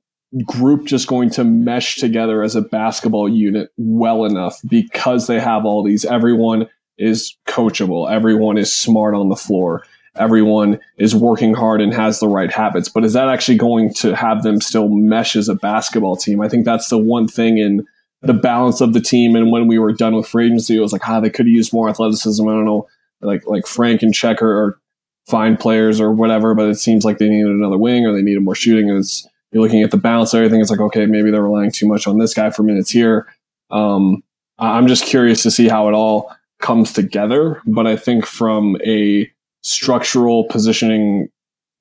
group 0.46 0.86
just 0.86 1.08
going 1.08 1.30
to 1.30 1.44
mesh 1.44 1.98
together 1.98 2.44
as 2.44 2.56
a 2.56 2.62
basketball 2.62 3.30
unit 3.30 3.70
well 3.78 4.26
enough? 4.26 4.60
Because 4.68 5.28
they 5.28 5.40
have 5.40 5.66
all 5.66 5.84
these 5.84 6.04
everyone 6.04 6.68
is 6.98 7.38
coachable 7.48 8.12
everyone 8.12 8.58
is 8.58 8.72
smart 8.72 9.16
on 9.16 9.30
the 9.30 9.36
floor 9.36 9.84
everyone 10.16 10.80
is 10.98 11.16
working 11.16 11.54
hard 11.54 11.82
and 11.82 11.94
has 11.94 12.20
the 12.20 12.28
right 12.28 12.52
habits. 12.52 12.90
But 12.90 13.06
is 13.06 13.14
that 13.14 13.30
actually 13.30 13.58
going 13.58 13.94
to 13.96 14.16
have 14.16 14.44
them 14.44 14.60
still 14.60 14.90
mesh 14.90 15.36
as 15.36 15.48
a 15.48 15.56
basketball 15.56 16.16
team? 16.16 16.42
I 16.42 16.50
think 16.50 16.66
that's 16.66 16.90
the 16.90 16.98
one 16.98 17.28
thing 17.28 17.58
in 17.58 17.86
the 18.22 18.34
balance 18.34 18.82
of 18.82 18.94
the 18.94 19.02
team. 19.02 19.36
And 19.36 19.52
when 19.52 19.68
we 19.68 19.80
were 19.80 19.94
done 19.94 20.16
with 20.16 20.28
free 20.28 20.48
agency 20.48 20.78
it 20.78 20.82
was 20.82 20.94
like 20.94 21.08
ah 21.08 21.20
they 21.20 21.30
could 21.30 21.46
have 21.46 21.54
used 21.54 21.74
more 21.74 21.90
athleticism. 21.90 22.48
I 22.48 22.52
don't 22.52 22.66
know 22.66 22.88
like 23.22 23.46
like 23.48 23.68
frank 23.68 24.02
and 24.02 24.14
checker 24.14 24.50
are 24.50 24.80
fine 25.28 25.56
players 25.56 26.02
or 26.02 26.12
whatever 26.12 26.54
but 26.54 26.68
it 26.68 26.76
seems 26.76 27.06
like 27.06 27.18
they 27.18 27.30
needed 27.30 27.52
another 27.52 27.78
wing 27.78 28.06
or 28.06 28.14
they 28.14 28.22
needed 28.22 28.42
more 28.42 28.56
shooting 28.56 28.90
and 28.90 29.00
it's 29.00 29.28
you're 29.52 29.62
looking 29.62 29.84
at 29.84 29.92
the 29.92 29.98
of 29.98 30.34
everything. 30.34 30.62
It's 30.62 30.72
like, 30.72 30.80
okay, 30.80 31.06
maybe 31.06 31.30
they're 31.30 31.44
relying 31.44 31.72
too 31.72 31.88
much 31.88 32.08
on 32.08 32.18
this 32.18 32.34
guy 32.34 32.50
for 32.50 32.64
minutes 32.64 32.90
here. 32.90 33.28
Um, 33.70 34.24
I'm 34.60 34.88
just 34.88 35.06
curious 35.06 35.44
to 35.44 35.52
see 35.52 35.68
how 35.68 35.88
it 35.90 35.94
all 35.94 36.34
comes 36.60 36.94
together. 36.94 37.62
But 37.66 37.88
I 37.88 37.96
think 37.98 38.26
from 38.26 38.78
a 38.86 39.30
structural 39.62 40.46
positioning, 40.46 41.30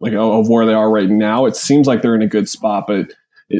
like 0.00 0.14
of 0.14 0.48
where 0.48 0.66
they 0.66 0.74
are 0.74 0.90
right 0.90 1.09
now, 1.09 1.46
it 1.46 1.57
seems 1.57 1.87
like 1.87 2.03
they're 2.03 2.14
in 2.14 2.22
a 2.22 2.26
good 2.26 2.48
spot. 2.48 2.87
But 2.88 3.12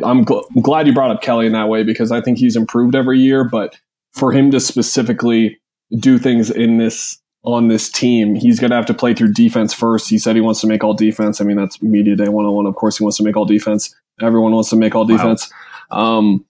I'm, 0.03 0.25
gl- 0.25 0.45
I'm 0.57 0.63
glad 0.63 0.87
you 0.87 0.93
brought 0.93 1.11
up 1.11 1.23
Kelly 1.23 1.47
in 1.47 1.53
that 1.53 1.69
way 1.69 1.85
because 1.85 2.11
I 2.11 2.21
think 2.21 2.39
he's 2.39 2.57
improved 2.57 2.97
every 2.97 3.21
year. 3.21 3.45
But 3.45 3.79
for 4.13 4.33
him 4.33 4.51
to 4.51 4.59
specifically 4.59 5.61
do 5.99 6.19
things 6.19 6.51
in 6.51 6.79
this 6.79 7.21
on 7.43 7.69
this 7.69 7.91
team, 7.91 8.35
he's 8.35 8.61
going 8.61 8.71
to 8.71 8.77
have 8.77 8.87
to 8.87 8.95
play 8.95 9.15
through 9.15 9.33
defense 9.33 9.73
first. 9.73 10.11
He 10.11 10.19
said 10.19 10.37
he 10.37 10.43
wants 10.43 10.61
to 10.61 10.67
make 10.67 10.85
all 10.85 10.95
defense. 10.95 11.41
I 11.41 11.45
mean, 11.45 11.57
that's 11.57 11.81
media 11.83 12.15
day 12.15 12.29
101. 12.29 12.67
Of 12.67 12.75
course, 12.75 12.99
he 12.99 13.05
wants 13.05 13.17
to 13.17 13.23
make 13.23 13.37
all 13.37 13.47
defense. 13.47 13.95
Everyone 14.21 14.53
wants 14.53 14.71
to 14.71 14.77
make 14.77 14.95
all 14.95 15.05
defense. 15.05 15.51
Wow. 15.91 16.19
Um, 16.19 16.45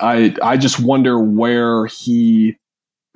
I 0.00 0.34
I 0.42 0.56
just 0.56 0.78
wonder 0.78 1.18
where 1.18 1.86
he 1.86 2.56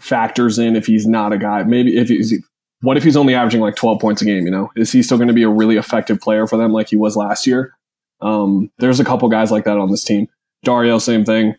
factors 0.01 0.59
in 0.59 0.75
if 0.75 0.87
he's 0.87 1.07
not 1.07 1.33
a 1.33 1.39
guy. 1.39 1.63
Maybe 1.63 1.97
if 1.97 2.09
he's 2.09 2.35
what 2.81 2.97
if 2.97 3.05
he's 3.05 3.17
only 3.17 3.35
averaging 3.35 3.61
like 3.61 3.77
12 3.77 4.01
points 4.01 4.23
a 4.23 4.25
game? 4.25 4.45
You 4.45 4.51
know, 4.51 4.71
is 4.77 4.91
he 4.91 5.03
still 5.03 5.17
going 5.17 5.29
to 5.29 5.35
be 5.35 5.45
a 5.45 5.49
really 5.49 5.77
effective 5.77 6.21
player 6.21 6.47
for 6.47 6.57
them 6.57 6.73
like 6.73 6.89
he 6.89 6.97
was 6.97 7.17
last 7.17 7.47
year? 7.47 7.77
Um, 8.21 8.71
there's 8.79 9.01
a 9.01 9.05
couple 9.05 9.29
guys 9.29 9.51
like 9.51 9.65
that 9.65 9.79
on 9.79 9.91
this 9.91 10.05
team. 10.05 10.29
Dario, 10.65 10.99
same 10.99 11.25
thing. 11.25 11.55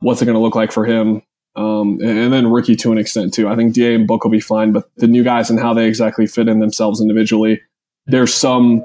What's 0.00 0.20
it 0.20 0.26
going 0.26 0.34
to 0.34 0.40
look 0.40 0.54
like 0.54 0.72
for 0.72 0.84
him? 0.84 1.22
Um, 1.56 2.00
and, 2.02 2.32
then 2.32 2.50
Ricky 2.50 2.74
to 2.76 2.90
an 2.90 2.98
extent 2.98 3.32
too. 3.32 3.48
I 3.48 3.54
think 3.54 3.74
Da 3.74 3.94
and 3.94 4.06
Book 4.06 4.24
will 4.24 4.30
be 4.30 4.40
fine, 4.40 4.72
but 4.72 4.90
the 4.96 5.06
new 5.06 5.22
guys 5.22 5.50
and 5.50 5.60
how 5.60 5.72
they 5.72 5.86
exactly 5.86 6.26
fit 6.26 6.48
in 6.48 6.58
themselves 6.58 7.00
individually, 7.00 7.62
there's 8.06 8.34
some 8.34 8.84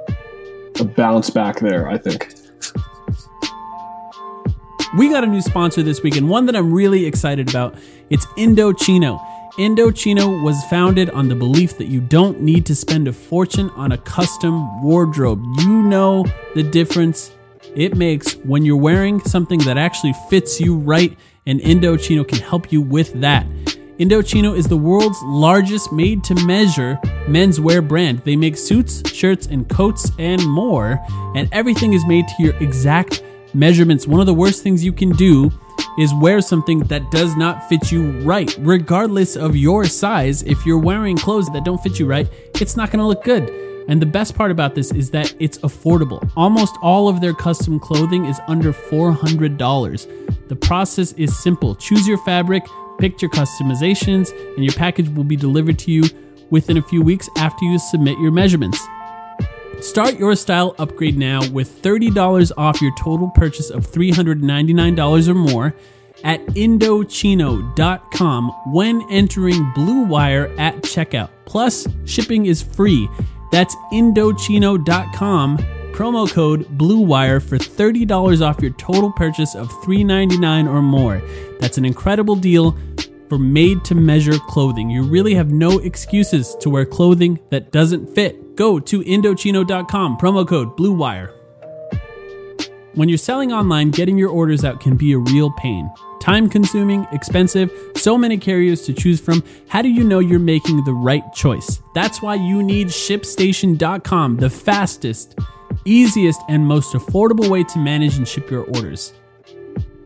bounce 0.96 1.30
back 1.30 1.60
there. 1.60 1.90
I 1.90 1.98
think. 1.98 2.34
We 4.98 5.10
got 5.10 5.24
a 5.24 5.28
new 5.28 5.42
sponsor 5.42 5.84
this 5.84 6.02
week, 6.02 6.16
and 6.16 6.30
one 6.30 6.46
that 6.48 6.56
I'm 6.56 6.74
really 6.74 7.06
excited 7.06 7.50
about. 7.50 7.76
It's 8.10 8.26
Indochino. 8.38 9.24
Indochino 9.54 10.42
was 10.44 10.64
founded 10.66 11.10
on 11.12 11.28
the 11.28 11.36
belief 11.36 11.78
that 11.78 11.88
you 11.88 12.02
don't 12.02 12.42
need 12.42 12.66
to 12.68 12.76
spend 12.76 13.08
a 13.08 13.14
fortune 13.14 13.70
on 13.72 13.92
a 13.92 13.98
custom 13.98 14.82
wardrobe. 14.82 15.44
You 15.60 15.84
know 15.84 16.26
the 16.56 16.64
difference 16.64 17.32
it 17.76 17.96
makes 17.96 18.34
when 18.38 18.64
you're 18.64 18.78
wearing 18.78 19.20
something 19.20 19.60
that 19.60 19.78
actually 19.78 20.14
fits 20.30 20.60
you 20.60 20.76
right 20.76 21.16
and 21.50 21.60
Indochino 21.62 22.28
can 22.28 22.38
help 22.38 22.72
you 22.72 22.80
with 22.80 23.12
that. 23.22 23.46
Indochino 24.00 24.56
is 24.56 24.68
the 24.68 24.78
world's 24.78 25.22
largest 25.24 25.92
made 25.92 26.24
to 26.24 26.36
measure 26.46 26.98
menswear 27.28 27.86
brand. 27.86 28.20
They 28.20 28.36
make 28.36 28.56
suits, 28.56 29.12
shirts, 29.12 29.48
and 29.48 29.68
coats 29.68 30.12
and 30.20 30.46
more, 30.46 31.04
and 31.36 31.50
everything 31.52 31.94
is 31.94 32.06
made 32.06 32.28
to 32.28 32.44
your 32.44 32.56
exact 32.58 33.24
measurements. 33.54 34.08
One 34.08 34.20
of 34.20 34.28
the 34.28 34.34
worst 34.34 34.64
things 34.64 34.86
you 34.86 34.94
can 34.94 35.10
do 35.10 35.52
is 35.98 36.14
wear 36.14 36.40
something 36.40 36.80
that 36.82 37.10
does 37.12 37.36
not 37.36 37.68
fit 37.68 37.92
you 37.92 38.12
right. 38.22 38.56
Regardless 38.60 39.36
of 39.36 39.56
your 39.56 39.86
size, 39.86 40.44
if 40.44 40.66
you're 40.66 40.78
wearing 40.78 41.18
clothes 41.18 41.50
that 41.50 41.66
don't 41.66 41.82
fit 41.82 42.00
you 42.00 42.06
right, 42.06 42.30
it's 42.62 42.78
not 42.78 42.92
to 43.00 43.08
look 43.08 43.24
good. 43.24 43.69
And 43.90 44.00
the 44.00 44.06
best 44.06 44.36
part 44.36 44.52
about 44.52 44.76
this 44.76 44.92
is 44.92 45.10
that 45.12 45.34
it's 45.40 45.58
affordable. 45.58 46.32
Almost 46.38 46.78
all 46.84 47.10
of 47.10 47.22
their 47.22 47.34
custom 47.34 47.80
clothing 47.80 48.26
is 48.26 48.40
under 48.48 48.72
$400. 48.72 50.48
The 50.48 50.56
process 50.56 51.12
is 51.14 51.36
simple 51.38 51.74
choose 51.74 52.08
your 52.08 52.20
fabric, 52.20 52.64
pick 53.00 53.20
your 53.20 53.32
customizations, 53.32 54.32
and 54.56 54.64
your 54.64 54.76
package 54.76 55.10
will 55.10 55.24
be 55.24 55.36
delivered 55.36 55.80
to 55.80 55.92
you 55.92 56.04
within 56.52 56.78
a 56.78 56.84
few 56.84 57.02
weeks 57.02 57.28
after 57.38 57.66
you 57.66 57.80
submit 57.80 58.20
your 58.20 58.30
measurements. 58.32 58.80
Start 59.82 60.20
your 60.20 60.36
style 60.36 60.76
upgrade 60.78 61.18
now 61.18 61.40
with 61.50 61.82
$30 61.82 62.52
off 62.58 62.80
your 62.82 62.94
total 62.96 63.30
purchase 63.30 63.72
of 63.72 63.88
$399 63.88 65.28
or 65.28 65.34
more 65.34 65.74
at 66.24 66.46
Indochino.com 66.48 68.50
when 68.68 69.02
entering 69.10 69.72
Blue 69.74 70.04
Wire 70.04 70.54
at 70.60 70.76
checkout. 70.84 71.30
Plus, 71.46 71.88
shipping 72.06 72.46
is 72.46 72.62
free. 72.62 73.10
That's 73.52 73.76
Indochino.com 73.92 75.58
promo 76.00 76.32
code 76.32 76.66
BLUEWIRE 76.78 77.42
for 77.44 77.58
$30 77.58 78.42
off 78.42 78.62
your 78.62 78.72
total 78.72 79.12
purchase 79.12 79.54
of 79.54 79.70
$3.99 79.84 80.74
or 80.74 80.82
more. 80.82 81.22
That's 81.60 81.78
an 81.78 81.84
incredible 81.84 82.38
deal 82.38 82.78
for 83.28 83.38
made 83.38 83.84
to 83.84 83.96
measure 83.96 84.40
clothing. 84.48 84.90
You 84.90 85.04
really 85.04 85.34
have 85.34 85.52
no 85.52 85.80
excuses 85.80 86.56
to 86.62 86.70
wear 86.70 86.86
clothing 86.86 87.38
that 87.50 87.74
doesn't 87.74 88.16
fit. 88.16 88.56
Go 88.56 88.80
to 88.80 89.02
Indochino.com, 89.02 90.18
promo 90.18 90.48
code 90.48 90.78
BLUEWIRE. 90.78 91.34
When 92.94 93.10
you're 93.10 93.18
selling 93.18 93.52
online, 93.52 93.92
getting 93.92 94.18
your 94.18 94.30
orders 94.30 94.64
out 94.64 94.80
can 94.80 94.96
be 94.96 95.12
a 95.12 95.18
real 95.18 95.52
pain. 95.52 95.92
Time 96.20 96.50
consuming, 96.50 97.08
expensive, 97.12 97.72
so 97.96 98.18
many 98.18 98.38
carriers 98.38 98.82
to 98.84 98.94
choose 98.94 99.20
from. 99.20 99.44
How 99.68 99.82
do 99.82 99.90
you 99.90 100.04
know 100.04 100.20
you're 100.20 100.40
making 100.40 100.84
the 100.84 100.94
right 100.94 101.24
choice? 101.34 101.82
That's 101.96 102.22
why 102.22 102.36
you 102.36 102.62
need 102.62 102.88
ShipStation.com, 102.88 104.38
the 104.38 104.50
fastest, 104.50 105.40
easiest, 105.86 106.42
and 106.50 106.66
most 106.66 106.94
affordable 106.94 107.50
way 107.50 107.64
to 107.64 107.80
manage 107.80 108.18
and 108.18 108.28
ship 108.28 108.52
your 108.52 108.64
orders. 108.64 109.14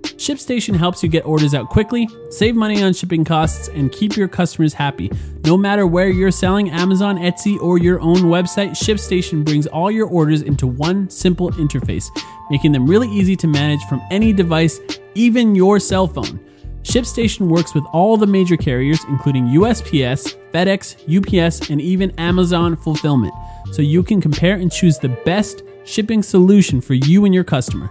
ShipStation 0.04 0.76
helps 0.76 1.04
you 1.04 1.10
get 1.10 1.26
orders 1.26 1.54
out 1.54 1.70
quickly, 1.70 2.08
save 2.30 2.56
money 2.56 2.84
on 2.84 2.94
shipping 2.94 3.26
costs, 3.26 3.68
and 3.70 3.92
keep 3.92 4.16
your 4.16 4.28
customers 4.28 4.74
happy. 4.74 5.12
No 5.46 5.58
matter 5.58 5.88
where 5.88 6.10
you're 6.10 6.32
selling, 6.32 6.70
Amazon, 6.70 7.18
Etsy, 7.18 7.60
or 7.60 7.78
your 7.78 8.00
own 8.00 8.18
website, 8.18 8.72
ShipStation 8.72 9.44
brings 9.44 9.68
all 9.68 9.92
your 9.92 10.08
orders 10.08 10.42
into 10.42 10.68
one 10.68 11.10
simple 11.10 11.52
interface, 11.52 12.06
making 12.50 12.72
them 12.72 12.88
really 12.88 13.10
easy 13.10 13.36
to 13.36 13.48
manage 13.48 13.84
from 13.86 14.02
any 14.12 14.32
device, 14.32 14.80
even 15.16 15.56
your 15.56 15.80
cell 15.80 16.08
phone. 16.08 16.40
ShipStation 16.84 17.48
works 17.48 17.74
with 17.74 17.86
all 17.94 18.18
the 18.18 18.28
major 18.28 18.58
carriers, 18.58 19.04
including 19.06 19.48
USPS, 19.48 20.36
FedEx, 20.52 20.96
UPS, 21.08 21.70
and 21.70 21.82
even 21.82 22.12
Amazon 22.20 22.76
Fulfillment, 22.76 23.34
so 23.72 23.82
you 23.82 24.04
can 24.04 24.22
compare 24.22 24.56
and 24.56 24.72
choose 24.72 25.00
the 25.00 25.10
best 25.26 25.64
shipping 25.86 26.22
solution 26.22 26.82
for 26.82 26.94
you 26.94 27.26
and 27.26 27.34
your 27.34 27.44
customer. 27.44 27.90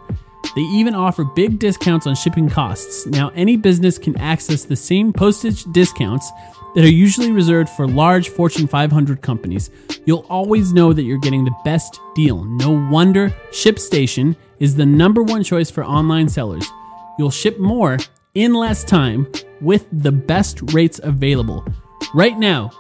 They 0.55 0.63
even 0.63 0.95
offer 0.95 1.25
big 1.25 1.59
discounts 1.59 2.07
on 2.07 2.15
shipping 2.15 2.49
costs. 2.49 3.07
Now, 3.07 3.31
any 3.35 3.57
business 3.57 3.99
can 3.99 4.17
access 4.19 4.65
the 4.65 4.77
same 4.77 5.13
postage 5.13 5.65
discounts 5.73 6.31
that 6.75 6.85
are 6.85 6.91
usually 6.91 7.33
reserved 7.33 7.71
for 7.71 7.87
large 7.87 8.29
Fortune 8.29 8.67
500 8.67 9.23
companies. 9.23 9.71
You'll 10.05 10.27
always 10.29 10.73
know 10.73 10.93
that 10.93 11.03
you're 11.03 11.19
getting 11.19 11.45
the 11.45 11.57
best 11.65 12.01
deal. 12.15 12.45
No 12.45 12.71
wonder 12.91 13.31
ShipStation 13.51 14.37
is 14.59 14.75
the 14.75 14.87
number 14.87 15.23
one 15.23 15.43
choice 15.43 15.71
for 15.71 15.85
online 15.85 16.29
sellers. 16.29 16.67
You'll 17.19 17.31
ship 17.31 17.59
more 17.59 17.99
in 18.35 18.55
less 18.55 18.85
time 18.85 19.31
with 19.61 19.87
the 19.93 20.13
best 20.13 20.73
rates 20.73 21.01
available. 21.03 21.65
Right 22.15 22.39
now, 22.39 22.71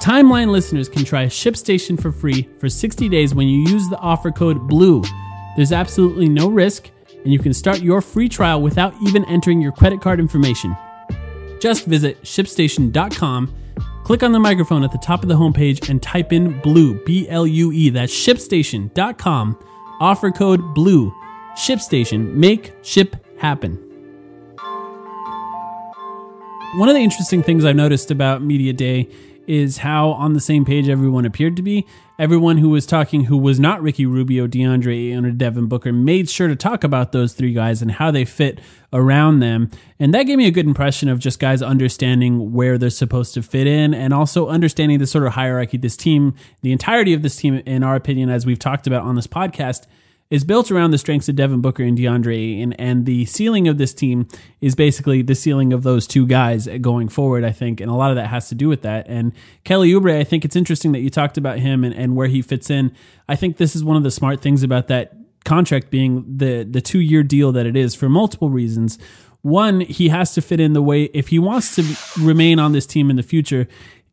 Timeline 0.00 0.48
listeners 0.48 0.88
can 0.88 1.04
try 1.04 1.26
ShipStation 1.26 2.00
for 2.00 2.12
free 2.12 2.48
for 2.60 2.68
60 2.68 3.08
days 3.08 3.34
when 3.34 3.48
you 3.48 3.68
use 3.68 3.88
the 3.88 3.98
offer 3.98 4.30
code 4.30 4.68
BLUE. 4.68 5.02
There's 5.58 5.72
absolutely 5.72 6.28
no 6.28 6.48
risk, 6.48 6.88
and 7.24 7.32
you 7.32 7.40
can 7.40 7.52
start 7.52 7.82
your 7.82 8.00
free 8.00 8.28
trial 8.28 8.62
without 8.62 8.94
even 9.02 9.24
entering 9.24 9.60
your 9.60 9.72
credit 9.72 10.00
card 10.00 10.20
information. 10.20 10.76
Just 11.58 11.84
visit 11.84 12.22
shipstation.com, 12.22 13.52
click 14.04 14.22
on 14.22 14.30
the 14.30 14.38
microphone 14.38 14.84
at 14.84 14.92
the 14.92 14.98
top 14.98 15.24
of 15.24 15.28
the 15.28 15.34
homepage, 15.34 15.88
and 15.88 16.00
type 16.00 16.32
in 16.32 16.60
BLUE, 16.60 17.04
B 17.04 17.28
L 17.28 17.44
U 17.44 17.72
E. 17.72 17.90
That's 17.90 18.14
shipstation.com, 18.14 19.58
offer 19.98 20.30
code 20.30 20.60
BLUE. 20.76 21.12
ShipStation, 21.56 22.34
make 22.34 22.72
ship 22.82 23.16
happen. 23.38 23.74
One 26.76 26.88
of 26.88 26.94
the 26.94 27.00
interesting 27.00 27.42
things 27.42 27.64
I've 27.64 27.74
noticed 27.74 28.12
about 28.12 28.42
Media 28.42 28.72
Day 28.72 29.08
is 29.48 29.78
how 29.78 30.10
on 30.10 30.34
the 30.34 30.40
same 30.40 30.64
page 30.64 30.88
everyone 30.88 31.24
appeared 31.24 31.56
to 31.56 31.62
be. 31.62 31.86
Everyone 32.18 32.58
who 32.58 32.68
was 32.70 32.84
talking, 32.84 33.24
who 33.24 33.38
was 33.38 33.58
not 33.58 33.80
Ricky 33.80 34.04
Rubio, 34.04 34.46
DeAndre 34.46 35.08
Ayton, 35.08 35.24
or 35.24 35.30
Devin 35.30 35.66
Booker, 35.66 35.92
made 35.92 36.28
sure 36.28 36.48
to 36.48 36.56
talk 36.56 36.84
about 36.84 37.12
those 37.12 37.32
three 37.32 37.52
guys 37.52 37.80
and 37.80 37.92
how 37.92 38.10
they 38.10 38.24
fit 38.24 38.60
around 38.92 39.38
them. 39.38 39.70
And 39.98 40.12
that 40.14 40.24
gave 40.24 40.36
me 40.36 40.46
a 40.46 40.50
good 40.50 40.66
impression 40.66 41.08
of 41.08 41.20
just 41.20 41.38
guys 41.38 41.62
understanding 41.62 42.52
where 42.52 42.76
they're 42.76 42.90
supposed 42.90 43.34
to 43.34 43.42
fit 43.42 43.66
in 43.66 43.94
and 43.94 44.12
also 44.12 44.48
understanding 44.48 44.98
the 44.98 45.06
sort 45.06 45.26
of 45.26 45.34
hierarchy 45.34 45.76
this 45.76 45.96
team, 45.96 46.34
the 46.62 46.72
entirety 46.72 47.14
of 47.14 47.22
this 47.22 47.36
team, 47.36 47.54
in 47.54 47.82
our 47.82 47.94
opinion, 47.94 48.30
as 48.30 48.44
we've 48.44 48.58
talked 48.58 48.86
about 48.86 49.02
on 49.02 49.14
this 49.14 49.28
podcast, 49.28 49.86
is 50.30 50.44
built 50.44 50.70
around 50.70 50.90
the 50.90 50.98
strengths 50.98 51.28
of 51.28 51.36
Devin 51.36 51.62
Booker 51.62 51.82
and 51.82 51.96
DeAndre 51.96 52.36
Ayton, 52.36 52.74
and 52.74 53.06
the 53.06 53.24
ceiling 53.24 53.66
of 53.66 53.78
this 53.78 53.94
team 53.94 54.28
is 54.60 54.74
basically 54.74 55.22
the 55.22 55.34
ceiling 55.34 55.72
of 55.72 55.82
those 55.82 56.06
two 56.06 56.26
guys 56.26 56.68
going 56.80 57.08
forward, 57.08 57.44
I 57.44 57.52
think, 57.52 57.80
and 57.80 57.90
a 57.90 57.94
lot 57.94 58.10
of 58.10 58.16
that 58.16 58.26
has 58.26 58.48
to 58.50 58.54
do 58.54 58.68
with 58.68 58.82
that. 58.82 59.06
And 59.08 59.32
Kelly 59.64 59.90
Oubre, 59.90 60.18
I 60.18 60.24
think 60.24 60.44
it's 60.44 60.56
interesting 60.56 60.92
that 60.92 61.00
you 61.00 61.08
talked 61.08 61.38
about 61.38 61.60
him 61.60 61.82
and, 61.82 61.94
and 61.94 62.14
where 62.14 62.28
he 62.28 62.42
fits 62.42 62.68
in. 62.68 62.92
I 63.26 63.36
think 63.36 63.56
this 63.56 63.74
is 63.74 63.82
one 63.82 63.96
of 63.96 64.02
the 64.02 64.10
smart 64.10 64.42
things 64.42 64.62
about 64.62 64.88
that 64.88 65.14
contract 65.44 65.88
being 65.90 66.24
the 66.36 66.62
the 66.64 66.80
two 66.80 67.00
year 67.00 67.22
deal 67.22 67.52
that 67.52 67.64
it 67.64 67.76
is 67.76 67.94
for 67.94 68.08
multiple 68.08 68.50
reasons. 68.50 68.98
One, 69.40 69.80
he 69.80 70.08
has 70.08 70.34
to 70.34 70.42
fit 70.42 70.60
in 70.60 70.74
the 70.74 70.82
way 70.82 71.04
if 71.14 71.28
he 71.28 71.38
wants 71.38 71.74
to 71.76 71.84
remain 72.20 72.58
on 72.58 72.72
this 72.72 72.84
team 72.86 73.08
in 73.08 73.16
the 73.16 73.22
future. 73.22 73.66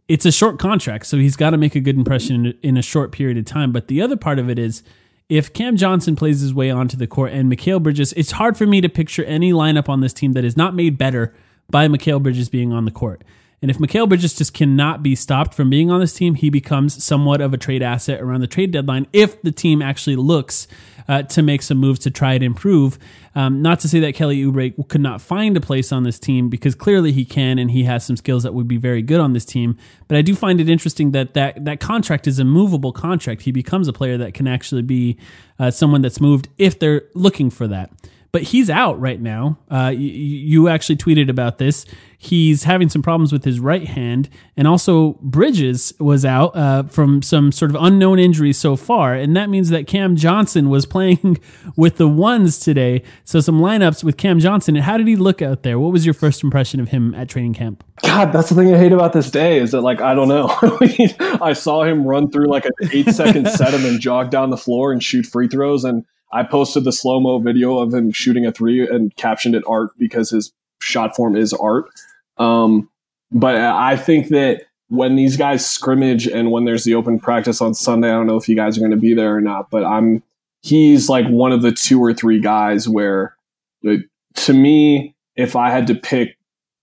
It's 0.07 0.25
a 0.25 0.31
short 0.31 0.59
contract, 0.59 1.07
so 1.07 1.17
he's 1.17 1.35
got 1.35 1.49
to 1.49 1.57
make 1.57 1.75
a 1.75 1.79
good 1.79 1.97
impression 1.97 2.45
in, 2.45 2.57
in 2.61 2.77
a 2.77 2.81
short 2.81 3.11
period 3.11 3.37
of 3.37 3.45
time. 3.45 3.71
But 3.71 3.87
the 3.87 4.01
other 4.01 4.15
part 4.15 4.37
of 4.37 4.49
it 4.49 4.59
is 4.59 4.83
if 5.29 5.53
Cam 5.53 5.75
Johnson 5.75 6.15
plays 6.15 6.41
his 6.41 6.53
way 6.53 6.69
onto 6.69 6.97
the 6.97 7.07
court 7.07 7.31
and 7.33 7.51
Mikal 7.51 7.81
Bridges, 7.81 8.13
it's 8.13 8.31
hard 8.31 8.57
for 8.57 8.65
me 8.65 8.81
to 8.81 8.89
picture 8.89 9.23
any 9.25 9.51
lineup 9.51 9.89
on 9.89 10.01
this 10.01 10.13
team 10.13 10.33
that 10.33 10.45
is 10.45 10.55
not 10.55 10.75
made 10.75 10.97
better 10.97 11.33
by 11.69 11.87
Mikal 11.87 12.21
Bridges 12.21 12.49
being 12.49 12.71
on 12.71 12.85
the 12.85 12.91
court. 12.91 13.23
And 13.61 13.71
if 13.71 13.79
Mikal 13.79 14.07
Bridges 14.07 14.35
just 14.35 14.53
cannot 14.53 15.01
be 15.01 15.15
stopped 15.15 15.55
from 15.55 15.71
being 15.71 15.89
on 15.89 15.99
this 15.99 16.13
team, 16.13 16.35
he 16.35 16.51
becomes 16.51 17.03
somewhat 17.03 17.41
of 17.41 17.53
a 17.53 17.57
trade 17.57 17.81
asset 17.81 18.21
around 18.21 18.41
the 18.41 18.47
trade 18.47 18.69
deadline 18.69 19.07
if 19.11 19.41
the 19.41 19.51
team 19.51 19.81
actually 19.81 20.15
looks 20.15 20.67
uh, 21.07 21.23
to 21.23 21.41
make 21.41 21.63
some 21.63 21.79
moves 21.79 21.99
to 21.99 22.11
try 22.11 22.33
and 22.33 22.43
improve. 22.43 22.99
Um, 23.35 23.61
not 23.61 23.81
to 23.81 23.89
say 23.89 23.99
that 23.99 24.15
Kelly 24.15 24.41
Oubre 24.43 24.87
could 24.87 25.01
not 25.01 25.21
find 25.21 25.57
a 25.57 25.61
place 25.61 25.91
on 25.91 26.03
this 26.03 26.17
team 26.17 26.49
because 26.49 26.73
clearly 26.73 27.11
he 27.11 27.25
can 27.25 27.59
and 27.59 27.69
he 27.69 27.83
has 27.83 28.05
some 28.05 28.15
skills 28.15 28.43
that 28.43 28.53
would 28.53 28.67
be 28.67 28.77
very 28.77 29.01
good 29.01 29.19
on 29.19 29.33
this 29.33 29.43
team. 29.43 29.77
But 30.07 30.17
I 30.17 30.21
do 30.21 30.35
find 30.35 30.61
it 30.61 30.69
interesting 30.69 31.11
that 31.11 31.33
that, 31.33 31.65
that 31.65 31.81
contract 31.81 32.27
is 32.27 32.39
a 32.39 32.45
movable 32.45 32.93
contract. 32.93 33.41
He 33.41 33.51
becomes 33.51 33.89
a 33.89 33.93
player 33.93 34.17
that 34.17 34.33
can 34.33 34.47
actually 34.47 34.83
be 34.83 35.17
uh, 35.59 35.69
someone 35.69 36.01
that's 36.01 36.21
moved 36.21 36.47
if 36.57 36.79
they're 36.79 37.03
looking 37.13 37.49
for 37.49 37.67
that 37.67 37.91
but 38.35 38.43
he's 38.43 38.69
out 38.69 38.99
right 38.99 39.21
now. 39.21 39.57
Uh, 39.71 39.93
you, 39.95 40.09
you, 40.09 40.67
actually 40.67 40.97
tweeted 40.97 41.29
about 41.29 41.57
this. 41.57 41.85
He's 42.17 42.65
having 42.65 42.89
some 42.89 43.01
problems 43.01 43.31
with 43.31 43.45
his 43.45 43.61
right 43.61 43.87
hand, 43.87 44.27
and 44.57 44.67
also 44.67 45.13
Bridges 45.21 45.93
was 46.01 46.25
out 46.25 46.53
uh, 46.53 46.83
from 46.83 47.21
some 47.21 47.53
sort 47.53 47.71
of 47.71 47.77
unknown 47.79 48.19
injury 48.19 48.51
so 48.51 48.75
far, 48.75 49.13
and 49.13 49.37
that 49.37 49.49
means 49.49 49.69
that 49.69 49.87
Cam 49.87 50.17
Johnson 50.17 50.69
was 50.69 50.85
playing 50.95 51.37
with 51.77 51.95
the 51.95 52.09
ones 52.09 52.59
today. 52.59 53.03
So 53.23 53.39
some 53.39 53.61
lineups 53.61 54.03
with 54.03 54.17
Cam 54.17 54.39
Johnson. 54.39 54.75
And 54.75 54.83
how 54.83 54.97
did 54.97 55.07
he 55.07 55.15
look 55.15 55.41
out 55.41 55.63
there? 55.63 55.79
What 55.79 55.93
was 55.93 56.05
your 56.05 56.13
first 56.13 56.43
impression 56.43 56.81
of 56.81 56.89
him 56.89 57.15
at 57.15 57.29
training 57.29 57.53
camp? 57.53 57.85
God, 58.03 58.33
that's 58.33 58.49
the 58.49 58.55
thing 58.55 58.73
I 58.73 58.77
hate 58.77 58.91
about 58.91 59.13
this 59.13 59.31
day 59.31 59.59
is 59.59 59.71
that 59.71 59.79
like 59.79 60.01
I 60.01 60.13
don't 60.13 60.27
know. 60.27 60.53
I 61.41 61.53
saw 61.53 61.85
him 61.85 62.05
run 62.05 62.29
through 62.29 62.49
like 62.49 62.65
an 62.65 62.73
eight 62.91 63.15
second 63.15 63.47
set 63.51 63.73
and 63.73 63.85
then 63.85 64.01
jog 64.01 64.29
down 64.29 64.49
the 64.49 64.57
floor 64.57 64.91
and 64.91 65.01
shoot 65.01 65.25
free 65.25 65.47
throws 65.47 65.85
and 65.85 66.03
I 66.31 66.43
posted 66.43 66.83
the 66.83 66.91
slow 66.91 67.19
mo 67.19 67.39
video 67.39 67.77
of 67.79 67.93
him 67.93 68.11
shooting 68.11 68.45
a 68.45 68.51
three 68.51 68.87
and 68.87 69.15
captioned 69.15 69.55
it 69.55 69.63
art 69.67 69.91
because 69.97 70.29
his 70.29 70.51
shot 70.81 71.15
form 71.15 71.35
is 71.35 71.53
art. 71.53 71.85
Um, 72.37 72.89
but 73.31 73.55
I 73.55 73.95
think 73.97 74.29
that 74.29 74.63
when 74.89 75.15
these 75.15 75.37
guys 75.37 75.65
scrimmage 75.65 76.27
and 76.27 76.51
when 76.51 76.65
there's 76.65 76.83
the 76.83 76.95
open 76.95 77.19
practice 77.19 77.61
on 77.61 77.73
Sunday, 77.73 78.09
I 78.09 78.13
don't 78.13 78.27
know 78.27 78.37
if 78.37 78.47
you 78.47 78.55
guys 78.55 78.77
are 78.77 78.81
going 78.81 78.91
to 78.91 78.97
be 78.97 79.13
there 79.13 79.35
or 79.35 79.41
not, 79.41 79.69
but 79.69 79.83
I'm 79.83 80.23
he's 80.61 81.09
like 81.09 81.27
one 81.27 81.51
of 81.51 81.61
the 81.61 81.71
two 81.71 81.99
or 81.99 82.13
three 82.13 82.39
guys 82.39 82.87
where 82.87 83.35
to 83.83 84.53
me, 84.53 85.15
if 85.35 85.55
I 85.55 85.69
had 85.69 85.87
to 85.87 85.95
pick 85.95 86.37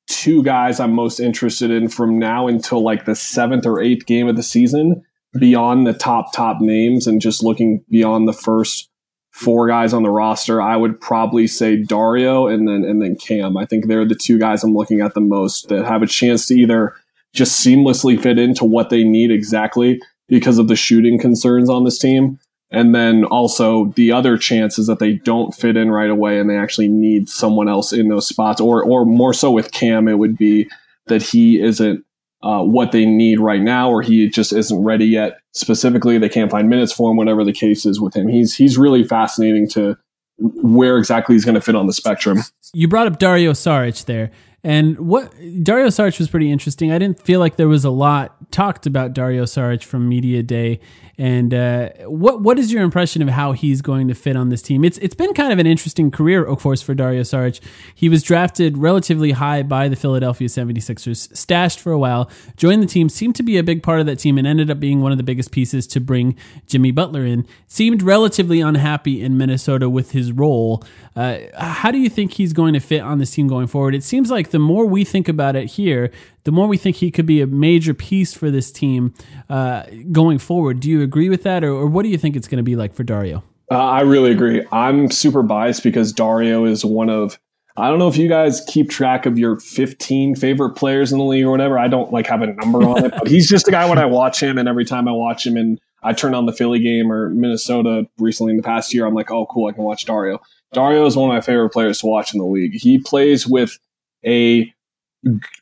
two 0.08 0.42
guys 0.42 0.80
I'm 0.80 0.92
most 0.92 1.20
interested 1.20 1.70
in 1.70 1.88
from 1.88 2.18
now 2.18 2.48
until 2.48 2.82
like 2.82 3.04
the 3.04 3.14
seventh 3.14 3.66
or 3.66 3.80
eighth 3.80 4.06
game 4.06 4.28
of 4.28 4.36
the 4.36 4.42
season, 4.42 5.02
beyond 5.38 5.86
the 5.86 5.94
top 5.94 6.32
top 6.32 6.60
names 6.60 7.06
and 7.06 7.20
just 7.20 7.42
looking 7.42 7.84
beyond 7.90 8.28
the 8.28 8.32
first 8.32 8.90
four 9.32 9.66
guys 9.66 9.92
on 9.92 10.02
the 10.02 10.10
roster, 10.10 10.62
I 10.62 10.76
would 10.76 11.00
probably 11.00 11.46
say 11.46 11.76
Dario 11.82 12.46
and 12.46 12.68
then 12.68 12.84
and 12.84 13.02
then 13.02 13.16
Cam. 13.16 13.56
I 13.56 13.66
think 13.66 13.86
they're 13.86 14.06
the 14.06 14.14
two 14.14 14.38
guys 14.38 14.62
I'm 14.62 14.74
looking 14.74 15.00
at 15.00 15.14
the 15.14 15.20
most 15.20 15.68
that 15.68 15.84
have 15.84 16.02
a 16.02 16.06
chance 16.06 16.46
to 16.46 16.54
either 16.54 16.94
just 17.32 17.64
seamlessly 17.64 18.20
fit 18.20 18.38
into 18.38 18.64
what 18.64 18.90
they 18.90 19.04
need 19.04 19.30
exactly 19.30 20.00
because 20.28 20.58
of 20.58 20.68
the 20.68 20.76
shooting 20.76 21.18
concerns 21.18 21.70
on 21.70 21.84
this 21.84 21.98
team. 21.98 22.38
And 22.70 22.94
then 22.94 23.24
also 23.24 23.86
the 23.96 24.12
other 24.12 24.38
chance 24.38 24.78
is 24.78 24.86
that 24.86 24.98
they 24.98 25.14
don't 25.14 25.54
fit 25.54 25.76
in 25.76 25.90
right 25.90 26.10
away 26.10 26.38
and 26.38 26.48
they 26.48 26.56
actually 26.56 26.88
need 26.88 27.28
someone 27.28 27.68
else 27.68 27.92
in 27.92 28.08
those 28.08 28.28
spots. 28.28 28.60
Or 28.60 28.84
or 28.84 29.04
more 29.04 29.34
so 29.34 29.50
with 29.50 29.72
Cam, 29.72 30.08
it 30.08 30.18
would 30.18 30.36
be 30.36 30.68
that 31.06 31.22
he 31.22 31.60
isn't 31.60 32.04
uh, 32.42 32.62
what 32.62 32.92
they 32.92 33.06
need 33.06 33.38
right 33.38 33.60
now, 33.60 33.90
or 33.90 34.02
he 34.02 34.28
just 34.28 34.52
isn't 34.52 34.82
ready 34.82 35.06
yet. 35.06 35.38
Specifically, 35.52 36.18
they 36.18 36.28
can't 36.28 36.50
find 36.50 36.68
minutes 36.68 36.92
for 36.92 37.10
him. 37.10 37.16
Whatever 37.16 37.44
the 37.44 37.52
case 37.52 37.86
is 37.86 38.00
with 38.00 38.14
him, 38.14 38.28
he's 38.28 38.54
he's 38.54 38.76
really 38.76 39.04
fascinating 39.04 39.68
to 39.70 39.96
where 40.38 40.98
exactly 40.98 41.34
he's 41.34 41.44
going 41.44 41.54
to 41.54 41.60
fit 41.60 41.76
on 41.76 41.86
the 41.86 41.92
spectrum. 41.92 42.38
You 42.72 42.88
brought 42.88 43.06
up 43.06 43.18
Dario 43.18 43.52
Saric 43.52 44.06
there, 44.06 44.30
and 44.64 44.98
what 44.98 45.32
Dario 45.62 45.88
Saric 45.88 46.18
was 46.18 46.28
pretty 46.28 46.50
interesting. 46.50 46.90
I 46.90 46.98
didn't 46.98 47.20
feel 47.20 47.38
like 47.38 47.56
there 47.56 47.68
was 47.68 47.84
a 47.84 47.90
lot 47.90 48.50
talked 48.50 48.86
about 48.86 49.12
Dario 49.12 49.44
Saric 49.44 49.84
from 49.84 50.08
Media 50.08 50.42
Day, 50.42 50.80
and 51.18 51.52
uh, 51.52 51.90
what 52.06 52.40
what 52.40 52.58
is 52.58 52.72
your 52.72 52.82
impression 52.82 53.20
of 53.22 53.28
how 53.28 53.52
he's 53.52 53.82
going 53.82 54.08
to 54.08 54.14
fit 54.14 54.34
on 54.34 54.48
this 54.48 54.62
team? 54.62 54.84
It's 54.84 54.98
it's 54.98 55.14
been 55.14 55.34
kind 55.34 55.52
of 55.52 55.58
an 55.58 55.66
interesting 55.66 56.10
career, 56.10 56.44
of 56.44 56.60
course, 56.60 56.80
for 56.80 56.94
Dario 56.94 57.22
Saric. 57.22 57.60
He 57.94 58.08
was 58.08 58.22
drafted 58.22 58.78
relatively 58.78 59.32
high 59.32 59.62
by 59.62 59.88
the 59.88 59.96
Philadelphia 59.96 60.48
76ers, 60.48 61.36
stashed 61.36 61.80
for 61.80 61.92
a 61.92 61.98
while, 61.98 62.30
joined 62.56 62.82
the 62.82 62.86
team, 62.86 63.08
seemed 63.08 63.36
to 63.36 63.42
be 63.42 63.58
a 63.58 63.62
big 63.62 63.82
part 63.82 64.00
of 64.00 64.06
that 64.06 64.18
team, 64.18 64.38
and 64.38 64.46
ended 64.46 64.70
up 64.70 64.80
being 64.80 65.00
one 65.00 65.12
of 65.12 65.18
the 65.18 65.24
biggest 65.24 65.52
pieces 65.52 65.86
to 65.88 66.00
bring 66.00 66.36
Jimmy 66.66 66.90
Butler 66.90 67.26
in. 67.26 67.46
Seemed 67.66 68.02
relatively 68.02 68.60
unhappy 68.60 69.22
in 69.22 69.36
Minnesota 69.36 69.90
with 69.90 70.12
his 70.12 70.32
role. 70.32 70.82
Uh, 71.14 71.38
how 71.54 71.90
do 71.90 71.98
you 71.98 72.08
think 72.08 72.32
he's 72.32 72.54
going 72.54 72.72
to 72.72 72.80
fit 72.80 73.02
on 73.02 73.18
this 73.18 73.32
team 73.32 73.48
going 73.48 73.66
forward? 73.66 73.94
It 73.94 74.02
seems 74.02 74.30
like 74.30 74.50
the 74.50 74.58
more 74.58 74.86
we 74.86 75.04
think 75.04 75.28
about 75.28 75.56
it 75.56 75.66
here, 75.66 76.10
the 76.44 76.52
more 76.52 76.66
we 76.66 76.76
think 76.76 76.96
he 76.96 77.10
could 77.10 77.26
be 77.26 77.40
a 77.40 77.46
major 77.46 77.94
piece 77.94 78.34
for 78.34 78.50
this 78.50 78.72
team 78.72 79.14
uh, 79.48 79.84
going 80.10 80.38
forward. 80.38 80.80
Do 80.80 80.90
you 80.90 81.02
agree 81.02 81.28
with 81.28 81.42
that, 81.44 81.64
or, 81.64 81.72
or 81.72 81.86
what 81.86 82.02
do 82.02 82.08
you 82.08 82.18
think 82.18 82.36
it's 82.36 82.48
going 82.48 82.58
to 82.58 82.62
be 82.62 82.76
like 82.76 82.94
for 82.94 83.04
Dario? 83.04 83.42
Uh, 83.70 83.78
I 83.78 84.00
really 84.02 84.30
agree. 84.30 84.64
I'm 84.70 85.10
super 85.10 85.42
biased 85.42 85.82
because 85.82 86.12
Dario 86.12 86.64
is 86.64 86.84
one 86.84 87.08
of 87.08 87.38
I 87.76 87.88
don't 87.88 87.98
know 87.98 88.08
if 88.08 88.18
you 88.18 88.28
guys 88.28 88.62
keep 88.68 88.90
track 88.90 89.24
of 89.24 89.38
your 89.38 89.58
15 89.58 90.36
favorite 90.36 90.74
players 90.74 91.10
in 91.10 91.18
the 91.18 91.24
league 91.24 91.44
or 91.44 91.50
whatever. 91.50 91.78
I 91.78 91.88
don't 91.88 92.12
like 92.12 92.26
have 92.26 92.42
a 92.42 92.48
number 92.48 92.82
on 92.82 93.06
it, 93.06 93.14
but 93.16 93.28
he's 93.28 93.48
just 93.48 93.66
a 93.66 93.70
guy 93.70 93.88
when 93.88 93.98
I 93.98 94.04
watch 94.04 94.42
him, 94.42 94.58
and 94.58 94.68
every 94.68 94.84
time 94.84 95.08
I 95.08 95.12
watch 95.12 95.46
him, 95.46 95.56
and 95.56 95.80
I 96.02 96.12
turn 96.12 96.34
on 96.34 96.44
the 96.46 96.52
Philly 96.52 96.80
game 96.80 97.10
or 97.10 97.30
Minnesota 97.30 98.06
recently 98.18 98.50
in 98.50 98.56
the 98.58 98.62
past 98.62 98.92
year, 98.92 99.06
I'm 99.06 99.14
like, 99.14 99.30
oh, 99.30 99.46
cool, 99.46 99.68
I 99.68 99.72
can 99.72 99.84
watch 99.84 100.04
Dario. 100.04 100.38
Dario 100.74 101.06
is 101.06 101.16
one 101.16 101.30
of 101.30 101.34
my 101.34 101.40
favorite 101.40 101.70
players 101.70 102.00
to 102.00 102.06
watch 102.06 102.34
in 102.34 102.38
the 102.40 102.46
league. 102.46 102.74
He 102.74 102.98
plays 102.98 103.46
with 103.46 103.78
a 104.24 104.72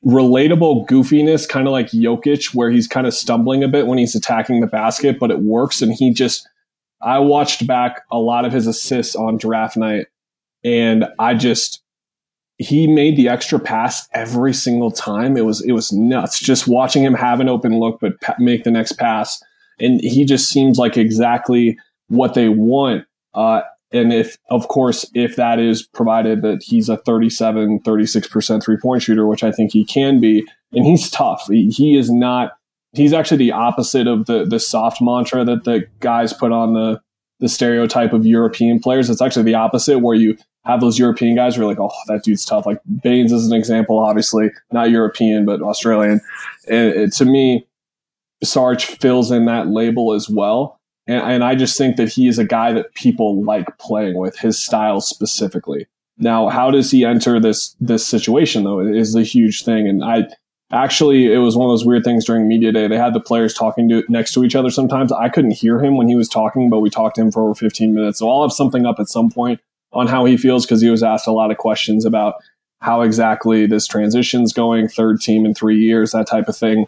relatable 0.04 0.86
goofiness, 0.86 1.48
kind 1.48 1.66
of 1.66 1.72
like 1.72 1.90
Jokic, 1.90 2.54
where 2.54 2.70
he's 2.70 2.88
kind 2.88 3.06
of 3.06 3.14
stumbling 3.14 3.62
a 3.62 3.68
bit 3.68 3.86
when 3.86 3.98
he's 3.98 4.14
attacking 4.14 4.60
the 4.60 4.66
basket, 4.66 5.18
but 5.18 5.30
it 5.30 5.40
works. 5.40 5.82
And 5.82 5.92
he 5.92 6.12
just, 6.12 6.48
I 7.02 7.18
watched 7.18 7.66
back 7.66 8.02
a 8.10 8.18
lot 8.18 8.44
of 8.44 8.52
his 8.52 8.66
assists 8.66 9.14
on 9.14 9.36
draft 9.36 9.76
night, 9.76 10.06
and 10.64 11.06
I 11.18 11.34
just, 11.34 11.82
he 12.56 12.86
made 12.86 13.16
the 13.16 13.28
extra 13.28 13.58
pass 13.58 14.08
every 14.12 14.52
single 14.52 14.90
time. 14.90 15.36
It 15.36 15.44
was, 15.46 15.62
it 15.62 15.72
was 15.72 15.92
nuts 15.92 16.38
just 16.38 16.66
watching 16.66 17.02
him 17.02 17.14
have 17.14 17.40
an 17.40 17.48
open 17.48 17.78
look, 17.78 18.00
but 18.00 18.20
pa- 18.20 18.36
make 18.38 18.64
the 18.64 18.70
next 18.70 18.92
pass. 18.92 19.42
And 19.78 20.00
he 20.02 20.26
just 20.26 20.50
seems 20.50 20.78
like 20.78 20.98
exactly 20.98 21.78
what 22.08 22.34
they 22.34 22.50
want. 22.50 23.06
Uh, 23.32 23.62
and 23.92 24.12
if, 24.12 24.36
of 24.50 24.68
course, 24.68 25.08
if 25.14 25.36
that 25.36 25.58
is 25.58 25.82
provided 25.82 26.42
that 26.42 26.62
he's 26.62 26.88
a 26.88 26.96
37, 26.98 27.80
36% 27.80 28.62
three 28.62 28.76
point 28.76 29.02
shooter, 29.02 29.26
which 29.26 29.42
I 29.42 29.50
think 29.50 29.72
he 29.72 29.84
can 29.84 30.20
be, 30.20 30.46
and 30.72 30.86
he's 30.86 31.10
tough. 31.10 31.46
He, 31.48 31.70
he 31.70 31.96
is 31.96 32.10
not, 32.10 32.52
he's 32.92 33.12
actually 33.12 33.38
the 33.38 33.52
opposite 33.52 34.06
of 34.06 34.26
the, 34.26 34.44
the 34.44 34.60
soft 34.60 35.02
mantra 35.02 35.44
that 35.44 35.64
the 35.64 35.86
guys 35.98 36.32
put 36.32 36.52
on 36.52 36.74
the, 36.74 37.00
the 37.40 37.48
stereotype 37.48 38.12
of 38.12 38.24
European 38.24 38.78
players. 38.78 39.10
It's 39.10 39.22
actually 39.22 39.44
the 39.44 39.54
opposite 39.54 39.98
where 39.98 40.14
you 40.14 40.36
have 40.64 40.80
those 40.80 40.98
European 40.98 41.34
guys 41.34 41.56
who 41.56 41.62
are 41.62 41.66
like, 41.66 41.80
oh, 41.80 41.90
that 42.06 42.22
dude's 42.22 42.44
tough. 42.44 42.66
Like 42.66 42.78
Baynes 43.02 43.32
is 43.32 43.46
an 43.50 43.56
example, 43.56 43.98
obviously 43.98 44.50
not 44.70 44.90
European, 44.90 45.46
but 45.46 45.62
Australian. 45.62 46.20
And 46.68 46.92
it, 46.92 47.12
to 47.14 47.24
me, 47.24 47.66
Sarge 48.44 48.84
fills 48.84 49.30
in 49.30 49.46
that 49.46 49.68
label 49.68 50.12
as 50.12 50.28
well. 50.28 50.79
And, 51.06 51.22
and 51.22 51.44
I 51.44 51.54
just 51.54 51.76
think 51.76 51.96
that 51.96 52.10
he 52.12 52.28
is 52.28 52.38
a 52.38 52.44
guy 52.44 52.72
that 52.72 52.94
people 52.94 53.42
like 53.44 53.78
playing 53.78 54.18
with, 54.18 54.38
his 54.38 54.62
style 54.62 55.00
specifically. 55.00 55.86
Now, 56.18 56.48
how 56.48 56.70
does 56.70 56.90
he 56.90 57.04
enter 57.04 57.40
this 57.40 57.74
this 57.80 58.06
situation 58.06 58.64
though? 58.64 58.80
Is 58.80 59.14
a 59.14 59.22
huge 59.22 59.64
thing. 59.64 59.88
And 59.88 60.04
I 60.04 60.28
actually 60.70 61.32
it 61.32 61.38
was 61.38 61.56
one 61.56 61.68
of 61.68 61.72
those 61.72 61.86
weird 61.86 62.04
things 62.04 62.24
during 62.24 62.46
media 62.46 62.72
day. 62.72 62.86
They 62.86 62.98
had 62.98 63.14
the 63.14 63.20
players 63.20 63.54
talking 63.54 63.88
to 63.88 64.04
next 64.08 64.34
to 64.34 64.44
each 64.44 64.54
other 64.54 64.70
sometimes. 64.70 65.12
I 65.12 65.28
couldn't 65.30 65.52
hear 65.52 65.82
him 65.82 65.96
when 65.96 66.08
he 66.08 66.16
was 66.16 66.28
talking, 66.28 66.68
but 66.68 66.80
we 66.80 66.90
talked 66.90 67.16
to 67.16 67.22
him 67.22 67.32
for 67.32 67.42
over 67.42 67.54
15 67.54 67.94
minutes. 67.94 68.18
So 68.18 68.30
I'll 68.30 68.42
have 68.42 68.52
something 68.52 68.84
up 68.84 69.00
at 69.00 69.08
some 69.08 69.30
point 69.30 69.60
on 69.92 70.06
how 70.06 70.24
he 70.26 70.36
feels 70.36 70.66
because 70.66 70.80
he 70.80 70.90
was 70.90 71.02
asked 71.02 71.26
a 71.26 71.32
lot 71.32 71.50
of 71.50 71.56
questions 71.56 72.04
about 72.04 72.34
how 72.80 73.02
exactly 73.02 73.66
this 73.66 73.86
transition's 73.86 74.52
going, 74.52 74.88
third 74.88 75.20
team 75.20 75.44
in 75.44 75.54
three 75.54 75.78
years, 75.78 76.12
that 76.12 76.26
type 76.26 76.48
of 76.48 76.56
thing. 76.56 76.86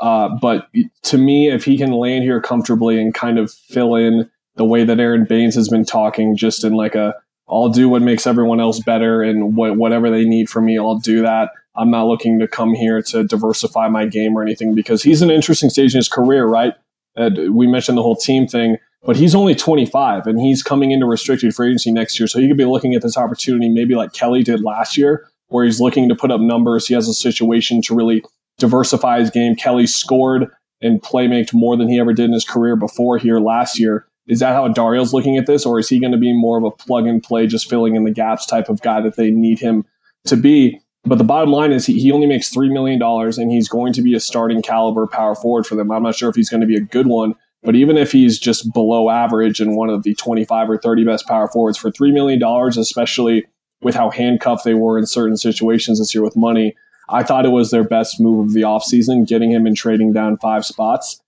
Uh, 0.00 0.30
but 0.40 0.68
to 1.02 1.18
me, 1.18 1.50
if 1.50 1.64
he 1.64 1.76
can 1.76 1.92
land 1.92 2.24
here 2.24 2.40
comfortably 2.40 3.00
and 3.00 3.14
kind 3.14 3.38
of 3.38 3.52
fill 3.52 3.94
in 3.94 4.30
the 4.56 4.64
way 4.64 4.82
that 4.84 4.98
Aron 4.98 5.24
Baynes 5.24 5.54
has 5.54 5.68
been 5.68 5.84
talking, 5.84 6.36
just 6.36 6.64
in 6.64 6.72
like 6.72 6.94
a, 6.94 7.14
I'll 7.48 7.68
do 7.68 7.88
what 7.88 8.02
makes 8.02 8.26
everyone 8.26 8.60
else 8.60 8.80
better 8.80 9.22
and 9.22 9.56
what, 9.56 9.76
whatever 9.76 10.10
they 10.10 10.24
need 10.24 10.48
from 10.48 10.66
me, 10.66 10.78
I'll 10.78 10.98
do 10.98 11.22
that. 11.22 11.50
I'm 11.76 11.90
not 11.90 12.06
looking 12.06 12.38
to 12.38 12.48
come 12.48 12.74
here 12.74 13.02
to 13.02 13.24
diversify 13.24 13.88
my 13.88 14.06
game 14.06 14.36
or 14.36 14.42
anything 14.42 14.74
because 14.74 15.02
he's 15.02 15.22
an 15.22 15.30
interesting 15.30 15.70
stage 15.70 15.94
in 15.94 15.98
his 15.98 16.08
career, 16.08 16.46
right? 16.46 16.74
Uh, 17.16 17.30
we 17.50 17.66
mentioned 17.66 17.98
the 17.98 18.02
whole 18.02 18.16
team 18.16 18.46
thing, 18.46 18.76
but 19.02 19.16
he's 19.16 19.34
only 19.34 19.54
25 19.54 20.26
and 20.26 20.40
he's 20.40 20.62
coming 20.62 20.90
into 20.90 21.06
restricted 21.06 21.54
free 21.54 21.68
agency 21.68 21.92
next 21.92 22.18
year. 22.18 22.26
So 22.26 22.40
he 22.40 22.48
could 22.48 22.56
be 22.56 22.64
looking 22.64 22.94
at 22.94 23.02
this 23.02 23.16
opportunity 23.16 23.68
maybe 23.68 23.94
like 23.94 24.12
Kelly 24.12 24.42
did 24.42 24.62
last 24.62 24.96
year, 24.96 25.28
where 25.48 25.64
he's 25.64 25.80
looking 25.80 26.08
to 26.08 26.14
put 26.14 26.30
up 26.30 26.40
numbers. 26.40 26.86
He 26.86 26.94
has 26.94 27.08
a 27.08 27.14
situation 27.14 27.82
to 27.82 27.94
really 27.94 28.22
diversify 28.60 29.18
his 29.18 29.30
game. 29.30 29.56
Kelly 29.56 29.86
scored 29.86 30.48
and 30.80 31.02
playmaked 31.02 31.52
more 31.52 31.76
than 31.76 31.88
he 31.88 31.98
ever 31.98 32.12
did 32.12 32.26
in 32.26 32.32
his 32.32 32.44
career 32.44 32.76
before 32.76 33.18
here 33.18 33.40
last 33.40 33.78
year. 33.78 34.06
Is 34.28 34.38
that 34.38 34.52
how 34.52 34.68
Dario's 34.68 35.12
looking 35.12 35.36
at 35.36 35.46
this, 35.46 35.66
or 35.66 35.80
is 35.80 35.88
he 35.88 35.98
going 35.98 36.12
to 36.12 36.18
be 36.18 36.32
more 36.32 36.56
of 36.56 36.64
a 36.64 36.70
plug 36.70 37.06
and 37.06 37.22
play, 37.22 37.48
just 37.48 37.68
filling 37.68 37.96
in 37.96 38.04
the 38.04 38.12
gaps 38.12 38.46
type 38.46 38.68
of 38.68 38.80
guy 38.80 39.00
that 39.00 39.16
they 39.16 39.30
need 39.30 39.58
him 39.58 39.84
to 40.26 40.36
be? 40.36 40.80
But 41.04 41.18
the 41.18 41.24
bottom 41.24 41.50
line 41.50 41.72
is 41.72 41.86
he, 41.86 41.98
he 41.98 42.12
only 42.12 42.26
makes 42.26 42.54
$3 42.54 42.70
million 42.70 43.02
and 43.02 43.50
he's 43.50 43.68
going 43.68 43.92
to 43.94 44.02
be 44.02 44.14
a 44.14 44.20
starting 44.20 44.62
caliber 44.62 45.06
power 45.06 45.34
forward 45.34 45.66
for 45.66 45.74
them. 45.74 45.90
I'm 45.90 46.02
not 46.02 46.14
sure 46.14 46.28
if 46.28 46.36
he's 46.36 46.50
going 46.50 46.60
to 46.60 46.66
be 46.66 46.76
a 46.76 46.80
good 46.80 47.06
one, 47.06 47.34
but 47.62 47.74
even 47.74 47.96
if 47.96 48.12
he's 48.12 48.38
just 48.38 48.72
below 48.72 49.08
average 49.08 49.60
and 49.60 49.76
one 49.76 49.88
of 49.88 50.02
the 50.02 50.14
25 50.14 50.70
or 50.70 50.78
30 50.78 51.04
best 51.04 51.26
power 51.26 51.48
forwards 51.48 51.78
for 51.78 51.90
$3 51.90 52.12
million, 52.12 52.42
especially 52.78 53.46
with 53.82 53.94
how 53.94 54.10
handcuffed 54.10 54.64
they 54.64 54.74
were 54.74 54.98
in 54.98 55.06
certain 55.06 55.38
situations 55.38 55.98
this 55.98 56.14
year 56.14 56.22
with 56.22 56.36
money, 56.36 56.76
I 57.10 57.22
thought 57.22 57.44
it 57.44 57.50
was 57.50 57.70
their 57.70 57.84
best 57.84 58.20
move 58.20 58.46
of 58.46 58.52
the 58.52 58.62
offseason, 58.62 59.26
getting 59.26 59.50
him 59.50 59.66
and 59.66 59.76
trading 59.76 60.12
down 60.12 60.36
five 60.38 60.64
spots. 60.64 61.20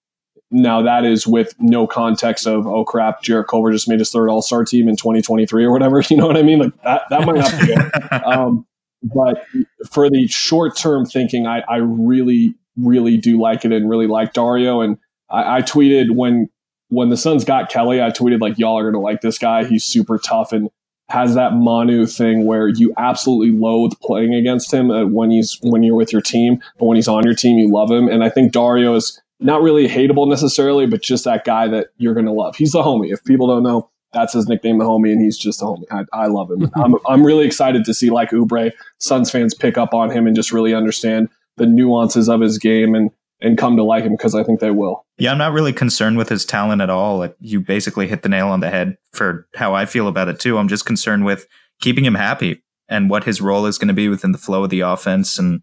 Now 0.51 0.83
that 0.83 1.05
is 1.05 1.27
with 1.27 1.55
no 1.59 1.87
context 1.87 2.47
of 2.47 2.67
oh 2.67 2.85
crap, 2.85 3.23
Jarrett 3.23 3.49
Culver 3.49 3.73
just 3.73 3.89
made 3.89 3.99
his 3.99 4.11
third 4.11 4.29
All 4.29 4.43
Star 4.43 4.65
team 4.65 4.89
in 4.89 4.97
2023 4.97 5.65
or 5.65 5.73
whatever. 5.73 6.03
You 6.11 6.17
know 6.17 6.27
what 6.27 6.37
I 6.37 6.43
mean? 6.43 6.59
Like 6.59 6.83
that 6.83 7.03
that 7.11 7.27
might 7.27 7.37
not 7.37 7.61
be 7.61 7.67
good. 7.67 7.91
Um, 8.25 8.67
but 9.03 9.45
for 9.91 10.09
the 10.09 10.29
short 10.29 10.77
term 10.77 11.07
thinking, 11.07 11.47
I, 11.47 11.61
I 11.69 11.79
really 11.79 12.55
really 12.77 13.17
do 13.17 13.41
like 13.41 13.65
it 13.65 13.73
and 13.73 13.89
really 13.89 14.07
like 14.07 14.33
Dario. 14.33 14.81
And 14.81 14.99
I, 15.31 15.59
I 15.59 15.63
tweeted 15.63 16.15
when 16.15 16.49
when 16.89 17.09
the 17.09 17.17
Suns 17.17 17.45
got 17.45 17.71
Kelly, 17.71 18.03
I 18.03 18.11
tweeted 18.11 18.41
like 18.41 18.59
y'all 18.59 18.79
are 18.79 18.85
gonna 18.85 19.03
like 19.03 19.23
this 19.23 19.39
guy. 19.39 19.65
He's 19.65 19.85
super 19.85 20.19
tough 20.19 20.53
and 20.53 20.69
has 21.13 21.35
that 21.35 21.53
Manu 21.53 22.07
thing 22.07 22.47
where 22.47 22.69
you 22.69 22.95
absolutely 22.97 23.51
loathe 23.51 23.93
playing 24.01 24.33
against 24.33 24.73
him 24.73 24.91
uh, 24.91 25.05
when 25.05 25.31
he's 25.31 25.59
when 25.63 25.83
you're 25.83 25.95
with 25.95 26.11
your 26.11 26.23
team, 26.23 26.59
but 26.79 26.87
when 26.87 26.97
he's 26.97 27.07
on 27.07 27.23
your 27.25 27.35
team, 27.35 27.59
you 27.59 27.71
love 27.71 27.91
him. 27.91 28.09
And 28.09 28.25
I 28.25 28.31
think 28.31 28.53
Dario 28.53 28.95
is 28.95 29.21
not 29.39 29.61
really 29.61 29.87
hateable 29.87 30.27
necessarily, 30.27 30.87
but 30.87 31.03
just 31.03 31.25
that 31.25 31.45
guy 31.45 31.69
that 31.69 31.89
you're 31.99 32.15
going 32.15 32.25
to 32.25 32.33
love. 32.33 32.57
He's 32.57 32.73
the 32.73 32.83
homie. 32.83 33.13
If 33.13 33.23
people 33.25 33.47
don't 33.47 33.63
know, 33.63 33.91
that's 34.15 34.33
his 34.33 34.49
nickname, 34.49 34.79
the 34.79 34.87
homie, 34.87 35.13
and 35.13 35.21
he's 35.21 35.37
just 35.37 35.61
a 35.61 35.67
homie. 35.67 35.85
I, 35.91 36.05
I 36.15 36.27
love 36.29 36.51
him. 36.51 36.71
I'm, 36.77 36.95
I'm 37.07 37.27
really 37.27 37.45
excited 37.45 37.85
to 37.85 37.93
see 37.93 38.09
like 38.09 38.31
Oubre, 38.31 38.73
Suns 38.99 39.31
fans 39.31 39.53
pick 39.53 39.77
up 39.77 39.93
on 39.93 40.11
him 40.11 40.27
and 40.27 40.35
just 40.35 40.51
really 40.51 40.73
understand 40.73 41.29
the 41.59 41.67
nuances 41.67 42.31
of 42.31 42.41
his 42.41 42.57
game 42.57 42.95
and 42.95 43.11
and 43.43 43.59
come 43.59 43.77
to 43.77 43.83
like 43.83 44.05
him 44.05 44.13
because 44.13 44.35
I 44.35 44.45
think 44.45 44.61
they 44.61 44.71
will. 44.71 45.05
Yeah, 45.19 45.33
I'm 45.33 45.39
not 45.39 45.53
really 45.53 45.73
concerned 45.73 46.17
with 46.17 46.29
his 46.29 46.45
talent 46.45 46.81
at 46.81 46.91
all. 46.91 47.29
You 47.41 47.61
basically 47.61 48.07
hit 48.09 48.23
the 48.23 48.29
nail 48.29 48.49
on 48.49 48.61
the 48.61 48.71
head 48.71 48.97
for 49.13 49.47
how 49.55 49.75
I 49.75 49.85
feel 49.85 50.09
about 50.09 50.29
it 50.29 50.41
too. 50.41 50.59
I'm 50.59 50.69
just 50.69 50.87
concerned 50.87 51.25
with 51.25 51.47
keeping 51.81 52.05
him 52.05 52.15
happy 52.15 52.63
and 52.89 53.11
what 53.11 53.25
his 53.25 53.41
role 53.41 53.67
is 53.67 53.79
going 53.79 53.89
to 53.89 53.95
be 53.95 54.09
within 54.09 54.33
the 54.33 54.39
flow 54.39 54.65
of 54.65 54.71
the 54.71 54.81
offense. 54.81 55.39
And 55.39 55.63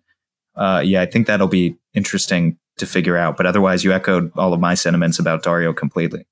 uh, 0.55 0.81
yeah, 0.83 1.01
I 1.01 1.05
think 1.05 1.27
that'll 1.27 1.47
be 1.47 1.77
interesting 1.93 2.57
to 2.77 2.85
figure 2.85 3.17
out. 3.17 3.37
But 3.37 3.45
otherwise, 3.45 3.83
you 3.83 3.93
echoed 3.93 4.31
all 4.37 4.53
of 4.53 4.59
my 4.59 4.73
sentiments 4.73 5.19
about 5.19 5.43
Dario 5.43 5.73
completely. 5.73 6.25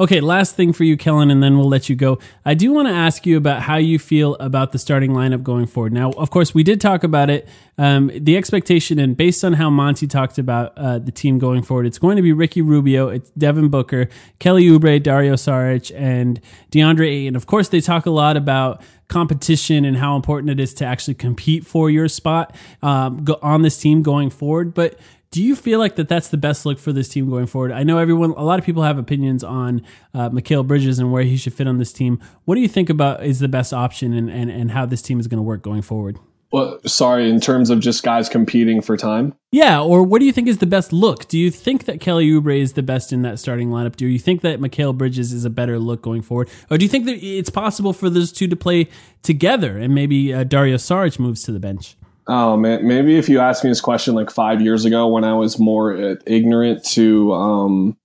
Okay, 0.00 0.22
last 0.22 0.56
thing 0.56 0.72
for 0.72 0.82
you, 0.82 0.96
Kellan, 0.96 1.30
and 1.30 1.42
then 1.42 1.58
we'll 1.58 1.68
let 1.68 1.90
you 1.90 1.94
go. 1.94 2.18
I 2.42 2.54
do 2.54 2.72
want 2.72 2.88
to 2.88 2.94
ask 2.94 3.26
you 3.26 3.36
about 3.36 3.60
how 3.60 3.76
you 3.76 3.98
feel 3.98 4.34
about 4.36 4.72
the 4.72 4.78
starting 4.78 5.10
lineup 5.10 5.42
going 5.42 5.66
forward. 5.66 5.92
Now, 5.92 6.12
of 6.12 6.30
course, 6.30 6.54
we 6.54 6.62
did 6.62 6.80
talk 6.80 7.04
about 7.04 7.28
it. 7.28 7.46
Um, 7.76 8.10
the 8.14 8.38
expectation, 8.38 8.98
and 8.98 9.14
based 9.14 9.44
on 9.44 9.52
how 9.52 9.68
Monty 9.68 10.06
talked 10.06 10.38
about 10.38 10.72
uh, 10.78 11.00
the 11.00 11.12
team 11.12 11.38
going 11.38 11.60
forward, 11.60 11.84
it's 11.84 11.98
going 11.98 12.16
to 12.16 12.22
be 12.22 12.32
Ricky 12.32 12.62
Rubio, 12.62 13.08
it's 13.08 13.28
Devin 13.32 13.68
Booker, 13.68 14.08
Kelly 14.38 14.64
Oubre, 14.70 15.02
Dario 15.02 15.34
Saric, 15.34 15.92
and 15.94 16.40
DeAndre 16.70 17.06
Ayton. 17.06 17.26
And 17.28 17.36
of 17.36 17.44
course, 17.46 17.68
they 17.68 17.82
talk 17.82 18.06
a 18.06 18.10
lot 18.10 18.38
about 18.38 18.80
competition 19.08 19.84
and 19.84 19.98
how 19.98 20.16
important 20.16 20.48
it 20.48 20.60
is 20.60 20.72
to 20.74 20.86
actually 20.86 21.14
compete 21.14 21.66
for 21.66 21.90
your 21.90 22.08
spot 22.08 22.56
um, 22.80 23.26
on 23.42 23.60
this 23.60 23.78
team 23.78 24.00
going 24.00 24.30
forward. 24.30 24.72
But 24.72 24.98
do 25.30 25.42
you 25.42 25.54
feel 25.54 25.78
like 25.78 25.94
that 25.94 26.08
that's 26.08 26.28
the 26.28 26.36
best 26.36 26.66
look 26.66 26.78
for 26.78 26.92
this 26.92 27.08
team 27.08 27.30
going 27.30 27.46
forward? 27.46 27.70
I 27.70 27.84
know 27.84 27.98
everyone, 27.98 28.30
a 28.30 28.42
lot 28.42 28.58
of 28.58 28.64
people 28.64 28.82
have 28.82 28.98
opinions 28.98 29.44
on 29.44 29.82
uh, 30.12 30.28
Mikal 30.30 30.66
Bridges 30.66 30.98
and 30.98 31.12
where 31.12 31.22
he 31.22 31.36
should 31.36 31.54
fit 31.54 31.68
on 31.68 31.78
this 31.78 31.92
team. 31.92 32.20
What 32.46 32.56
do 32.56 32.60
you 32.60 32.68
think 32.68 32.90
about 32.90 33.24
is 33.24 33.38
the 33.38 33.48
best 33.48 33.72
option 33.72 34.12
and, 34.12 34.28
and, 34.28 34.50
and 34.50 34.72
how 34.72 34.86
this 34.86 35.02
team 35.02 35.20
is 35.20 35.28
going 35.28 35.38
to 35.38 35.42
work 35.42 35.62
going 35.62 35.82
forward? 35.82 36.18
Well, 36.52 36.80
sorry, 36.84 37.30
in 37.30 37.38
terms 37.38 37.70
of 37.70 37.78
just 37.78 38.02
guys 38.02 38.28
competing 38.28 38.82
for 38.82 38.96
time. 38.96 39.36
Yeah, 39.52 39.80
or 39.80 40.02
what 40.02 40.18
do 40.18 40.24
you 40.24 40.32
think 40.32 40.48
is 40.48 40.58
the 40.58 40.66
best 40.66 40.92
look? 40.92 41.28
Do 41.28 41.38
you 41.38 41.48
think 41.48 41.84
that 41.84 42.00
Kelly 42.00 42.28
Oubre 42.28 42.60
is 42.60 42.72
the 42.72 42.82
best 42.82 43.12
in 43.12 43.22
that 43.22 43.38
starting 43.38 43.68
lineup? 43.68 43.94
Do 43.94 44.08
you 44.08 44.18
think 44.18 44.40
that 44.40 44.58
Mikal 44.58 44.98
Bridges 44.98 45.32
is 45.32 45.44
a 45.44 45.50
better 45.50 45.78
look 45.78 46.02
going 46.02 46.22
forward? 46.22 46.48
Or 46.68 46.76
do 46.76 46.84
you 46.84 46.88
think 46.88 47.04
that 47.04 47.24
it's 47.24 47.50
possible 47.50 47.92
for 47.92 48.10
those 48.10 48.32
two 48.32 48.48
to 48.48 48.56
play 48.56 48.88
together 49.22 49.78
and 49.78 49.94
maybe 49.94 50.34
uh, 50.34 50.42
Dario 50.42 50.76
Saric 50.76 51.20
moves 51.20 51.44
to 51.44 51.52
the 51.52 51.60
bench? 51.60 51.96
Oh 52.32 52.56
man, 52.56 52.86
maybe 52.86 53.16
if 53.18 53.28
you 53.28 53.40
asked 53.40 53.64
me 53.64 53.70
this 53.70 53.80
question 53.80 54.14
like 54.14 54.30
five 54.30 54.62
years 54.62 54.84
ago 54.84 55.08
when 55.08 55.24
I 55.24 55.34
was 55.34 55.58
more 55.58 55.96
uh, 55.96 56.14
ignorant 56.28 56.84
to 56.90 57.32
um, 57.32 57.96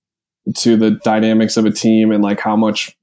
to 0.56 0.76
the 0.76 0.90
dynamics 1.04 1.56
of 1.56 1.64
a 1.64 1.70
team 1.70 2.10
and 2.10 2.24
like 2.24 2.40
how 2.40 2.56
much 2.56 2.96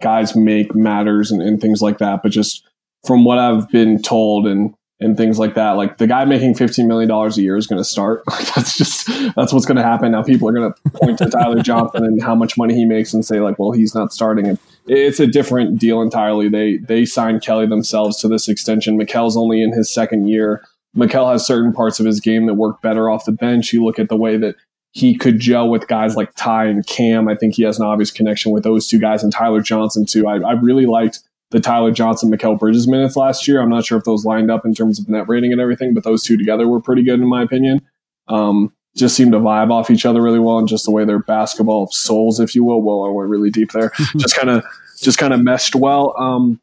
guys 0.00 0.34
make 0.34 0.74
matters 0.74 1.30
and, 1.30 1.42
and 1.42 1.60
things 1.60 1.82
like 1.82 1.98
that, 1.98 2.22
but 2.22 2.32
just 2.32 2.66
from 3.06 3.22
what 3.26 3.38
I've 3.38 3.68
been 3.68 4.00
told 4.00 4.46
and 4.46 4.74
and 5.02 5.16
things 5.16 5.38
like 5.38 5.54
that. 5.54 5.72
Like 5.72 5.98
the 5.98 6.06
guy 6.06 6.24
making 6.24 6.54
$15 6.54 6.86
million 6.86 7.10
a 7.10 7.28
year 7.34 7.56
is 7.56 7.66
going 7.66 7.80
to 7.80 7.84
start. 7.84 8.22
that's 8.54 8.76
just, 8.76 9.06
that's 9.34 9.52
what's 9.52 9.66
going 9.66 9.76
to 9.76 9.82
happen. 9.82 10.12
Now 10.12 10.22
people 10.22 10.48
are 10.48 10.52
going 10.52 10.72
to 10.72 10.90
point 10.90 11.18
to 11.18 11.28
Tyler 11.28 11.62
Johnson 11.62 12.04
and 12.04 12.22
how 12.22 12.34
much 12.34 12.56
money 12.56 12.74
he 12.74 12.84
makes 12.84 13.12
and 13.12 13.24
say 13.24 13.40
like, 13.40 13.58
well, 13.58 13.72
he's 13.72 13.94
not 13.94 14.12
starting. 14.12 14.46
And 14.46 14.58
it's 14.86 15.20
a 15.20 15.26
different 15.26 15.78
deal 15.78 16.02
entirely. 16.02 16.48
They, 16.48 16.78
they 16.78 17.04
signed 17.04 17.42
Kelly 17.42 17.66
themselves 17.66 18.20
to 18.20 18.28
this 18.28 18.48
extension. 18.48 18.98
Mikal's 18.98 19.36
only 19.36 19.62
in 19.62 19.72
his 19.72 19.92
second 19.92 20.28
year. 20.28 20.62
Mikal 20.96 21.32
has 21.32 21.46
certain 21.46 21.72
parts 21.72 22.00
of 22.00 22.06
his 22.06 22.20
game 22.20 22.46
that 22.46 22.54
work 22.54 22.82
better 22.82 23.08
off 23.08 23.24
the 23.24 23.32
bench. 23.32 23.72
You 23.72 23.84
look 23.84 23.98
at 23.98 24.08
the 24.08 24.16
way 24.16 24.36
that 24.36 24.56
he 24.92 25.16
could 25.16 25.38
gel 25.40 25.70
with 25.70 25.88
guys 25.88 26.16
like 26.16 26.34
Ty 26.36 26.66
and 26.66 26.86
Cam. 26.86 27.28
I 27.28 27.34
think 27.34 27.54
he 27.54 27.62
has 27.62 27.78
an 27.78 27.86
obvious 27.86 28.10
connection 28.10 28.52
with 28.52 28.62
those 28.62 28.86
two 28.86 28.98
guys 28.98 29.22
and 29.22 29.32
Tyler 29.32 29.62
Johnson 29.62 30.04
too. 30.04 30.28
I, 30.28 30.36
I 30.40 30.52
really 30.52 30.84
liked 30.84 31.20
the 31.52 31.60
Tyler 31.60 31.92
Johnson, 31.92 32.30
Mikal 32.30 32.58
Bridges 32.58 32.88
minutes 32.88 33.14
last 33.14 33.46
year. 33.46 33.60
I'm 33.60 33.68
not 33.68 33.84
sure 33.84 33.98
if 33.98 34.04
those 34.04 34.24
lined 34.24 34.50
up 34.50 34.64
in 34.64 34.74
terms 34.74 34.98
of 34.98 35.08
net 35.08 35.28
rating 35.28 35.52
and 35.52 35.60
everything, 35.60 35.92
but 35.94 36.02
those 36.02 36.24
two 36.24 36.36
together 36.36 36.66
were 36.66 36.80
pretty 36.80 37.04
good 37.04 37.20
in 37.20 37.28
my 37.28 37.42
opinion. 37.42 37.82
Um, 38.28 38.72
just 38.96 39.14
seem 39.14 39.30
to 39.32 39.38
vibe 39.38 39.70
off 39.70 39.90
each 39.90 40.04
other 40.04 40.22
really 40.22 40.38
well, 40.38 40.58
and 40.58 40.66
just 40.66 40.84
the 40.84 40.90
way 40.90 41.04
their 41.04 41.18
basketball 41.18 41.88
souls, 41.88 42.40
if 42.40 42.54
you 42.54 42.64
will, 42.64 42.82
well, 42.82 43.04
I 43.04 43.14
went 43.14 43.30
really 43.30 43.50
deep 43.50 43.72
there. 43.72 43.92
just 44.16 44.34
kind 44.34 44.50
of, 44.50 44.64
just 45.00 45.18
kind 45.18 45.32
of 45.32 45.40
meshed 45.40 45.74
well. 45.74 46.14
Um, 46.18 46.60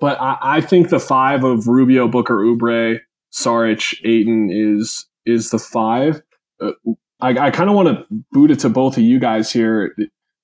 but 0.00 0.20
I, 0.20 0.36
I, 0.42 0.60
think 0.60 0.88
the 0.88 0.98
five 0.98 1.44
of 1.44 1.68
Rubio, 1.68 2.08
Booker, 2.08 2.36
Oubre, 2.36 2.98
Saric, 3.32 3.94
Ayton 4.04 4.50
is 4.50 5.06
is 5.24 5.50
the 5.50 5.58
five. 5.58 6.22
Uh, 6.60 6.72
I, 7.20 7.38
I 7.38 7.50
kind 7.50 7.70
of 7.70 7.76
want 7.76 7.88
to 7.88 8.06
boot 8.32 8.50
it 8.50 8.58
to 8.60 8.68
both 8.68 8.96
of 8.96 9.02
you 9.02 9.18
guys 9.18 9.52
here. 9.52 9.94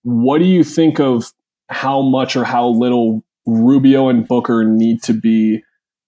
What 0.03 0.39
do 0.39 0.45
you 0.45 0.63
think 0.63 1.01
of 1.01 1.33
how 1.69 2.03
much 2.03 2.37
or 2.37 2.45
how 2.45 2.69
little 2.69 3.25
Rubio 3.49 4.09
and 4.09 4.29
Booker 4.29 4.63
need 4.65 5.03
to 5.05 5.15
be 5.15 5.63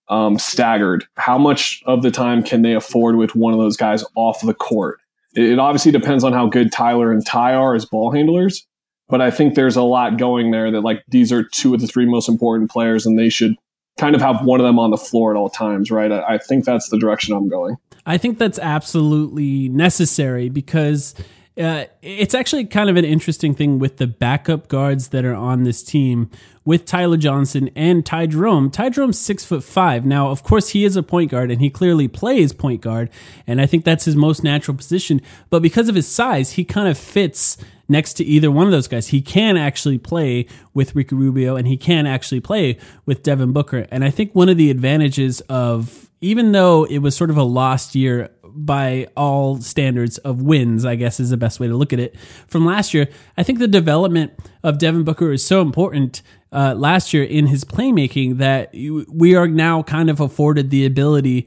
um, 0.09 0.39
staggered. 0.39 1.05
How 1.17 1.39
much 1.39 1.83
of 1.87 2.03
the 2.03 2.11
time 2.11 2.43
can 2.43 2.63
they 2.63 2.75
afford 2.75 3.17
with 3.17 3.35
one 3.35 3.55
of 3.55 3.59
those 3.59 3.77
guys 3.77 4.05
off 4.15 4.43
the 4.43 4.55
court? 4.55 4.99
It, 5.35 5.45
it 5.45 5.59
obviously 5.59 5.93
depends 5.93 6.23
on 6.23 6.33
how 6.33 6.49
good 6.49 6.71
Tyler 6.71 7.11
and 7.11 7.25
Ty 7.25 7.55
are 7.55 7.75
as 7.75 7.87
ball 7.87 8.13
handlers, 8.13 8.67
but 9.09 9.23
I 9.23 9.31
think 9.31 9.55
there's 9.55 9.77
a 9.77 9.83
lot 9.83 10.19
going 10.19 10.51
there 10.51 10.71
that 10.71 10.83
like 10.83 11.03
these 11.09 11.33
are 11.33 11.43
two 11.43 11.73
of 11.73 11.81
the 11.81 11.87
three 11.87 12.07
most 12.07 12.29
important 12.29 12.71
players, 12.71 13.07
and 13.07 13.19
they 13.19 13.31
should 13.31 13.55
kind 13.99 14.15
of 14.15 14.21
have 14.21 14.45
one 14.45 14.61
of 14.61 14.67
them 14.67 14.79
on 14.79 14.91
the 14.91 14.99
floor 14.99 15.35
at 15.35 15.39
all 15.39 15.49
times, 15.49 15.91
right? 15.91 16.13
I, 16.13 16.35
I 16.35 16.39
think 16.39 16.65
that's 16.65 16.91
the 16.91 16.99
direction 16.99 17.35
I'm 17.35 17.49
going. 17.49 17.77
I 18.05 18.19
think 18.19 18.39
that's 18.39 18.59
absolutely 18.59 19.69
necessary 19.69 20.49
because 20.49 21.15
uh, 21.59 21.85
it's 22.01 22.35
actually 22.35 22.65
kind 22.65 22.89
of 22.89 22.97
an 22.97 23.05
interesting 23.05 23.55
thing 23.55 23.79
with 23.79 23.97
the 23.97 24.07
backup 24.07 24.69
guards 24.69 25.09
that 25.09 25.25
are 25.25 25.35
on 25.35 25.65
this 25.65 25.83
team 25.83 26.31
with 26.65 26.85
Tyler 26.85 27.17
Johnson 27.17 27.71
and 27.75 28.07
Ty 28.07 28.27
Jerome. 28.27 28.71
Ty 28.71 28.91
Jerome's 28.91 29.19
six 29.19 29.45
foot 29.45 29.65
five. 29.65 30.07
Now, 30.07 30.31
of 30.31 30.43
course, 30.43 30.71
he 30.71 30.85
is 30.85 30.97
a 30.97 31.03
point 31.03 31.31
guard 31.31 31.51
and 31.51 31.61
he 31.61 31.69
clearly 31.69 32.09
plays 32.09 32.53
point 32.53 32.81
guard, 32.81 33.11
and 33.47 33.61
I 33.61 33.67
think 33.67 33.85
that's 33.85 34.05
his 34.05 34.17
most 34.17 34.45
natural 34.45 34.77
position. 34.77 35.21
But 35.51 35.61
because 35.61 35.89
of 35.89 35.95
his 35.95 36.07
size, 36.07 36.53
he 36.53 36.65
kind 36.65 36.89
of 36.89 36.97
fits 36.97 37.57
next 37.89 38.15
to 38.15 38.25
either 38.25 38.51
one 38.51 38.67
of 38.67 38.73
those 38.73 38.87
guys. 38.89 39.09
He 39.09 39.21
can 39.21 39.57
actually 39.57 39.99
play 39.99 40.47
with 40.73 40.95
Ricky 40.95 41.17
Rubio 41.17 41.57
and 41.57 41.67
he 41.67 41.77
can 41.77 42.07
actually 42.07 42.39
play 42.39 42.79
with 43.05 43.25
Devin 43.25 43.53
Booker. 43.53 43.89
And 43.91 44.05
I 44.05 44.11
think 44.11 44.33
one 44.33 44.49
of 44.49 44.57
the 44.57 44.71
advantages 44.71 45.41
of 45.43 46.09
even 46.21 46.53
though 46.53 46.85
it 46.85 46.99
was 46.99 47.17
sort 47.17 47.31
of 47.31 47.37
a 47.37 47.43
lost 47.43 47.95
year 47.95 48.31
by 48.55 49.09
all 49.17 49.61
standards 49.61 50.19
of 50.19 50.43
wins, 50.43 50.85
I 50.85 50.97
guess 50.97 51.21
is 51.21 51.31
the 51.31 51.37
best 51.37 51.61
way 51.61 51.69
to 51.69 51.77
look 51.77 51.93
at 51.93 52.01
it. 52.01 52.17
From 52.47 52.65
last 52.65 52.95
year, 52.95 53.09
I 53.37 53.43
think 53.43 53.59
the 53.59 53.69
development 53.69 54.33
of 54.63 54.79
Devin 54.79 55.05
Booker 55.05 55.33
is 55.33 55.45
so 55.45 55.61
important 55.61 56.23
uh, 56.53 56.75
last 56.77 57.15
year 57.15 57.25
in 57.25 57.47
his 57.47 57.65
playmaking 57.65 58.39
that 58.39 58.73
we 58.73 59.35
are 59.35 59.49
now 59.49 59.83
kind 59.83 60.11
of 60.11 60.21
afforded 60.21 60.71
the 60.71 60.85
ability 60.85 61.47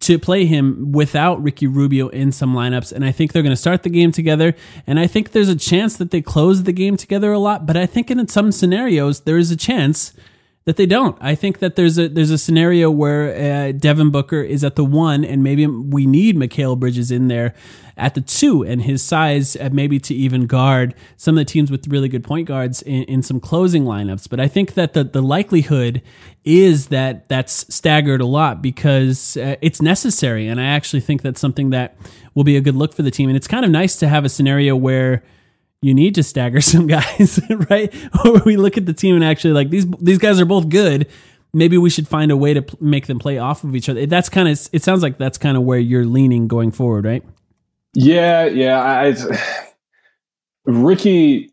to 0.00 0.18
play 0.18 0.46
him 0.46 0.92
without 0.92 1.42
Ricky 1.42 1.66
Rubio 1.66 2.08
in 2.08 2.32
some 2.32 2.54
lineups. 2.54 2.90
And 2.90 3.04
I 3.04 3.12
think 3.12 3.32
they're 3.32 3.42
going 3.42 3.50
to 3.50 3.56
start 3.56 3.82
the 3.82 3.90
game 3.90 4.12
together. 4.12 4.54
And 4.86 4.98
I 4.98 5.06
think 5.06 5.32
there's 5.32 5.50
a 5.50 5.56
chance 5.56 5.96
that 5.98 6.10
they 6.10 6.22
close 6.22 6.62
the 6.62 6.72
game 6.72 6.96
together 6.96 7.32
a 7.32 7.38
lot. 7.38 7.66
But 7.66 7.76
I 7.76 7.84
think 7.86 8.10
in 8.10 8.26
some 8.28 8.50
scenarios, 8.50 9.20
there 9.20 9.36
is 9.36 9.50
a 9.50 9.56
chance 9.56 10.14
that 10.66 10.76
they 10.76 10.86
don't. 10.86 11.16
I 11.20 11.34
think 11.34 11.58
that 11.60 11.76
there's 11.76 11.98
a 11.98 12.08
there's 12.08 12.30
a 12.30 12.38
scenario 12.38 12.90
where 12.90 13.34
uh, 13.34 13.72
Devin 13.72 14.10
Booker 14.10 14.42
is 14.42 14.62
at 14.62 14.76
the 14.76 14.84
one, 14.84 15.24
and 15.24 15.42
maybe 15.42 15.66
we 15.66 16.06
need 16.06 16.36
Mikal 16.36 16.78
Bridges 16.78 17.10
in 17.10 17.28
there 17.28 17.54
at 17.96 18.14
the 18.14 18.20
two, 18.20 18.62
and 18.62 18.82
his 18.82 19.02
size 19.02 19.56
uh, 19.56 19.70
maybe 19.72 19.98
to 20.00 20.14
even 20.14 20.46
guard 20.46 20.94
some 21.16 21.36
of 21.36 21.40
the 21.40 21.50
teams 21.50 21.70
with 21.70 21.86
really 21.88 22.08
good 22.08 22.24
point 22.24 22.46
guards 22.46 22.82
in, 22.82 23.04
in 23.04 23.22
some 23.22 23.40
closing 23.40 23.84
lineups. 23.84 24.28
But 24.28 24.38
I 24.38 24.48
think 24.48 24.74
that 24.74 24.92
the 24.92 25.02
the 25.02 25.22
likelihood 25.22 26.02
is 26.44 26.88
that 26.88 27.28
that's 27.28 27.72
staggered 27.74 28.20
a 28.20 28.26
lot 28.26 28.60
because 28.60 29.38
uh, 29.38 29.56
it's 29.62 29.80
necessary, 29.80 30.46
and 30.46 30.60
I 30.60 30.66
actually 30.66 31.00
think 31.00 31.22
that's 31.22 31.40
something 31.40 31.70
that 31.70 31.96
will 32.34 32.44
be 32.44 32.56
a 32.56 32.60
good 32.60 32.76
look 32.76 32.92
for 32.92 33.02
the 33.02 33.10
team. 33.10 33.30
And 33.30 33.36
it's 33.36 33.48
kind 33.48 33.64
of 33.64 33.70
nice 33.70 33.96
to 33.96 34.08
have 34.08 34.26
a 34.26 34.28
scenario 34.28 34.76
where 34.76 35.22
you 35.82 35.94
need 35.94 36.14
to 36.16 36.22
stagger 36.22 36.60
some 36.60 36.86
guys, 36.86 37.40
right? 37.70 37.94
Or 38.24 38.40
we 38.44 38.56
look 38.56 38.76
at 38.76 38.86
the 38.86 38.92
team 38.92 39.14
and 39.14 39.24
actually 39.24 39.52
like 39.52 39.70
these 39.70 39.86
these 40.00 40.18
guys 40.18 40.40
are 40.40 40.46
both 40.46 40.68
good. 40.68 41.08
Maybe 41.52 41.76
we 41.78 41.90
should 41.90 42.06
find 42.06 42.30
a 42.30 42.36
way 42.36 42.54
to 42.54 42.64
make 42.80 43.06
them 43.06 43.18
play 43.18 43.38
off 43.38 43.64
of 43.64 43.74
each 43.74 43.88
other. 43.88 44.06
That's 44.06 44.28
kind 44.28 44.48
of 44.48 44.68
it 44.72 44.82
sounds 44.82 45.02
like 45.02 45.18
that's 45.18 45.38
kind 45.38 45.56
of 45.56 45.64
where 45.64 45.78
you're 45.78 46.06
leaning 46.06 46.46
going 46.46 46.70
forward, 46.70 47.04
right? 47.04 47.24
Yeah, 47.92 48.44
yeah. 48.44 48.80
I, 48.80 49.14
Ricky 50.64 51.52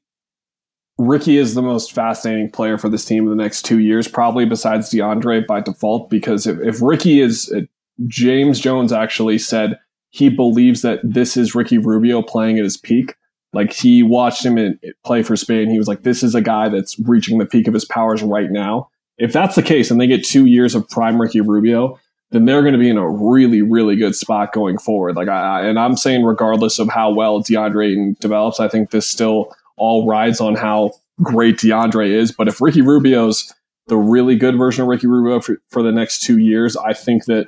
Ricky 0.98 1.38
is 1.38 1.54
the 1.54 1.62
most 1.62 1.92
fascinating 1.94 2.50
player 2.50 2.78
for 2.78 2.90
this 2.90 3.06
team 3.06 3.24
in 3.24 3.30
the 3.30 3.42
next 3.42 3.64
two 3.64 3.80
years, 3.80 4.08
probably 4.08 4.46
besides 4.46 4.90
DeAndre 4.90 5.46
by 5.46 5.62
default. 5.62 6.10
Because 6.10 6.48
if, 6.48 6.60
if 6.60 6.82
Ricky 6.82 7.22
is, 7.22 7.52
uh, 7.56 7.62
James 8.08 8.60
Jones 8.60 8.92
actually 8.92 9.38
said 9.38 9.80
he 10.10 10.30
believes 10.30 10.82
that 10.82 11.00
this 11.04 11.38
is 11.38 11.54
Ricky 11.54 11.78
Rubio 11.78 12.22
playing 12.22 12.58
at 12.58 12.64
his 12.64 12.78
peak. 12.78 13.16
Like 13.54 13.74
he 13.74 14.04
watched 14.04 14.46
him 14.46 14.58
in, 14.58 14.80
play 15.06 15.24
for 15.24 15.36
Spain. 15.36 15.70
He 15.70 15.78
was 15.78 15.88
like, 15.88 16.04
this 16.04 16.24
is 16.24 16.36
a 16.36 16.42
guy 16.42 16.70
that's 16.70 17.00
reaching 17.00 17.38
the 17.38 17.46
peak 17.46 17.68
of 17.68 17.74
his 17.74 17.86
powers 17.86 18.22
right 18.22 18.52
now. 18.52 18.90
If 19.18 19.34
that's 19.34 19.56
the 19.56 19.64
case 19.64 19.90
and 19.90 20.00
they 20.00 20.08
get 20.08 20.24
two 20.24 20.46
years 20.46 20.76
of 20.76 20.88
prime 20.90 21.20
Ricky 21.20 21.42
Rubio, 21.42 22.00
then 22.32 22.46
they're 22.46 22.62
going 22.62 22.74
to 22.74 22.80
be 22.80 22.90
in 22.90 22.98
a 22.98 23.10
really, 23.10 23.62
really 23.62 23.96
good 23.96 24.16
spot 24.16 24.52
going 24.52 24.78
forward. 24.78 25.16
Like 25.16 25.30
I, 25.30 25.66
and 25.66 25.80
I'm 25.80 25.96
saying, 25.96 26.24
regardless 26.24 26.78
of 26.78 26.90
how 26.90 27.12
well 27.14 27.42
DeAndre 27.42 28.20
develops, 28.20 28.60
I 28.60 28.68
think 28.68 28.92
this 28.92 29.08
still 29.08 29.56
all 29.78 30.06
rides 30.08 30.42
on 30.42 30.56
how 30.56 30.92
great 31.24 31.58
DeAndre 31.58 32.10
is. 32.10 32.32
But 32.32 32.48
if 32.48 32.62
Ricky 32.62 32.82
Rubio's 32.82 33.54
the 33.88 33.98
really 33.98 34.36
good 34.36 34.58
version 34.58 34.84
of 34.84 34.90
Ricky 34.90 35.08
Rubio 35.08 35.40
for, 35.40 35.58
for 35.70 35.82
the 35.82 35.92
next 35.92 36.22
two 36.22 36.38
years, 36.38 36.76
I 36.76 36.94
think 36.94 37.26
that 37.26 37.48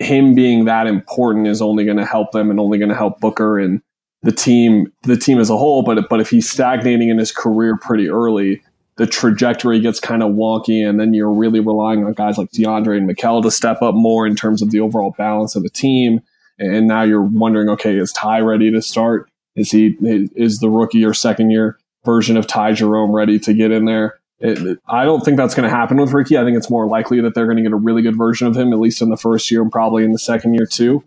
him 0.00 0.34
being 0.34 0.64
that 0.64 0.88
important 0.88 1.46
is 1.46 1.62
only 1.62 1.84
going 1.84 1.98
to 1.98 2.04
help 2.04 2.32
them 2.32 2.50
and 2.50 2.58
only 2.58 2.78
going 2.78 2.88
to 2.88 2.96
help 2.96 3.20
Booker 3.20 3.58
and 3.58 3.80
the 4.22 4.32
team 4.32 4.92
the 5.02 5.16
team 5.16 5.38
as 5.38 5.50
a 5.50 5.56
whole. 5.56 5.82
But 5.82 6.08
but 6.08 6.20
if 6.20 6.30
he's 6.30 6.48
stagnating 6.48 7.08
in 7.08 7.18
his 7.18 7.32
career 7.32 7.76
pretty 7.76 8.08
early, 8.08 8.62
the 8.96 9.06
trajectory 9.06 9.80
gets 9.80 10.00
kind 10.00 10.22
of 10.22 10.32
wonky, 10.32 10.88
and 10.88 11.00
then 11.00 11.14
you're 11.14 11.32
really 11.32 11.60
relying 11.60 12.04
on 12.04 12.12
guys 12.12 12.38
like 12.38 12.50
DeAndre 12.50 12.96
and 12.96 13.08
Mikal 13.08 13.42
to 13.42 13.50
step 13.50 13.82
up 13.82 13.94
more 13.94 14.26
in 14.26 14.36
terms 14.36 14.62
of 14.62 14.70
the 14.70 14.80
overall 14.80 15.14
balance 15.16 15.56
of 15.56 15.62
the 15.62 15.70
team. 15.70 16.20
And 16.58 16.86
now 16.86 17.02
you're 17.02 17.22
wondering, 17.22 17.68
okay, 17.70 17.96
is 17.96 18.12
Ty 18.12 18.40
ready 18.40 18.70
to 18.70 18.82
start? 18.82 19.28
Is 19.56 19.70
he 19.70 19.96
is 20.00 20.58
the 20.58 20.70
rookie 20.70 21.04
or 21.04 21.14
second 21.14 21.50
year 21.50 21.78
version 22.04 22.36
of 22.36 22.46
Ty 22.46 22.72
Jerome 22.72 23.12
ready 23.12 23.38
to 23.40 23.52
get 23.52 23.70
in 23.70 23.84
there? 23.86 24.18
It, 24.38 24.78
I 24.88 25.04
don't 25.04 25.24
think 25.24 25.36
that's 25.36 25.54
going 25.54 25.68
to 25.68 25.74
happen 25.74 25.98
with 25.98 26.12
Ricky. 26.12 26.36
I 26.36 26.42
think 26.44 26.56
it's 26.56 26.70
more 26.70 26.88
likely 26.88 27.20
that 27.20 27.34
they're 27.34 27.46
going 27.46 27.58
to 27.58 27.62
get 27.62 27.72
a 27.72 27.76
really 27.76 28.02
good 28.02 28.18
version 28.18 28.48
of 28.48 28.56
him, 28.56 28.72
at 28.72 28.80
least 28.80 29.00
in 29.00 29.08
the 29.08 29.16
first 29.16 29.50
year 29.50 29.62
and 29.62 29.70
probably 29.70 30.04
in 30.04 30.10
the 30.10 30.18
second 30.18 30.54
year 30.54 30.66
too. 30.66 31.04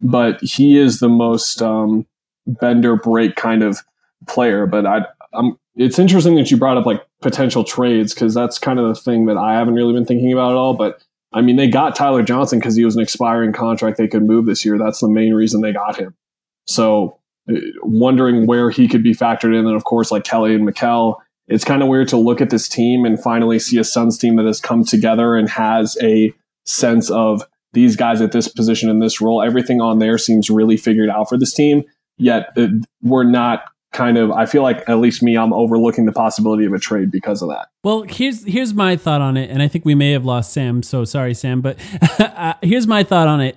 But 0.00 0.40
he 0.40 0.78
is 0.78 1.00
the 1.00 1.08
most 1.08 1.60
um, 1.60 2.06
bender 2.48 2.96
break 2.96 3.36
kind 3.36 3.62
of 3.62 3.78
player. 4.26 4.66
But 4.66 4.86
I, 4.86 5.06
I'm, 5.32 5.58
it's 5.76 5.98
interesting 5.98 6.34
that 6.36 6.50
you 6.50 6.56
brought 6.56 6.76
up 6.76 6.86
like 6.86 7.06
potential 7.20 7.62
trades 7.62 8.14
because 8.14 8.34
that's 8.34 8.58
kind 8.58 8.78
of 8.78 8.88
the 8.88 9.00
thing 9.00 9.26
that 9.26 9.36
I 9.36 9.54
haven't 9.54 9.74
really 9.74 9.92
been 9.92 10.04
thinking 10.06 10.32
about 10.32 10.52
at 10.52 10.56
all. 10.56 10.74
But 10.74 11.02
I 11.32 11.42
mean, 11.42 11.56
they 11.56 11.68
got 11.68 11.94
Tyler 11.94 12.22
Johnson 12.22 12.58
because 12.58 12.74
he 12.74 12.84
was 12.84 12.96
an 12.96 13.02
expiring 13.02 13.52
contract 13.52 13.98
they 13.98 14.08
could 14.08 14.24
move 14.24 14.46
this 14.46 14.64
year. 14.64 14.78
That's 14.78 15.00
the 15.00 15.08
main 15.08 15.34
reason 15.34 15.60
they 15.60 15.72
got 15.72 15.96
him. 15.96 16.14
So 16.66 17.18
uh, 17.50 17.56
wondering 17.82 18.46
where 18.46 18.70
he 18.70 18.88
could 18.88 19.02
be 19.02 19.14
factored 19.14 19.58
in. 19.58 19.66
And 19.66 19.76
of 19.76 19.84
course, 19.84 20.10
like 20.10 20.24
Kelly 20.24 20.54
and 20.54 20.66
Mikal, 20.66 21.16
it's 21.46 21.64
kind 21.64 21.82
of 21.82 21.88
weird 21.88 22.08
to 22.08 22.16
look 22.16 22.40
at 22.40 22.50
this 22.50 22.68
team 22.68 23.04
and 23.04 23.22
finally 23.22 23.58
see 23.58 23.78
a 23.78 23.84
Suns 23.84 24.18
team 24.18 24.36
that 24.36 24.46
has 24.46 24.60
come 24.60 24.84
together 24.84 25.36
and 25.36 25.48
has 25.48 25.96
a 26.02 26.32
sense 26.66 27.10
of 27.10 27.42
these 27.72 27.96
guys 27.96 28.20
at 28.20 28.32
this 28.32 28.48
position 28.48 28.90
in 28.90 28.98
this 28.98 29.20
role. 29.20 29.42
Everything 29.42 29.80
on 29.80 29.98
there 29.98 30.18
seems 30.18 30.50
really 30.50 30.76
figured 30.76 31.10
out 31.10 31.28
for 31.28 31.38
this 31.38 31.52
team. 31.52 31.84
Yet 32.18 32.50
uh, 32.56 32.68
we're 33.02 33.24
not 33.24 33.64
kind 33.92 34.18
of. 34.18 34.30
I 34.30 34.46
feel 34.46 34.62
like 34.62 34.88
at 34.88 34.98
least 34.98 35.22
me, 35.22 35.36
I'm 35.36 35.52
overlooking 35.52 36.06
the 36.06 36.12
possibility 36.12 36.64
of 36.64 36.72
a 36.72 36.78
trade 36.78 37.10
because 37.10 37.42
of 37.42 37.48
that. 37.48 37.68
Well, 37.82 38.02
here's 38.02 38.44
here's 38.44 38.74
my 38.74 38.96
thought 38.96 39.20
on 39.20 39.36
it, 39.36 39.50
and 39.50 39.62
I 39.62 39.68
think 39.68 39.84
we 39.84 39.94
may 39.94 40.12
have 40.12 40.24
lost 40.24 40.52
Sam. 40.52 40.82
So 40.82 41.04
sorry, 41.04 41.34
Sam, 41.34 41.60
but 41.60 41.78
uh, 42.18 42.54
here's 42.62 42.86
my 42.86 43.02
thought 43.02 43.28
on 43.28 43.40
it. 43.40 43.56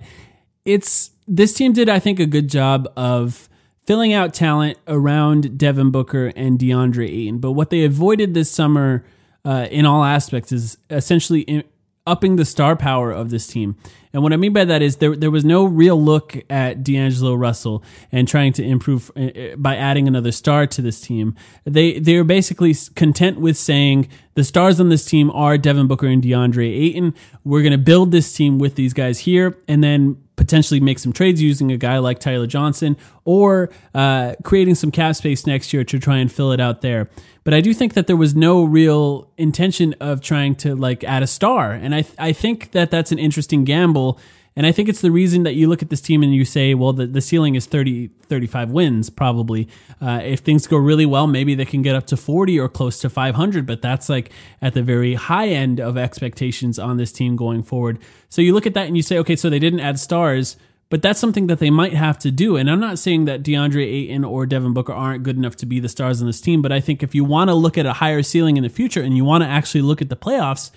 It's 0.64 1.12
this 1.28 1.54
team 1.54 1.74
did, 1.74 1.90
I 1.90 2.00
think, 2.00 2.20
a 2.20 2.26
good 2.26 2.50
job 2.50 2.92
of 2.96 3.50
filling 3.86 4.14
out 4.14 4.34
talent 4.34 4.78
around 4.88 5.58
Devin 5.58 5.92
Booker 5.92 6.32
and 6.36 6.60
DeAndre 6.60 7.08
Ayton. 7.08 7.40
But 7.40 7.54
what 7.54 7.70
they 7.70 7.84
avoided 7.84 8.34
this 8.34 8.52
summer 8.52 9.04
uh, 9.44 9.68
in 9.72 9.86
all 9.86 10.04
aspects 10.04 10.52
is 10.52 10.78
essentially 10.90 11.42
in, 11.42 11.64
upping 12.08 12.36
the 12.36 12.46
star 12.46 12.76
power 12.76 13.12
of 13.12 13.30
this 13.30 13.48
team. 13.48 13.76
And 14.14 14.24
what 14.24 14.34
I 14.34 14.38
mean 14.38 14.52
by 14.52 14.66
that 14.66 14.82
is 14.82 14.98
there 14.98 15.16
there 15.16 15.32
was 15.32 15.46
no 15.46 15.64
real 15.64 16.02
look 16.02 16.36
at 16.50 16.84
D'Angelo 16.84 17.34
Russell 17.34 17.84
and 18.12 18.28
trying 18.28 18.52
to 18.54 18.64
improve 18.64 19.10
uh, 19.16 19.22
uh, 19.22 19.56
by 19.56 19.78
adding 19.78 20.08
another 20.08 20.32
star 20.32 20.68
to 20.68 20.82
this 20.82 21.00
team. 21.00 21.36
They 21.64 22.00
they're 22.00 22.26
basically 22.26 22.76
content 22.96 23.40
with 23.40 23.56
saying 23.58 24.10
the 24.34 24.44
stars 24.44 24.80
on 24.80 24.90
this 24.90 25.06
team 25.06 25.32
are 25.32 25.58
Devin 25.58 25.88
Booker 25.88 26.08
and 26.08 26.22
DeAndre 26.22 26.68
Ayton. 26.68 27.14
We're 27.44 27.62
going 27.62 27.72
to 27.72 27.78
build 27.78 28.12
this 28.12 28.34
team 28.34 28.60
with 28.60 28.76
these 28.76 28.94
guys 28.94 29.20
here, 29.20 29.58
and 29.68 29.84
then 29.84 30.22
potentially 30.42 30.80
make 30.80 30.98
some 30.98 31.14
trades 31.14 31.40
using 31.40 31.72
a 31.72 31.78
guy 31.78 32.00
like 32.00 32.18
Tyler 32.18 32.48
Johnson 32.48 32.98
or 33.26 33.70
uh, 33.94 34.34
creating 34.44 34.74
some 34.74 34.90
cap 34.90 35.16
space 35.16 35.46
next 35.46 35.72
year 35.72 35.84
to 35.84 36.00
try 36.00 36.18
and 36.18 36.32
fill 36.32 36.52
it 36.52 36.60
out 36.60 36.82
there. 36.82 37.12
But 37.44 37.54
I 37.54 37.62
do 37.62 37.76
think 37.76 37.94
that 37.94 38.08
there 38.08 38.16
was 38.16 38.34
no 38.34 38.64
real 38.64 39.30
intention 39.38 39.94
of 40.00 40.20
trying 40.20 40.56
to 40.56 40.76
like 40.76 41.04
add 41.04 41.22
a 41.22 41.28
star, 41.28 41.74
and 41.74 41.94
I 41.94 42.06
I 42.18 42.34
think 42.34 42.72
that 42.72 42.90
that's 42.90 43.12
an 43.12 43.20
interesting 43.20 43.66
gamble. 43.66 44.20
And 44.56 44.66
I 44.66 44.74
think 44.74 44.90
it's 44.90 45.00
the 45.00 45.12
reason 45.12 45.44
that 45.44 45.56
you 45.56 45.70
look 45.70 45.82
at 45.82 45.90
this 45.90 46.02
team 46.02 46.24
and 46.24 46.36
you 46.36 46.44
say, 46.44 46.74
well, 46.74 46.92
the, 46.92 47.08
the 47.08 47.22
ceiling 47.22 47.56
is 47.56 47.66
30, 47.66 48.10
35 48.24 48.72
wins, 48.72 49.10
probably. 49.10 49.70
Uh, 50.02 50.20
if 50.24 50.42
things 50.42 50.68
go 50.68 50.76
really 50.78 51.06
well, 51.06 51.26
maybe 51.26 51.56
they 51.56 51.66
can 51.66 51.82
get 51.82 51.96
up 51.96 52.06
to 52.08 52.18
40 52.18 52.60
or 52.60 52.68
close 52.68 53.00
to 53.00 53.10
500, 53.10 53.66
but 53.66 53.82
that's 53.82 54.10
like 54.10 54.30
at 54.62 54.74
the 54.74 54.84
very 54.84 55.14
high 55.14 55.48
end 55.48 55.80
of 55.80 55.98
expectations 55.98 56.78
on 56.78 56.98
this 56.98 57.14
team 57.14 57.38
going 57.38 57.64
forward. 57.64 58.00
So 58.28 58.42
you 58.42 58.54
look 58.54 58.68
at 58.68 58.74
that 58.74 58.88
and 58.88 58.98
you 58.98 59.04
say, 59.04 59.18
okay, 59.20 59.38
so 59.38 59.50
they 59.50 59.60
didn't 59.60 59.80
add 59.80 60.00
stars, 60.00 60.58
but 60.90 61.02
that's 61.02 61.22
something 61.22 61.48
that 61.48 61.60
they 61.60 61.70
might 61.70 61.94
have 61.94 62.20
to 62.20 62.32
do. 62.32 62.58
And 62.58 62.70
I'm 62.70 62.82
not 62.82 63.00
saying 63.00 63.24
that 63.26 63.44
DeAndre 63.44 63.86
Ayton 63.86 64.26
or 64.26 64.46
Devin 64.46 64.74
Booker 64.74 64.92
aren't 64.92 65.24
good 65.24 65.38
enough 65.38 65.56
to 65.58 65.66
be 65.66 65.80
the 65.80 65.88
stars 65.88 66.20
on 66.20 66.28
this 66.28 66.42
team, 66.42 66.62
but 66.62 66.74
I 66.74 66.82
think 66.82 67.02
if 67.02 67.16
you 67.16 67.24
want 67.24 67.50
to 67.50 67.54
look 67.54 67.78
at 67.78 67.86
a 67.86 67.94
higher 67.94 68.22
ceiling 68.22 68.58
in 68.58 68.64
the 68.64 68.70
future 68.70 69.02
and 69.02 69.16
you 69.16 69.24
want 69.24 69.46
to 69.46 69.50
actually 69.50 69.84
look 69.84 70.02
at 70.02 70.10
the 70.10 70.18
playoffs, 70.18 70.72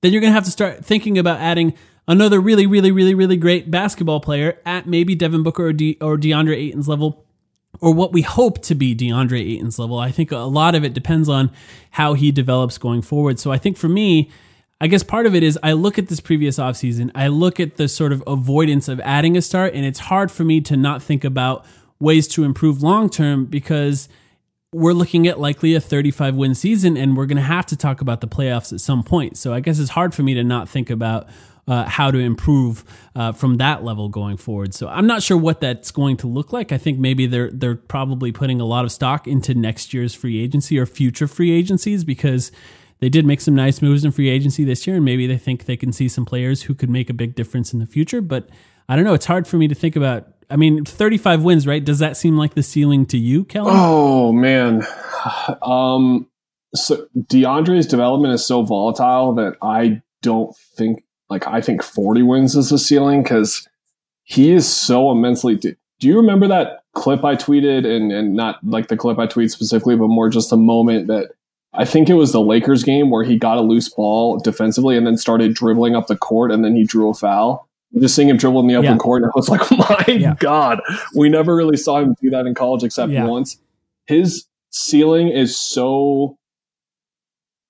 then 0.00 0.12
you're 0.12 0.22
going 0.22 0.30
to 0.30 0.34
have 0.34 0.46
to 0.46 0.50
start 0.50 0.82
thinking 0.82 1.18
about 1.18 1.40
adding 1.40 1.74
another 2.08 2.40
really, 2.40 2.66
really, 2.66 2.90
really, 2.90 3.14
really 3.14 3.36
great 3.36 3.70
basketball 3.70 4.18
player 4.18 4.58
at 4.66 4.88
maybe 4.88 5.14
Devin 5.14 5.44
Booker 5.44 5.66
or, 5.66 5.72
De- 5.72 5.98
or 6.00 6.16
DeAndre 6.16 6.56
Ayton's 6.56 6.88
level 6.88 7.24
or 7.80 7.94
what 7.94 8.12
we 8.12 8.22
hope 8.22 8.60
to 8.62 8.74
be 8.74 8.96
DeAndre 8.96 9.40
Ayton's 9.40 9.78
level. 9.78 9.98
I 9.98 10.10
think 10.10 10.32
a 10.32 10.38
lot 10.38 10.74
of 10.74 10.84
it 10.84 10.94
depends 10.94 11.28
on 11.28 11.50
how 11.92 12.14
he 12.14 12.32
develops 12.32 12.78
going 12.78 13.02
forward. 13.02 13.38
So 13.38 13.52
I 13.52 13.58
think 13.58 13.76
for 13.76 13.88
me, 13.88 14.30
I 14.80 14.86
guess 14.86 15.02
part 15.02 15.26
of 15.26 15.34
it 15.34 15.42
is 15.42 15.58
I 15.62 15.72
look 15.72 15.98
at 15.98 16.08
this 16.08 16.20
previous 16.20 16.58
offseason, 16.58 17.10
I 17.14 17.28
look 17.28 17.60
at 17.60 17.76
the 17.76 17.88
sort 17.88 18.12
of 18.12 18.22
avoidance 18.26 18.88
of 18.88 19.00
adding 19.00 19.36
a 19.36 19.42
star, 19.42 19.66
and 19.66 19.84
it's 19.84 19.98
hard 19.98 20.30
for 20.30 20.44
me 20.44 20.60
to 20.62 20.76
not 20.76 21.02
think 21.02 21.24
about 21.24 21.64
ways 22.00 22.26
to 22.28 22.44
improve 22.44 22.82
long 22.82 23.10
term 23.10 23.44
because 23.44 24.08
we're 24.72 24.92
looking 24.92 25.26
at 25.26 25.40
likely 25.40 25.74
a 25.74 25.80
35 25.80 26.36
win 26.36 26.54
season 26.54 26.96
and 26.96 27.16
we're 27.16 27.26
going 27.26 27.36
to 27.36 27.42
have 27.42 27.66
to 27.66 27.76
talk 27.76 28.00
about 28.00 28.20
the 28.20 28.28
playoffs 28.28 28.72
at 28.72 28.80
some 28.80 29.02
point. 29.02 29.36
So 29.36 29.52
I 29.52 29.60
guess 29.60 29.78
it's 29.78 29.90
hard 29.90 30.14
for 30.14 30.22
me 30.22 30.34
to 30.34 30.44
not 30.44 30.68
think 30.68 30.90
about 30.90 31.26
uh, 31.68 31.84
how 31.84 32.10
to 32.10 32.18
improve 32.18 32.82
uh, 33.14 33.30
from 33.30 33.58
that 33.58 33.84
level 33.84 34.08
going 34.08 34.38
forward. 34.38 34.72
So 34.72 34.88
I'm 34.88 35.06
not 35.06 35.22
sure 35.22 35.36
what 35.36 35.60
that's 35.60 35.90
going 35.90 36.16
to 36.18 36.26
look 36.26 36.52
like. 36.52 36.72
I 36.72 36.78
think 36.78 36.98
maybe 36.98 37.26
they're 37.26 37.50
they're 37.50 37.76
probably 37.76 38.32
putting 38.32 38.60
a 38.60 38.64
lot 38.64 38.84
of 38.84 38.90
stock 38.90 39.28
into 39.28 39.54
next 39.54 39.92
year's 39.92 40.14
free 40.14 40.42
agency 40.42 40.78
or 40.78 40.86
future 40.86 41.28
free 41.28 41.52
agencies 41.52 42.04
because 42.04 42.50
they 43.00 43.10
did 43.10 43.26
make 43.26 43.42
some 43.42 43.54
nice 43.54 43.82
moves 43.82 44.04
in 44.04 44.10
free 44.10 44.30
agency 44.30 44.64
this 44.64 44.86
year, 44.86 44.96
and 44.96 45.04
maybe 45.04 45.26
they 45.26 45.36
think 45.36 45.66
they 45.66 45.76
can 45.76 45.92
see 45.92 46.08
some 46.08 46.24
players 46.24 46.62
who 46.62 46.74
could 46.74 46.90
make 46.90 47.10
a 47.10 47.14
big 47.14 47.34
difference 47.34 47.72
in 47.72 47.78
the 47.78 47.86
future. 47.86 48.22
But 48.22 48.48
I 48.88 48.96
don't 48.96 49.04
know. 49.04 49.14
It's 49.14 49.26
hard 49.26 49.46
for 49.46 49.58
me 49.58 49.68
to 49.68 49.74
think 49.74 49.94
about. 49.94 50.26
I 50.50 50.56
mean, 50.56 50.86
35 50.86 51.42
wins, 51.42 51.66
right? 51.66 51.84
Does 51.84 51.98
that 51.98 52.16
seem 52.16 52.38
like 52.38 52.54
the 52.54 52.62
ceiling 52.62 53.04
to 53.06 53.18
you, 53.18 53.44
Kellan? 53.44 53.74
Oh 53.76 54.32
man, 54.32 54.82
um, 55.62 56.26
so 56.74 57.06
DeAndre's 57.14 57.86
development 57.86 58.32
is 58.32 58.46
so 58.46 58.62
volatile 58.62 59.34
that 59.34 59.56
I 59.60 60.00
don't 60.22 60.56
think 60.76 61.04
like 61.30 61.46
I 61.46 61.60
think 61.60 61.82
40 61.82 62.22
wins 62.22 62.56
is 62.56 62.70
the 62.70 62.78
ceiling 62.78 63.22
because 63.22 63.68
he 64.24 64.52
is 64.52 64.68
so 64.68 65.10
immensely. 65.10 65.56
Do, 65.56 65.74
do 66.00 66.08
you 66.08 66.16
remember 66.16 66.46
that 66.48 66.84
clip 66.94 67.24
I 67.24 67.36
tweeted 67.36 67.86
and 67.86 68.12
and 68.12 68.34
not 68.34 68.58
like 68.64 68.88
the 68.88 68.96
clip 68.96 69.18
I 69.18 69.26
tweeted 69.26 69.50
specifically, 69.50 69.96
but 69.96 70.08
more 70.08 70.28
just 70.28 70.50
the 70.50 70.56
moment 70.56 71.06
that 71.08 71.32
I 71.74 71.84
think 71.84 72.08
it 72.08 72.14
was 72.14 72.32
the 72.32 72.40
Lakers 72.40 72.82
game 72.82 73.10
where 73.10 73.24
he 73.24 73.38
got 73.38 73.58
a 73.58 73.60
loose 73.60 73.88
ball 73.88 74.38
defensively 74.38 74.96
and 74.96 75.06
then 75.06 75.16
started 75.16 75.54
dribbling 75.54 75.94
up 75.94 76.06
the 76.06 76.16
court 76.16 76.50
and 76.50 76.64
then 76.64 76.74
he 76.74 76.84
drew 76.84 77.10
a 77.10 77.14
foul. 77.14 77.68
Just 77.98 78.14
seeing 78.14 78.28
him 78.28 78.36
dribble 78.36 78.60
in 78.60 78.66
the 78.66 78.74
open 78.74 78.92
yeah. 78.92 78.96
court, 78.96 79.22
I 79.24 79.30
was 79.34 79.48
like, 79.48 79.70
my 79.70 80.04
yeah. 80.08 80.34
God, 80.38 80.80
we 81.14 81.28
never 81.28 81.56
really 81.56 81.76
saw 81.76 82.00
him 82.00 82.14
do 82.20 82.30
that 82.30 82.46
in 82.46 82.54
college 82.54 82.82
except 82.82 83.12
yeah. 83.12 83.24
once. 83.24 83.58
His 84.06 84.46
ceiling 84.70 85.28
is 85.28 85.58
so 85.58 86.36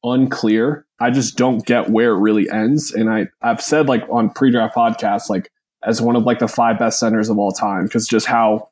unclear. 0.03 0.87
I 1.01 1.11
just 1.11 1.37
don't 1.37 1.65
get 1.65 1.91
where 1.91 2.13
it 2.13 2.21
really 2.21 2.51
ends. 2.51 2.93
And 2.93 3.09
I, 3.09 3.29
I've 3.41 3.63
said 3.63 3.89
like 3.89 4.05
on 4.11 4.31
pre-draft 4.31 4.75
podcasts, 4.75 5.31
like 5.31 5.51
as 5.85 6.03
one 6.03 6.17
of 6.17 6.25
like 6.25 6.41
the 6.41 6.49
five 6.49 6.79
best 6.79 6.99
centers 6.99 7.29
of 7.29 7.39
all 7.39 7.53
time, 7.53 7.85
because 7.85 8.07
just 8.07 8.27
how 8.27 8.71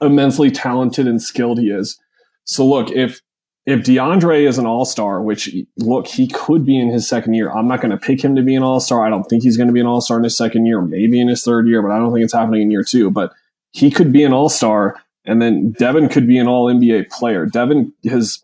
immensely 0.00 0.50
talented 0.50 1.06
and 1.06 1.20
skilled 1.20 1.58
he 1.58 1.70
is. 1.70 1.98
So 2.44 2.66
look, 2.66 2.90
if 2.90 3.20
if 3.66 3.80
DeAndre 3.80 4.48
is 4.48 4.58
an 4.58 4.66
all 4.66 4.84
star, 4.84 5.22
which 5.22 5.54
look, 5.76 6.06
he 6.06 6.26
could 6.26 6.64
be 6.64 6.78
in 6.78 6.88
his 6.88 7.06
second 7.06 7.34
year. 7.34 7.50
I'm 7.50 7.68
not 7.68 7.80
going 7.80 7.90
to 7.90 7.98
pick 7.98 8.22
him 8.22 8.34
to 8.36 8.42
be 8.42 8.54
an 8.54 8.62
all 8.62 8.80
star. 8.80 9.04
I 9.04 9.10
don't 9.10 9.24
think 9.24 9.42
he's 9.42 9.56
going 9.56 9.66
to 9.66 9.72
be 9.72 9.80
an 9.80 9.86
all 9.86 10.00
star 10.00 10.16
in 10.16 10.24
his 10.24 10.36
second 10.36 10.66
year, 10.66 10.80
maybe 10.80 11.20
in 11.20 11.28
his 11.28 11.44
third 11.44 11.68
year, 11.68 11.82
but 11.82 11.90
I 11.90 11.98
don't 11.98 12.12
think 12.12 12.24
it's 12.24 12.32
happening 12.32 12.62
in 12.62 12.70
year 12.70 12.82
two. 12.82 13.10
But 13.10 13.32
he 13.72 13.90
could 13.90 14.12
be 14.12 14.24
an 14.24 14.32
all 14.32 14.48
star, 14.48 15.00
and 15.24 15.42
then 15.42 15.72
Devin 15.72 16.08
could 16.08 16.26
be 16.26 16.38
an 16.38 16.48
all 16.48 16.66
NBA 16.66 17.10
player. 17.10 17.46
Devin 17.46 17.92
has 18.08 18.42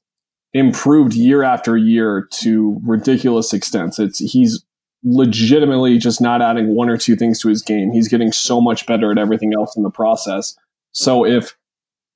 improved 0.57 1.15
year 1.15 1.43
after 1.43 1.77
year 1.77 2.29
to 2.33 2.81
ridiculous 2.85 3.53
extents. 3.53 3.99
It's 3.99 4.19
he's 4.19 4.65
legitimately 5.05 5.99
just 5.99 6.21
not 6.21 6.43
adding 6.43 6.75
one 6.75 6.89
or 6.89 6.97
two 6.97 7.15
things 7.15 7.41
to 7.41 7.49
his 7.49 7.63
game. 7.63 7.93
He's 7.93 8.09
getting 8.09 8.33
so 8.33 8.61
much 8.61 8.87
better 8.87 9.13
at 9.13 9.19
everything 9.19 9.55
else 9.55 9.77
in 9.77 9.83
the 9.83 9.91
process. 9.91 10.57
So 10.93 11.25
if 11.25 11.57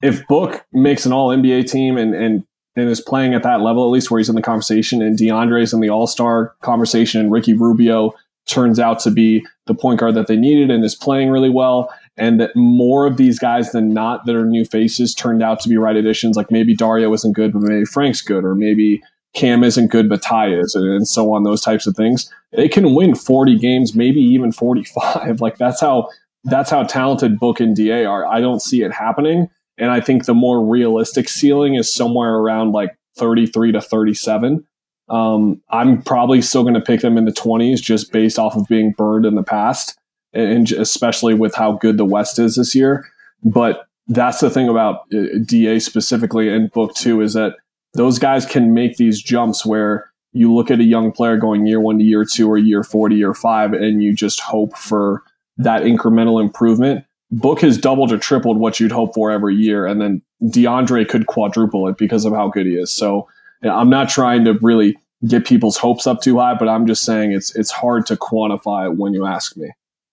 if 0.03 0.27
Book 0.27 0.65
makes 0.73 1.05
an 1.05 1.13
all 1.13 1.29
NBA 1.29 1.71
team 1.71 1.97
and 1.97 2.15
and 2.15 2.45
and 2.77 2.89
is 2.89 3.01
playing 3.01 3.35
at 3.35 3.43
that 3.43 3.61
level, 3.61 3.85
at 3.85 3.91
least 3.91 4.11
where 4.11 4.19
he's 4.19 4.29
in 4.29 4.37
the 4.37 4.43
conversation, 4.43 5.03
and 5.03 5.19
DeAndre's 5.19 5.75
in 5.75 5.81
the 5.81 5.91
All 5.91 6.07
Star 6.07 6.55
conversation, 6.63 7.21
and 7.21 7.33
Ricky 7.33 7.53
Rubio 7.53 8.15
turns 8.47 8.79
out 8.79 9.01
to 9.01 9.11
be 9.11 9.45
the 9.67 9.75
point 9.75 10.01
guard 10.01 10.15
that 10.15 10.27
they 10.27 10.37
needed 10.37 10.71
and 10.71 10.85
is 10.85 10.95
playing 10.95 11.31
really 11.31 11.51
well, 11.51 11.93
and 12.21 12.39
that 12.39 12.55
more 12.55 13.07
of 13.07 13.17
these 13.17 13.39
guys 13.39 13.73
than 13.73 13.95
not 13.95 14.27
that 14.27 14.37
are 14.37 14.45
new 14.45 14.67
faces 14.67 15.15
turned 15.15 15.43
out 15.43 15.59
to 15.61 15.69
be 15.69 15.79
right 15.79 15.97
additions. 15.97 16.37
Like 16.37 16.51
maybe 16.51 16.77
Dario 16.77 17.13
isn't 17.15 17.33
good, 17.33 17.53
but 17.53 17.63
maybe 17.63 17.87
Frank's 17.87 18.21
good, 18.21 18.45
or 18.45 18.55
maybe 18.55 19.03
Cam 19.33 19.65
isn't 19.65 19.91
good, 19.91 20.09
but 20.09 20.21
Ty 20.21 20.53
is, 20.53 20.75
and, 20.75 21.09
so 21.09 21.33
on. 21.33 21.45
Those 21.45 21.63
types 21.63 21.87
of 21.87 21.97
things. 21.97 22.31
They 22.53 22.69
can 22.69 22.95
win 22.95 23.15
40 23.15 23.57
games, 23.59 23.95
maybe 23.95 24.21
even 24.21 24.53
45. 24.53 25.41
Like 25.41 25.57
that's 25.57 25.81
how 25.81 26.11
that's 26.45 26.71
how 26.71 26.83
talented 26.83 27.39
Book 27.39 27.59
and 27.59 27.75
Da 27.75 28.05
are. 28.05 28.27
I 28.27 28.41
don't 28.41 28.61
see 28.61 28.83
it 28.83 28.93
happening. 28.93 29.49
And 29.79 29.91
I 29.91 30.01
think 30.01 30.27
the 30.27 30.35
more 30.35 30.65
realistic 30.65 31.29
ceiling 31.29 31.75
is 31.75 31.93
somewhere 31.93 32.35
around 32.35 32.73
like 32.73 32.97
33 33.17 33.73
to 33.73 33.81
37. 33.81 34.67
Um, 35.09 35.63
I'm 35.71 36.03
probably 36.03 36.43
still 36.43 36.63
going 36.63 36.75
to 36.75 36.81
pick 36.81 37.01
them 37.01 37.17
in 37.17 37.25
the 37.25 37.33
20s 37.33 37.81
just 37.81 38.13
based 38.13 38.39
off 38.39 38.57
of 38.57 38.67
being 38.69 38.93
burned 38.97 39.25
in 39.25 39.35
the 39.37 39.43
past, 39.43 39.99
and 40.33 40.71
especially 40.73 41.35
with 41.35 41.55
how 41.55 41.73
good 41.73 41.97
the 41.97 42.05
West 42.05 42.39
is 42.39 42.57
this 42.57 42.75
year. 42.75 43.07
But 43.43 43.87
that's 44.09 44.41
the 44.41 44.51
thing 44.51 44.69
about 44.69 45.03
uh, 45.15 45.39
DA 45.45 45.79
specifically 45.79 46.49
in 46.49 46.69
book 46.69 46.95
two 46.95 47.21
is 47.21 47.35
that 47.35 47.57
those 47.95 48.19
guys 48.19 48.47
can 48.47 48.75
make 48.75 48.97
these 48.97 49.23
jumps 49.23 49.65
where 49.65 50.11
you 50.33 50.53
look 50.55 50.71
at 50.71 50.81
a 50.81 50.85
young 50.85 51.11
player 51.11 51.37
going 51.37 51.67
year 51.67 51.81
one 51.81 51.99
to 51.99 52.05
year 52.05 52.25
two 52.25 52.51
or 52.51 52.57
year 52.57 52.85
four 52.85 53.09
to 53.09 53.15
year 53.15 53.35
five, 53.35 53.73
and 53.73 54.03
you 54.03 54.15
just 54.15 54.41
hope 54.41 54.77
for 54.77 55.23
that 55.57 55.83
incremental 55.83 56.41
improvement. 56.41 57.05
Book 57.33 57.61
has 57.61 57.79
doubled 57.79 58.13
or 58.13 58.19
tripled 58.19 58.59
what 58.59 58.81
you'd 58.81 58.93
hope 58.93 59.15
for 59.15 59.31
every 59.31 59.55
year, 59.55 59.87
and 59.87 60.01
then 60.01 60.23
DeAndre 60.43 61.09
could 61.09 61.27
quadruple 61.27 61.89
it 61.89 61.99
because 61.99 62.25
of 62.25 62.33
how 62.33 62.49
good 62.49 62.67
he 62.67 62.75
is. 62.75 62.93
So 62.93 63.29
I'm 63.63 63.91
not 63.91 64.09
trying 64.09 64.45
to 64.45 64.55
really 64.55 64.97
get 65.27 65.47
people's 65.47 65.77
hopes 65.77 66.07
up 66.07 66.23
too 66.23 66.39
high, 66.39 66.55
but 66.55 66.69
I'm 66.69 66.87
just 66.87 67.05
saying 67.05 67.33
it's 67.33 67.55
it's 67.55 67.71
hard 67.71 68.07
to 68.07 68.17
quantify 68.17 68.95
when 68.95 69.15
you 69.15 69.27
ask 69.27 69.57
me. 69.57 69.71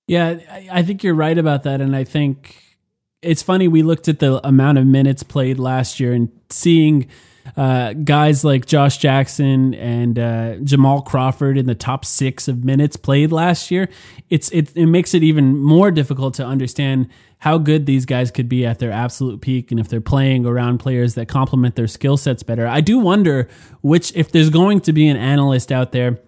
Yeah, 0.07 0.39
I 0.71 0.83
think 0.83 1.03
you're 1.03 1.13
right 1.13 1.37
about 1.37 1.63
that, 1.63 1.81
and 1.81 1.95
I 1.95 2.05
think 2.05 2.63
it's 3.21 3.41
funny 3.41 3.67
we 3.67 3.83
looked 3.83 4.07
at 4.07 4.19
the 4.19 4.45
amount 4.47 4.77
of 4.77 4.85
minutes 4.85 5.21
played 5.21 5.59
last 5.59 5.99
year 5.99 6.13
and 6.13 6.29
seeing 6.49 7.07
uh, 7.55 7.93
guys 7.93 8.43
like 8.43 8.65
Josh 8.65 8.97
Jackson 8.97 9.73
and 9.73 10.19
uh, 10.19 10.55
Jamal 10.63 11.01
Crawford 11.01 11.57
in 11.57 11.65
the 11.65 11.75
top 11.75 12.05
six 12.05 12.47
of 12.47 12.63
minutes 12.63 12.95
played 12.95 13.31
last 13.31 13.71
year, 13.71 13.89
it's 14.29 14.49
it, 14.51 14.75
it 14.75 14.85
makes 14.85 15.13
it 15.13 15.23
even 15.23 15.57
more 15.57 15.91
difficult 15.91 16.33
to 16.35 16.45
understand 16.45 17.09
how 17.39 17.57
good 17.57 17.85
these 17.85 18.05
guys 18.05 18.31
could 18.31 18.49
be 18.49 18.65
at 18.65 18.79
their 18.79 18.91
absolute 18.91 19.41
peak 19.41 19.71
and 19.71 19.79
if 19.79 19.89
they're 19.89 20.01
playing 20.01 20.45
around 20.45 20.79
players 20.79 21.15
that 21.15 21.27
complement 21.27 21.75
their 21.75 21.87
skill 21.87 22.17
sets 22.17 22.43
better. 22.43 22.65
I 22.65 22.81
do 22.81 22.97
wonder 22.97 23.47
which 23.81 24.15
if 24.15 24.31
there's 24.31 24.49
going 24.49 24.81
to 24.81 24.93
be 24.93 25.07
an 25.07 25.17
analyst 25.17 25.71
out 25.71 25.91
there 25.91 26.19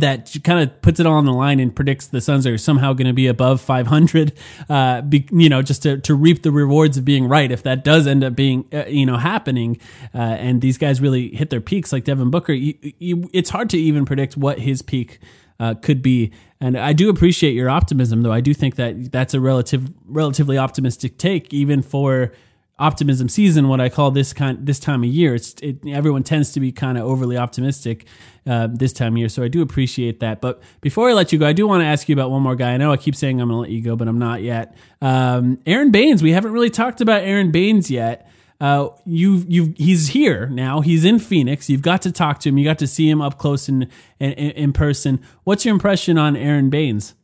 that 0.00 0.34
kind 0.44 0.60
of 0.60 0.82
puts 0.82 1.00
it 1.00 1.06
all 1.06 1.14
on 1.14 1.24
the 1.24 1.32
line 1.32 1.60
and 1.60 1.74
predicts 1.74 2.06
the 2.06 2.20
Suns 2.20 2.46
are 2.46 2.58
somehow 2.58 2.92
going 2.92 3.06
to 3.06 3.12
be 3.12 3.26
above 3.26 3.60
500, 3.60 4.32
uh, 4.68 5.02
be, 5.02 5.26
you 5.32 5.48
know, 5.48 5.62
just 5.62 5.82
to, 5.82 5.98
to 5.98 6.14
reap 6.14 6.42
the 6.42 6.50
rewards 6.50 6.96
of 6.96 7.04
being 7.04 7.28
right. 7.28 7.50
If 7.50 7.62
that 7.64 7.84
does 7.84 8.06
end 8.06 8.24
up 8.24 8.34
being, 8.34 8.66
uh, 8.72 8.84
you 8.86 9.06
know, 9.06 9.16
happening, 9.16 9.78
uh, 10.14 10.18
and 10.18 10.60
these 10.60 10.78
guys 10.78 11.00
really 11.00 11.28
hit 11.34 11.50
their 11.50 11.60
peaks 11.60 11.92
like 11.92 12.04
Devin 12.04 12.30
Booker, 12.30 12.52
you, 12.52 12.74
you, 12.98 13.30
it's 13.32 13.50
hard 13.50 13.70
to 13.70 13.78
even 13.78 14.04
predict 14.04 14.36
what 14.36 14.60
his 14.60 14.82
peak 14.82 15.20
uh, 15.60 15.74
could 15.74 16.02
be. 16.02 16.32
And 16.60 16.78
I 16.78 16.92
do 16.92 17.08
appreciate 17.10 17.52
your 17.52 17.68
optimism, 17.68 18.22
though. 18.22 18.32
I 18.32 18.40
do 18.40 18.54
think 18.54 18.76
that 18.76 19.12
that's 19.12 19.34
a 19.34 19.40
relative, 19.40 19.90
relatively 20.06 20.58
optimistic 20.58 21.18
take, 21.18 21.52
even 21.52 21.82
for 21.82 22.32
optimism 22.78 23.28
season, 23.28 23.68
what 23.68 23.80
I 23.80 23.88
call 23.88 24.10
this 24.10 24.32
kind 24.32 24.66
this 24.66 24.78
time 24.78 25.04
of 25.04 25.10
year. 25.10 25.34
It's 25.34 25.54
it, 25.62 25.86
everyone 25.86 26.22
tends 26.22 26.52
to 26.52 26.60
be 26.60 26.72
kind 26.72 26.98
of 26.98 27.04
overly 27.04 27.36
optimistic 27.36 28.06
uh, 28.46 28.68
this 28.70 28.92
time 28.92 29.14
of 29.14 29.18
year, 29.18 29.28
so 29.28 29.42
I 29.42 29.48
do 29.48 29.62
appreciate 29.62 30.20
that. 30.20 30.40
But 30.40 30.62
before 30.80 31.08
I 31.08 31.12
let 31.12 31.32
you 31.32 31.38
go, 31.38 31.46
I 31.46 31.52
do 31.52 31.66
want 31.66 31.82
to 31.82 31.86
ask 31.86 32.08
you 32.08 32.14
about 32.14 32.30
one 32.30 32.42
more 32.42 32.56
guy. 32.56 32.72
I 32.72 32.76
know 32.76 32.92
I 32.92 32.96
keep 32.96 33.14
saying 33.14 33.40
I'm 33.40 33.48
going 33.48 33.56
to 33.56 33.60
let 33.60 33.70
you 33.70 33.82
go, 33.82 33.96
but 33.96 34.08
I'm 34.08 34.18
not 34.18 34.42
yet. 34.42 34.76
Um, 35.00 35.58
Aron 35.66 35.90
Baynes. 35.90 36.22
We 36.22 36.32
haven't 36.32 36.52
really 36.52 36.70
talked 36.70 37.00
about 37.00 37.22
Aron 37.22 37.50
Baynes 37.50 37.90
yet. 37.90 38.28
Uh, 38.60 38.88
you 39.04 39.44
you 39.48 39.74
he's 39.76 40.08
here 40.08 40.46
now. 40.46 40.80
He's 40.80 41.04
in 41.04 41.18
Phoenix. 41.18 41.68
You've 41.68 41.82
got 41.82 42.02
to 42.02 42.12
talk 42.12 42.40
to 42.40 42.48
him. 42.48 42.58
You 42.58 42.64
got 42.64 42.78
to 42.78 42.86
see 42.86 43.08
him 43.08 43.20
up 43.20 43.38
close 43.38 43.68
and 43.68 43.88
in, 44.18 44.32
in, 44.32 44.50
in 44.52 44.72
person. 44.72 45.20
What's 45.42 45.64
your 45.64 45.74
impression 45.74 46.18
on 46.18 46.36
Aron 46.36 46.70
Baynes 46.70 47.14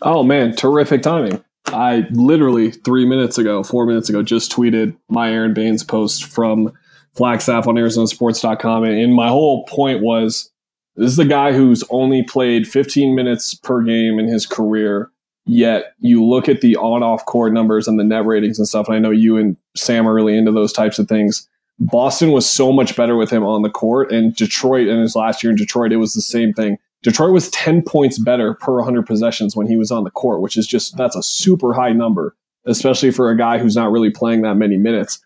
Oh 0.00 0.22
man, 0.22 0.54
terrific 0.54 1.02
timing. 1.02 1.42
I 1.66 2.06
literally 2.10 2.70
three 2.70 3.06
minutes 3.06 3.38
ago, 3.38 3.62
four 3.62 3.86
minutes 3.86 4.08
ago, 4.08 4.22
just 4.22 4.52
tweeted 4.52 4.96
my 5.08 5.30
Aron 5.30 5.54
Baynes 5.54 5.84
post 5.84 6.24
from 6.24 6.72
Flagstaff 7.14 7.66
on 7.66 7.76
ArizonaSports.com. 7.76 8.84
And 8.84 9.14
my 9.14 9.28
whole 9.28 9.64
point 9.66 10.02
was 10.02 10.50
this 10.96 11.10
is 11.10 11.16
the 11.16 11.24
guy 11.24 11.52
who's 11.52 11.84
only 11.90 12.22
played 12.22 12.66
15 12.66 13.14
minutes 13.14 13.54
per 13.54 13.82
game 13.82 14.18
in 14.18 14.26
his 14.28 14.46
career. 14.46 15.10
Yet 15.44 15.94
you 15.98 16.24
look 16.24 16.48
at 16.48 16.60
the 16.60 16.76
on 16.76 17.02
off 17.02 17.26
court 17.26 17.52
numbers 17.52 17.88
and 17.88 17.98
the 17.98 18.04
net 18.04 18.24
ratings 18.26 18.58
and 18.58 18.68
stuff. 18.68 18.86
And 18.86 18.96
I 18.96 19.00
know 19.00 19.10
you 19.10 19.36
and 19.36 19.56
Sam 19.76 20.06
are 20.06 20.14
really 20.14 20.36
into 20.36 20.52
those 20.52 20.72
types 20.72 20.98
of 20.98 21.08
things. 21.08 21.48
Boston 21.78 22.30
was 22.30 22.48
so 22.48 22.70
much 22.70 22.94
better 22.94 23.16
with 23.16 23.30
him 23.30 23.44
on 23.44 23.62
the 23.62 23.70
court. 23.70 24.12
And 24.12 24.36
Detroit, 24.36 24.86
in 24.86 25.00
his 25.00 25.16
last 25.16 25.42
year 25.42 25.50
in 25.50 25.56
Detroit, 25.56 25.92
it 25.92 25.96
was 25.96 26.14
the 26.14 26.20
same 26.20 26.52
thing. 26.52 26.78
Detroit 27.02 27.32
was 27.32 27.50
10 27.50 27.82
points 27.82 28.18
better 28.18 28.54
per 28.54 28.76
100 28.76 29.06
possessions 29.06 29.56
when 29.56 29.66
he 29.66 29.76
was 29.76 29.90
on 29.90 30.04
the 30.04 30.10
court, 30.10 30.40
which 30.40 30.56
is 30.56 30.66
just, 30.66 30.96
that's 30.96 31.16
a 31.16 31.22
super 31.22 31.72
high 31.72 31.92
number, 31.92 32.36
especially 32.64 33.10
for 33.10 33.30
a 33.30 33.36
guy 33.36 33.58
who's 33.58 33.76
not 33.76 33.90
really 33.90 34.10
playing 34.10 34.42
that 34.42 34.54
many 34.54 34.76
minutes. 34.76 35.20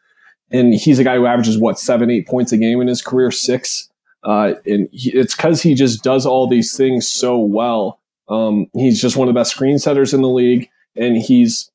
And 0.50 0.74
he's 0.74 0.98
a 0.98 1.04
guy 1.04 1.16
who 1.16 1.26
averages 1.26 1.58
what, 1.58 1.78
seven, 1.78 2.10
eight 2.10 2.26
points 2.26 2.52
a 2.52 2.56
game 2.56 2.80
in 2.80 2.88
his 2.88 3.02
career, 3.02 3.30
six. 3.30 3.90
Uh, 4.24 4.54
and 4.64 4.88
he, 4.90 5.10
it's 5.12 5.36
because 5.36 5.60
he 5.60 5.74
just 5.74 6.02
does 6.02 6.24
all 6.24 6.48
these 6.48 6.76
things 6.76 7.06
so 7.06 7.38
well. 7.38 8.00
Um, 8.28 8.66
he's 8.72 9.00
just 9.00 9.16
one 9.16 9.28
of 9.28 9.34
the 9.34 9.38
best 9.38 9.50
screen 9.50 9.78
setters 9.78 10.14
in 10.14 10.22
the 10.22 10.28
league. 10.28 10.70
And 10.96 11.16
he's, 11.16 11.70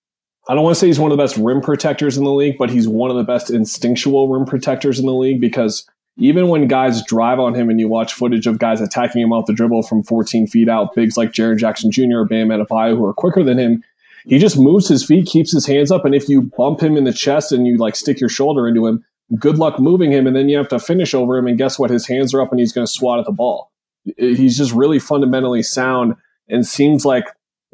I 0.49 0.55
don't 0.55 0.63
want 0.63 0.75
to 0.75 0.79
say 0.79 0.87
he's 0.87 0.99
one 0.99 1.11
of 1.11 1.17
the 1.17 1.23
best 1.23 1.37
rim 1.37 1.61
protectors 1.61 2.17
in 2.17 2.23
the 2.23 2.31
league, 2.31 2.57
but 2.57 2.71
he's 2.71 2.87
one 2.87 3.11
of 3.11 3.17
the 3.17 3.23
best 3.23 3.51
instinctual 3.51 4.29
rim 4.29 4.45
protectors 4.45 4.99
in 4.99 5.05
the 5.05 5.13
league 5.13 5.39
because 5.39 5.87
even 6.17 6.49
when 6.49 6.67
guys 6.67 7.03
drive 7.03 7.39
on 7.39 7.53
him 7.53 7.69
and 7.69 7.79
you 7.79 7.87
watch 7.87 8.13
footage 8.13 8.47
of 8.47 8.59
guys 8.59 8.81
attacking 8.81 9.21
him 9.21 9.31
off 9.31 9.45
the 9.45 9.53
dribble 9.53 9.83
from 9.83 10.03
14 10.03 10.47
feet 10.47 10.69
out, 10.69 10.93
bigs 10.93 11.17
like 11.17 11.31
Jaren 11.31 11.57
Jackson 11.57 11.91
Jr. 11.91 12.19
or 12.19 12.25
Bam 12.25 12.49
Adebayo 12.49 12.97
who 12.97 13.05
are 13.05 13.13
quicker 13.13 13.43
than 13.43 13.57
him, 13.57 13.83
he 14.25 14.37
just 14.37 14.57
moves 14.57 14.87
his 14.87 15.03
feet, 15.03 15.25
keeps 15.25 15.51
his 15.51 15.65
hands 15.65 15.91
up, 15.91 16.05
and 16.05 16.13
if 16.13 16.29
you 16.29 16.43
bump 16.43 16.81
him 16.81 16.95
in 16.95 17.05
the 17.05 17.13
chest 17.13 17.51
and 17.51 17.65
you 17.65 17.77
like 17.77 17.95
stick 17.95 18.19
your 18.19 18.29
shoulder 18.29 18.67
into 18.67 18.85
him, 18.85 19.03
good 19.39 19.57
luck 19.57 19.79
moving 19.79 20.11
him, 20.11 20.27
and 20.27 20.35
then 20.35 20.49
you 20.49 20.57
have 20.57 20.67
to 20.69 20.79
finish 20.79 21.13
over 21.13 21.37
him, 21.37 21.47
and 21.47 21.57
guess 21.57 21.79
what? 21.79 21.89
His 21.89 22.07
hands 22.07 22.33
are 22.33 22.41
up 22.41 22.51
and 22.51 22.59
he's 22.59 22.73
going 22.73 22.85
to 22.85 22.91
swat 22.91 23.19
at 23.19 23.25
the 23.25 23.31
ball. 23.31 23.71
He's 24.17 24.57
just 24.57 24.73
really 24.73 24.99
fundamentally 24.99 25.63
sound 25.63 26.15
and 26.49 26.65
seems 26.65 27.05
like 27.05 27.25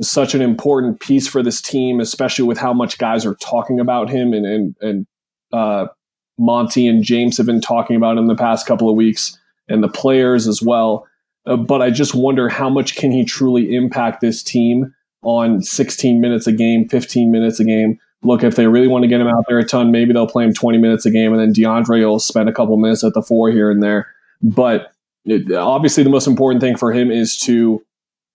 such 0.01 0.35
an 0.35 0.41
important 0.41 0.99
piece 0.99 1.27
for 1.27 1.41
this 1.41 1.61
team, 1.61 1.99
especially 1.99 2.45
with 2.45 2.57
how 2.57 2.73
much 2.73 2.97
guys 2.97 3.25
are 3.25 3.35
talking 3.35 3.79
about 3.79 4.09
him 4.09 4.33
and 4.33 4.45
and 4.45 4.75
and 4.81 5.07
uh, 5.51 5.87
Monty 6.37 6.87
and 6.87 7.03
James 7.03 7.37
have 7.37 7.45
been 7.45 7.61
talking 7.61 7.95
about 7.95 8.17
in 8.17 8.27
the 8.27 8.35
past 8.35 8.67
couple 8.67 8.89
of 8.89 8.95
weeks, 8.95 9.37
and 9.67 9.83
the 9.83 9.89
players 9.89 10.47
as 10.47 10.61
well. 10.61 11.07
Uh, 11.45 11.57
but 11.57 11.81
I 11.81 11.89
just 11.89 12.13
wonder 12.13 12.49
how 12.49 12.69
much 12.69 12.95
can 12.95 13.11
he 13.11 13.23
truly 13.23 13.73
impact 13.73 14.21
this 14.21 14.43
team 14.43 14.93
on 15.23 15.61
16 15.61 16.21
minutes 16.21 16.47
a 16.47 16.51
game, 16.51 16.87
15 16.87 17.31
minutes 17.31 17.59
a 17.59 17.63
game. 17.63 17.99
Look, 18.23 18.43
if 18.43 18.55
they 18.55 18.67
really 18.67 18.87
want 18.87 19.03
to 19.03 19.07
get 19.07 19.21
him 19.21 19.27
out 19.27 19.45
there 19.47 19.59
a 19.59 19.65
ton, 19.65 19.91
maybe 19.91 20.13
they'll 20.13 20.27
play 20.27 20.43
him 20.43 20.53
20 20.53 20.77
minutes 20.77 21.05
a 21.05 21.11
game, 21.11 21.33
and 21.33 21.41
then 21.41 21.53
DeAndre 21.53 22.05
will 22.05 22.19
spend 22.19 22.49
a 22.49 22.53
couple 22.53 22.75
minutes 22.77 23.03
at 23.03 23.13
the 23.13 23.21
four 23.21 23.51
here 23.51 23.71
and 23.71 23.81
there. 23.81 24.07
But 24.41 24.91
it, 25.25 25.51
obviously, 25.51 26.03
the 26.03 26.09
most 26.09 26.27
important 26.27 26.61
thing 26.61 26.77
for 26.77 26.91
him 26.91 27.11
is 27.11 27.37
to 27.41 27.83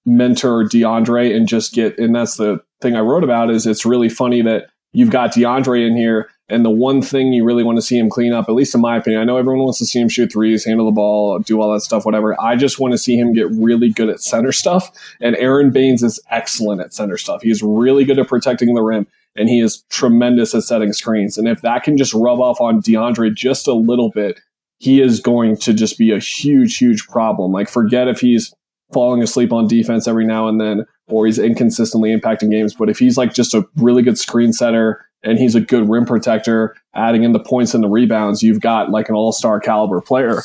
mentor 0.05 0.65
DeAndre 0.65 1.35
and 1.35 1.49
just 1.49 1.73
get. 1.73 1.99
And 1.99 2.15
that's 2.15 2.37
the 2.37 2.61
thing 2.81 2.97
I 2.97 3.01
wrote 3.01 3.25
about. 3.25 3.51
Is 3.51 3.67
it's 3.67 3.87
really 3.87 4.09
funny 4.09 4.43
that 4.43 4.67
you've 4.93 5.11
got 5.11 5.33
DeAndre 5.33 5.87
in 5.87 5.97
here 5.97 6.29
and 6.53 6.67
the 6.67 6.71
one 6.71 7.01
thing 7.01 7.33
you 7.33 7.45
really 7.45 7.65
want 7.65 7.79
to 7.79 7.83
see 7.83 7.99
him 7.99 8.11
clean 8.11 8.35
up, 8.35 8.47
at 8.47 8.55
least 8.55 8.75
in 8.75 8.83
my 8.83 8.99
opinion, 8.99 9.23
I 9.23 9.25
know 9.25 9.39
everyone 9.39 9.65
wants 9.65 9.79
to 9.79 9.87
see 9.87 9.99
him 9.99 10.11
shoot 10.11 10.31
threes, 10.31 10.67
handle 10.67 10.85
the 10.85 10.93
ball, 10.93 11.39
do 11.39 11.61
all 11.61 11.73
that 11.73 11.81
stuff, 11.81 12.05
whatever. 12.05 12.39
I 12.39 12.57
just 12.57 12.79
want 12.79 12.93
to 12.93 12.99
see 12.99 13.17
him 13.17 13.33
get 13.33 13.51
really 13.51 13.89
good 13.89 14.11
at 14.11 14.21
center 14.21 14.53
stuff. 14.53 14.91
And 15.21 15.35
Aron 15.37 15.71
Baynes 15.71 16.03
is 16.03 16.21
excellent 16.31 16.83
at 16.83 16.93
center 16.93 17.17
stuff. 17.17 17.41
He's 17.41 17.63
really 17.63 18.05
good 18.05 18.19
at 18.19 18.29
protecting 18.29 18.75
the 18.75 18.83
rim 18.83 19.07
and 19.35 19.49
he 19.49 19.61
is 19.61 19.83
tremendous 19.89 20.55
at 20.55 20.65
setting 20.65 20.93
screens. 20.93 21.39
And 21.39 21.49
if 21.49 21.63
that 21.63 21.85
can 21.85 21.97
just 21.97 22.13
rub 22.13 22.39
off 22.39 22.61
on 22.61 22.83
DeAndre 22.83 23.35
just 23.35 23.67
a 23.67 23.73
little 23.73 24.11
bit, 24.11 24.39
he 24.79 25.01
is 25.01 25.21
going 25.21 25.57
to 25.59 25.73
just 25.73 25.97
be 25.97 26.11
a 26.11 26.19
huge, 26.19 26.77
huge 26.77 27.07
problem. 27.07 27.53
Like, 27.53 27.71
forget 27.71 28.09
if 28.09 28.21
he's 28.21 28.53
falling 28.93 29.23
asleep 29.23 29.53
on 29.53 29.67
defense 29.67 30.07
every 30.07 30.27
now 30.27 30.49
and 30.49 30.61
then 30.61 30.85
or 31.09 31.25
he's 31.25 31.39
inconsistently 31.39 32.15
impacting 32.15 32.51
games. 32.51 32.75
But 32.75 32.91
if 32.91 32.99
he's 32.99 33.17
like 33.17 33.33
just 33.33 33.55
a 33.55 33.67
really 33.77 34.03
good 34.03 34.19
screen 34.19 34.53
setter, 34.53 35.07
and 35.23 35.39
he's 35.39 35.55
a 35.55 35.61
good 35.61 35.89
rim 35.89 36.05
protector, 36.05 36.77
adding 36.95 37.23
in 37.23 37.33
the 37.33 37.41
points 37.41 37.75
and 37.75 37.83
the 37.83 37.89
rebounds, 37.89 38.43
you've 38.43 38.61
got 38.61 38.91
like 38.91 39.09
an 39.09 39.15
all 39.15 39.33
star 39.33 39.61
caliber 39.61 40.01
player. 40.01 40.43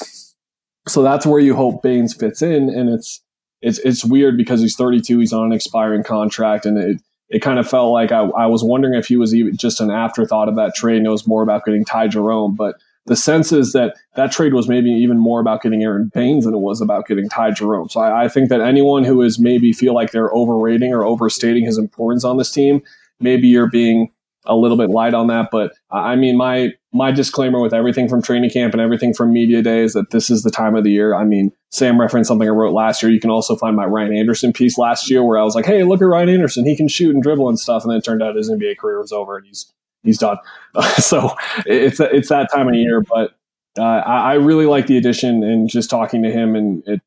So 0.87 1.01
that's 1.01 1.25
where 1.25 1.39
you 1.39 1.55
hope 1.55 1.83
Baynes 1.83 2.13
fits 2.13 2.41
in, 2.41 2.69
and 2.69 2.89
it's 2.89 3.21
it's 3.61 3.79
it's 3.79 4.05
weird 4.05 4.37
because 4.37 4.61
he's 4.61 4.75
32, 4.75 5.19
he's 5.19 5.33
on 5.33 5.45
an 5.45 5.51
expiring 5.51 6.03
contract, 6.03 6.65
and 6.65 6.77
it 6.77 7.01
it 7.29 7.41
kind 7.41 7.59
of 7.59 7.69
felt 7.69 7.91
like 7.91 8.11
I, 8.11 8.21
I 8.21 8.45
was 8.45 8.63
wondering 8.63 8.93
if 8.93 9.07
he 9.07 9.17
was 9.17 9.35
even 9.35 9.57
just 9.57 9.81
an 9.81 9.91
afterthought 9.91 10.47
of 10.47 10.55
that 10.55 10.75
trade, 10.75 11.05
was 11.05 11.27
more 11.27 11.43
about 11.43 11.65
getting 11.65 11.83
Ty 11.83 12.07
Jerome, 12.07 12.55
but 12.55 12.75
the 13.05 13.15
sense 13.15 13.51
is 13.51 13.71
that 13.71 13.95
that 14.15 14.31
trade 14.31 14.53
was 14.53 14.67
maybe 14.67 14.89
even 14.91 15.17
more 15.17 15.39
about 15.39 15.61
getting 15.61 15.81
Aron 15.81 16.11
Baynes 16.13 16.45
than 16.45 16.53
it 16.53 16.59
was 16.59 16.81
about 16.81 17.07
getting 17.07 17.29
Ty 17.29 17.51
Jerome. 17.51 17.89
So 17.89 18.01
I, 18.01 18.25
I 18.25 18.27
think 18.27 18.49
that 18.49 18.59
anyone 18.59 19.05
who 19.05 19.21
is 19.21 19.39
maybe 19.39 19.71
feel 19.71 19.93
like 19.93 20.11
they're 20.11 20.33
overrating 20.33 20.93
or 20.93 21.05
overstating 21.05 21.65
his 21.65 21.77
importance 21.77 22.25
on 22.25 22.37
this 22.37 22.51
team, 22.51 22.81
maybe 23.19 23.47
you're 23.47 23.69
being 23.69 24.11
a 24.47 24.55
little 24.55 24.77
bit 24.77 24.89
light 24.89 25.13
on 25.13 25.27
that. 25.27 25.49
But 25.51 25.73
I 25.91 26.15
mean, 26.15 26.37
my 26.37 26.73
my 26.93 27.11
disclaimer 27.11 27.59
with 27.59 27.73
everything 27.73 28.09
from 28.09 28.21
training 28.21 28.49
camp 28.49 28.73
and 28.73 28.81
everything 28.81 29.13
from 29.13 29.31
media 29.31 29.61
day 29.61 29.83
is 29.83 29.93
that 29.93 30.11
this 30.11 30.29
is 30.29 30.43
the 30.43 30.51
time 30.51 30.75
of 30.75 30.83
the 30.83 30.91
year. 30.91 31.13
I 31.13 31.23
mean, 31.23 31.51
Sam 31.69 31.99
referenced 31.99 32.27
something 32.27 32.47
I 32.47 32.51
wrote 32.51 32.73
last 32.73 33.03
year. 33.03 33.11
You 33.11 33.19
can 33.19 33.29
also 33.29 33.55
find 33.55 33.75
my 33.75 33.85
Ryan 33.85 34.15
Anderson 34.15 34.53
piece 34.53 34.77
last 34.77 35.09
year 35.09 35.23
where 35.23 35.37
I 35.37 35.43
was 35.43 35.55
like, 35.55 35.65
"Hey, 35.65 35.83
look 35.83 36.01
at 36.01 36.05
Ryan 36.05 36.29
Anderson. 36.29 36.65
He 36.65 36.75
can 36.75 36.87
shoot 36.87 37.13
and 37.13 37.21
dribble 37.21 37.49
and 37.49 37.59
stuff." 37.59 37.83
And 37.83 37.91
then 37.91 37.99
it 37.99 38.03
turned 38.03 38.23
out 38.23 38.35
his 38.35 38.49
NBA 38.49 38.77
career 38.77 38.99
was 38.99 39.11
over 39.11 39.37
and 39.37 39.45
he's 39.45 39.71
he's 40.03 40.17
done. 40.17 40.37
so 40.97 41.35
it's 41.65 41.99
it's 41.99 42.29
that 42.29 42.49
time 42.53 42.67
of 42.67 42.75
year. 42.75 43.01
But 43.01 43.31
uh, 43.77 43.83
I, 43.83 44.31
I, 44.31 44.33
really 44.33 44.65
like 44.65 44.87
the 44.87 44.97
addition 44.97 45.43
and 45.43 45.69
just 45.69 45.87
talking 45.87 46.23
to 46.23 46.31
him 46.31 46.55
and 46.55 46.81
it 46.87 46.99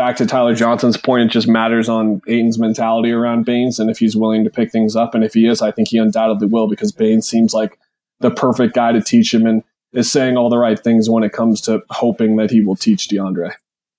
back 0.00 0.16
to 0.16 0.24
Tyler 0.24 0.54
Johnson's 0.54 0.96
point, 0.96 1.24
it 1.24 1.30
just 1.30 1.46
matters 1.46 1.86
on 1.86 2.22
Ayton's 2.26 2.58
mentality 2.58 3.12
around 3.12 3.44
Baynes 3.44 3.78
and 3.78 3.90
if 3.90 3.98
he's 3.98 4.16
willing 4.16 4.44
to 4.44 4.50
pick 4.50 4.72
things 4.72 4.96
up. 4.96 5.14
And 5.14 5.22
if 5.22 5.34
he 5.34 5.46
is, 5.46 5.60
I 5.60 5.72
think 5.72 5.88
he 5.88 5.98
undoubtedly 5.98 6.46
will 6.46 6.68
because 6.68 6.90
Baynes 6.90 7.28
seems 7.28 7.52
like 7.52 7.78
the 8.20 8.30
perfect 8.30 8.74
guy 8.74 8.92
to 8.92 9.02
teach 9.02 9.34
him 9.34 9.44
and 9.44 9.62
is 9.92 10.10
saying 10.10 10.38
all 10.38 10.48
the 10.48 10.56
right 10.56 10.80
things 10.80 11.10
when 11.10 11.22
it 11.22 11.34
comes 11.34 11.60
to 11.62 11.82
hoping 11.90 12.36
that 12.36 12.50
he 12.50 12.62
will 12.62 12.76
teach 12.76 13.08
DeAndre. 13.08 13.52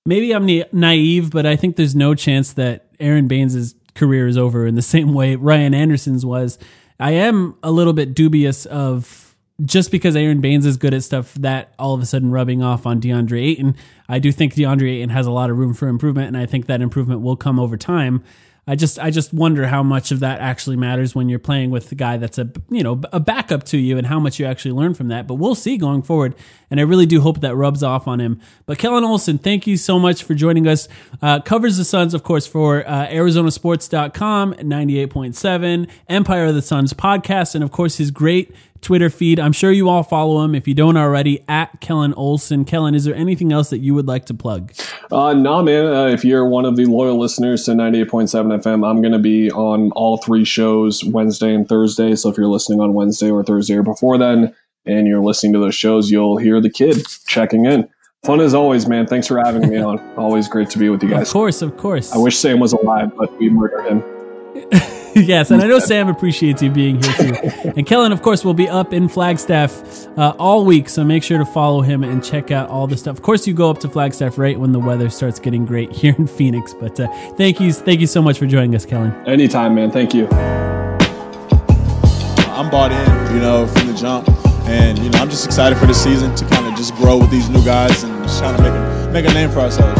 Maybe 0.07 0.33
I'm 0.33 0.47
naive, 0.71 1.29
but 1.29 1.45
I 1.45 1.55
think 1.55 1.75
there's 1.75 1.95
no 1.95 2.15
chance 2.15 2.53
that 2.53 2.87
Aron 2.99 3.27
Baynes' 3.27 3.75
career 3.93 4.25
is 4.25 4.39
over 4.39 4.65
in 4.65 4.73
the 4.73 4.81
same 4.95 5.13
way 5.13 5.35
Ryan 5.35 5.75
Anderson's 5.75 6.25
was. 6.25 6.57
I 6.99 7.11
am 7.11 7.55
a 7.61 7.69
little 7.69 7.93
bit 7.93 8.15
dubious 8.15 8.65
of 8.65 9.30
just 9.63 9.91
because 9.91 10.15
Aron 10.15 10.41
Baynes 10.41 10.65
is 10.65 10.77
good 10.77 10.93
at 10.93 11.03
stuff 11.03 11.33
that 11.35 11.73
all 11.77 11.93
of 11.93 12.01
a 12.01 12.05
sudden 12.05 12.31
rubbing 12.31 12.63
off 12.63 12.85
on 12.85 12.99
DeAndre 12.99 13.41
Ayton. 13.41 13.75
I 14.09 14.19
do 14.19 14.31
think 14.31 14.55
DeAndre 14.55 14.97
Ayton 14.97 15.09
has 15.09 15.27
a 15.27 15.31
lot 15.31 15.49
of 15.49 15.57
room 15.57 15.73
for 15.73 15.87
improvement, 15.87 16.27
and 16.27 16.37
I 16.37 16.45
think 16.45 16.65
that 16.65 16.81
improvement 16.81 17.21
will 17.21 17.35
come 17.35 17.59
over 17.59 17.77
time. 17.77 18.23
I 18.67 18.75
just 18.75 18.99
I 18.99 19.09
just 19.09 19.33
wonder 19.33 19.65
how 19.65 19.81
much 19.81 20.11
of 20.11 20.19
that 20.19 20.39
actually 20.39 20.75
matters 20.75 21.15
when 21.15 21.29
you're 21.29 21.39
playing 21.39 21.71
with 21.71 21.89
the 21.89 21.95
guy 21.95 22.17
that's 22.17 22.37
a 22.37 22.49
you 22.69 22.83
know 22.83 23.01
a 23.11 23.19
backup 23.19 23.63
to 23.65 23.77
you 23.77 23.97
and 23.97 24.05
how 24.05 24.19
much 24.19 24.39
you 24.39 24.45
actually 24.45 24.73
learn 24.73 24.93
from 24.93 25.07
that. 25.07 25.25
But 25.25 25.35
we'll 25.35 25.55
see 25.55 25.77
going 25.77 26.03
forward, 26.03 26.35
and 26.69 26.79
I 26.79 26.83
really 26.83 27.07
do 27.07 27.21
hope 27.21 27.41
that 27.41 27.55
rubs 27.55 27.81
off 27.81 28.07
on 28.07 28.21
him. 28.21 28.39
But 28.67 28.77
Kellan 28.77 29.03
Olson, 29.03 29.39
thank 29.39 29.65
you 29.65 29.77
so 29.77 29.97
much 29.97 30.23
for 30.23 30.35
joining 30.35 30.67
us. 30.67 30.87
Uh, 31.23 31.41
covers 31.41 31.77
the 31.77 31.83
Suns, 31.83 32.13
of 32.13 32.21
course, 32.21 32.45
for 32.45 32.87
uh, 32.87 33.07
ArizonaSports.com, 33.07 34.53
98.7, 34.53 35.89
Empire 36.07 36.45
of 36.45 36.55
the 36.55 36.61
Suns 36.61 36.93
podcast, 36.93 37.55
and 37.55 37.63
of 37.63 37.71
course 37.71 37.97
his 37.97 38.11
great 38.11 38.53
Twitter 38.81 39.09
feed. 39.09 39.39
I'm 39.39 39.51
sure 39.51 39.71
you 39.71 39.89
all 39.89 40.03
follow 40.03 40.43
him 40.43 40.55
if 40.55 40.67
you 40.67 40.73
don't 40.73 40.97
already 40.97 41.43
at 41.47 41.79
Kellan 41.81 42.13
Olson. 42.15 42.65
Kellan, 42.65 42.95
is 42.95 43.05
there 43.05 43.15
anything 43.15 43.51
else 43.51 43.69
that 43.69 43.79
you 43.79 43.93
would 43.93 44.07
like 44.07 44.25
to 44.25 44.33
plug? 44.33 44.73
Uh, 45.11 45.33
nah, 45.33 45.61
man. 45.61 45.85
Uh, 45.85 46.07
if 46.07 46.25
you're 46.25 46.47
one 46.47 46.65
of 46.65 46.75
the 46.75 46.85
loyal 46.85 47.17
listeners 47.17 47.65
to 47.65 47.71
98.7 47.71 48.61
FM, 48.61 48.89
I'm 48.89 49.01
going 49.01 49.13
to 49.13 49.19
be 49.19 49.51
on 49.51 49.91
all 49.91 50.17
three 50.17 50.45
shows 50.45 51.03
Wednesday 51.03 51.53
and 51.53 51.67
Thursday. 51.67 52.15
So 52.15 52.29
if 52.29 52.37
you're 52.37 52.47
listening 52.47 52.79
on 52.79 52.93
Wednesday 52.93 53.29
or 53.29 53.43
Thursday 53.43 53.75
or 53.75 53.83
before 53.83 54.17
then, 54.17 54.55
and 54.85 55.07
you're 55.07 55.23
listening 55.23 55.53
to 55.53 55.59
those 55.59 55.75
shows, 55.75 56.09
you'll 56.09 56.37
hear 56.37 56.59
the 56.59 56.69
kid 56.69 57.05
checking 57.27 57.65
in. 57.65 57.87
Fun 58.23 58.39
as 58.39 58.53
always, 58.53 58.87
man. 58.87 59.07
Thanks 59.07 59.27
for 59.27 59.39
having 59.39 59.67
me 59.67 59.77
on. 59.79 59.99
Always 60.17 60.47
great 60.47 60.69
to 60.71 60.77
be 60.77 60.89
with 60.89 61.01
you 61.01 61.09
guys. 61.09 61.27
Of 61.27 61.33
course, 61.33 61.63
of 61.63 61.75
course. 61.77 62.11
I 62.11 62.19
wish 62.19 62.37
Sam 62.37 62.59
was 62.59 62.71
alive, 62.71 63.11
but 63.17 63.35
we 63.39 63.49
murdered 63.49 63.87
him. 63.87 64.03
yes, 65.15 65.51
and 65.51 65.61
I 65.61 65.67
know 65.67 65.79
Sam 65.79 66.07
appreciates 66.07 66.61
you 66.61 66.69
being 66.69 67.01
here 67.01 67.13
too. 67.13 67.73
And 67.75 67.85
Kellan, 67.85 68.11
of 68.11 68.21
course, 68.21 68.45
will 68.45 68.53
be 68.53 68.69
up 68.69 68.93
in 68.93 69.09
Flagstaff 69.09 70.07
uh, 70.17 70.33
all 70.39 70.63
week, 70.65 70.87
so 70.87 71.03
make 71.03 71.23
sure 71.23 71.37
to 71.37 71.45
follow 71.45 71.81
him 71.81 72.03
and 72.03 72.23
check 72.23 72.49
out 72.51 72.69
all 72.69 72.87
the 72.87 72.95
stuff. 72.95 73.17
Of 73.17 73.21
course, 73.21 73.45
you 73.45 73.53
go 73.53 73.69
up 73.69 73.79
to 73.79 73.89
Flagstaff 73.89 74.37
right 74.37 74.59
when 74.59 74.71
the 74.71 74.79
weather 74.79 75.09
starts 75.09 75.39
getting 75.39 75.65
great 75.65 75.91
here 76.01 76.15
in 76.17 76.27
Phoenix. 76.27 76.73
But 76.73 76.99
uh, 76.99 77.07
thank 77.35 77.59
you, 77.59 77.73
thank 77.73 77.99
you 77.99 78.07
so 78.07 78.21
much 78.21 78.39
for 78.39 78.45
joining 78.45 78.73
us, 78.75 78.85
Kellan. 78.85 79.11
Anytime, 79.27 79.75
man. 79.75 79.91
Thank 79.91 80.13
you. 80.13 80.27
I'm 82.51 82.69
bought 82.69 82.91
in, 82.91 83.35
you 83.35 83.41
know, 83.41 83.67
from 83.67 83.87
the 83.87 83.93
jump, 83.93 84.29
and 84.67 84.97
you 84.99 85.09
know, 85.09 85.19
I'm 85.19 85.29
just 85.29 85.45
excited 85.45 85.77
for 85.77 85.87
the 85.87 85.93
season 85.93 86.33
to 86.35 86.45
kind 86.45 86.67
of 86.67 86.75
just 86.75 86.95
grow 86.95 87.17
with 87.17 87.31
these 87.31 87.49
new 87.49 87.63
guys 87.65 88.03
and 88.03 88.23
just 88.23 88.39
trying 88.39 88.55
to 88.55 88.63
make 88.63 88.71
a, 88.71 89.11
make 89.11 89.25
a 89.25 89.33
name 89.33 89.49
for 89.49 89.59
ourselves. 89.59 89.99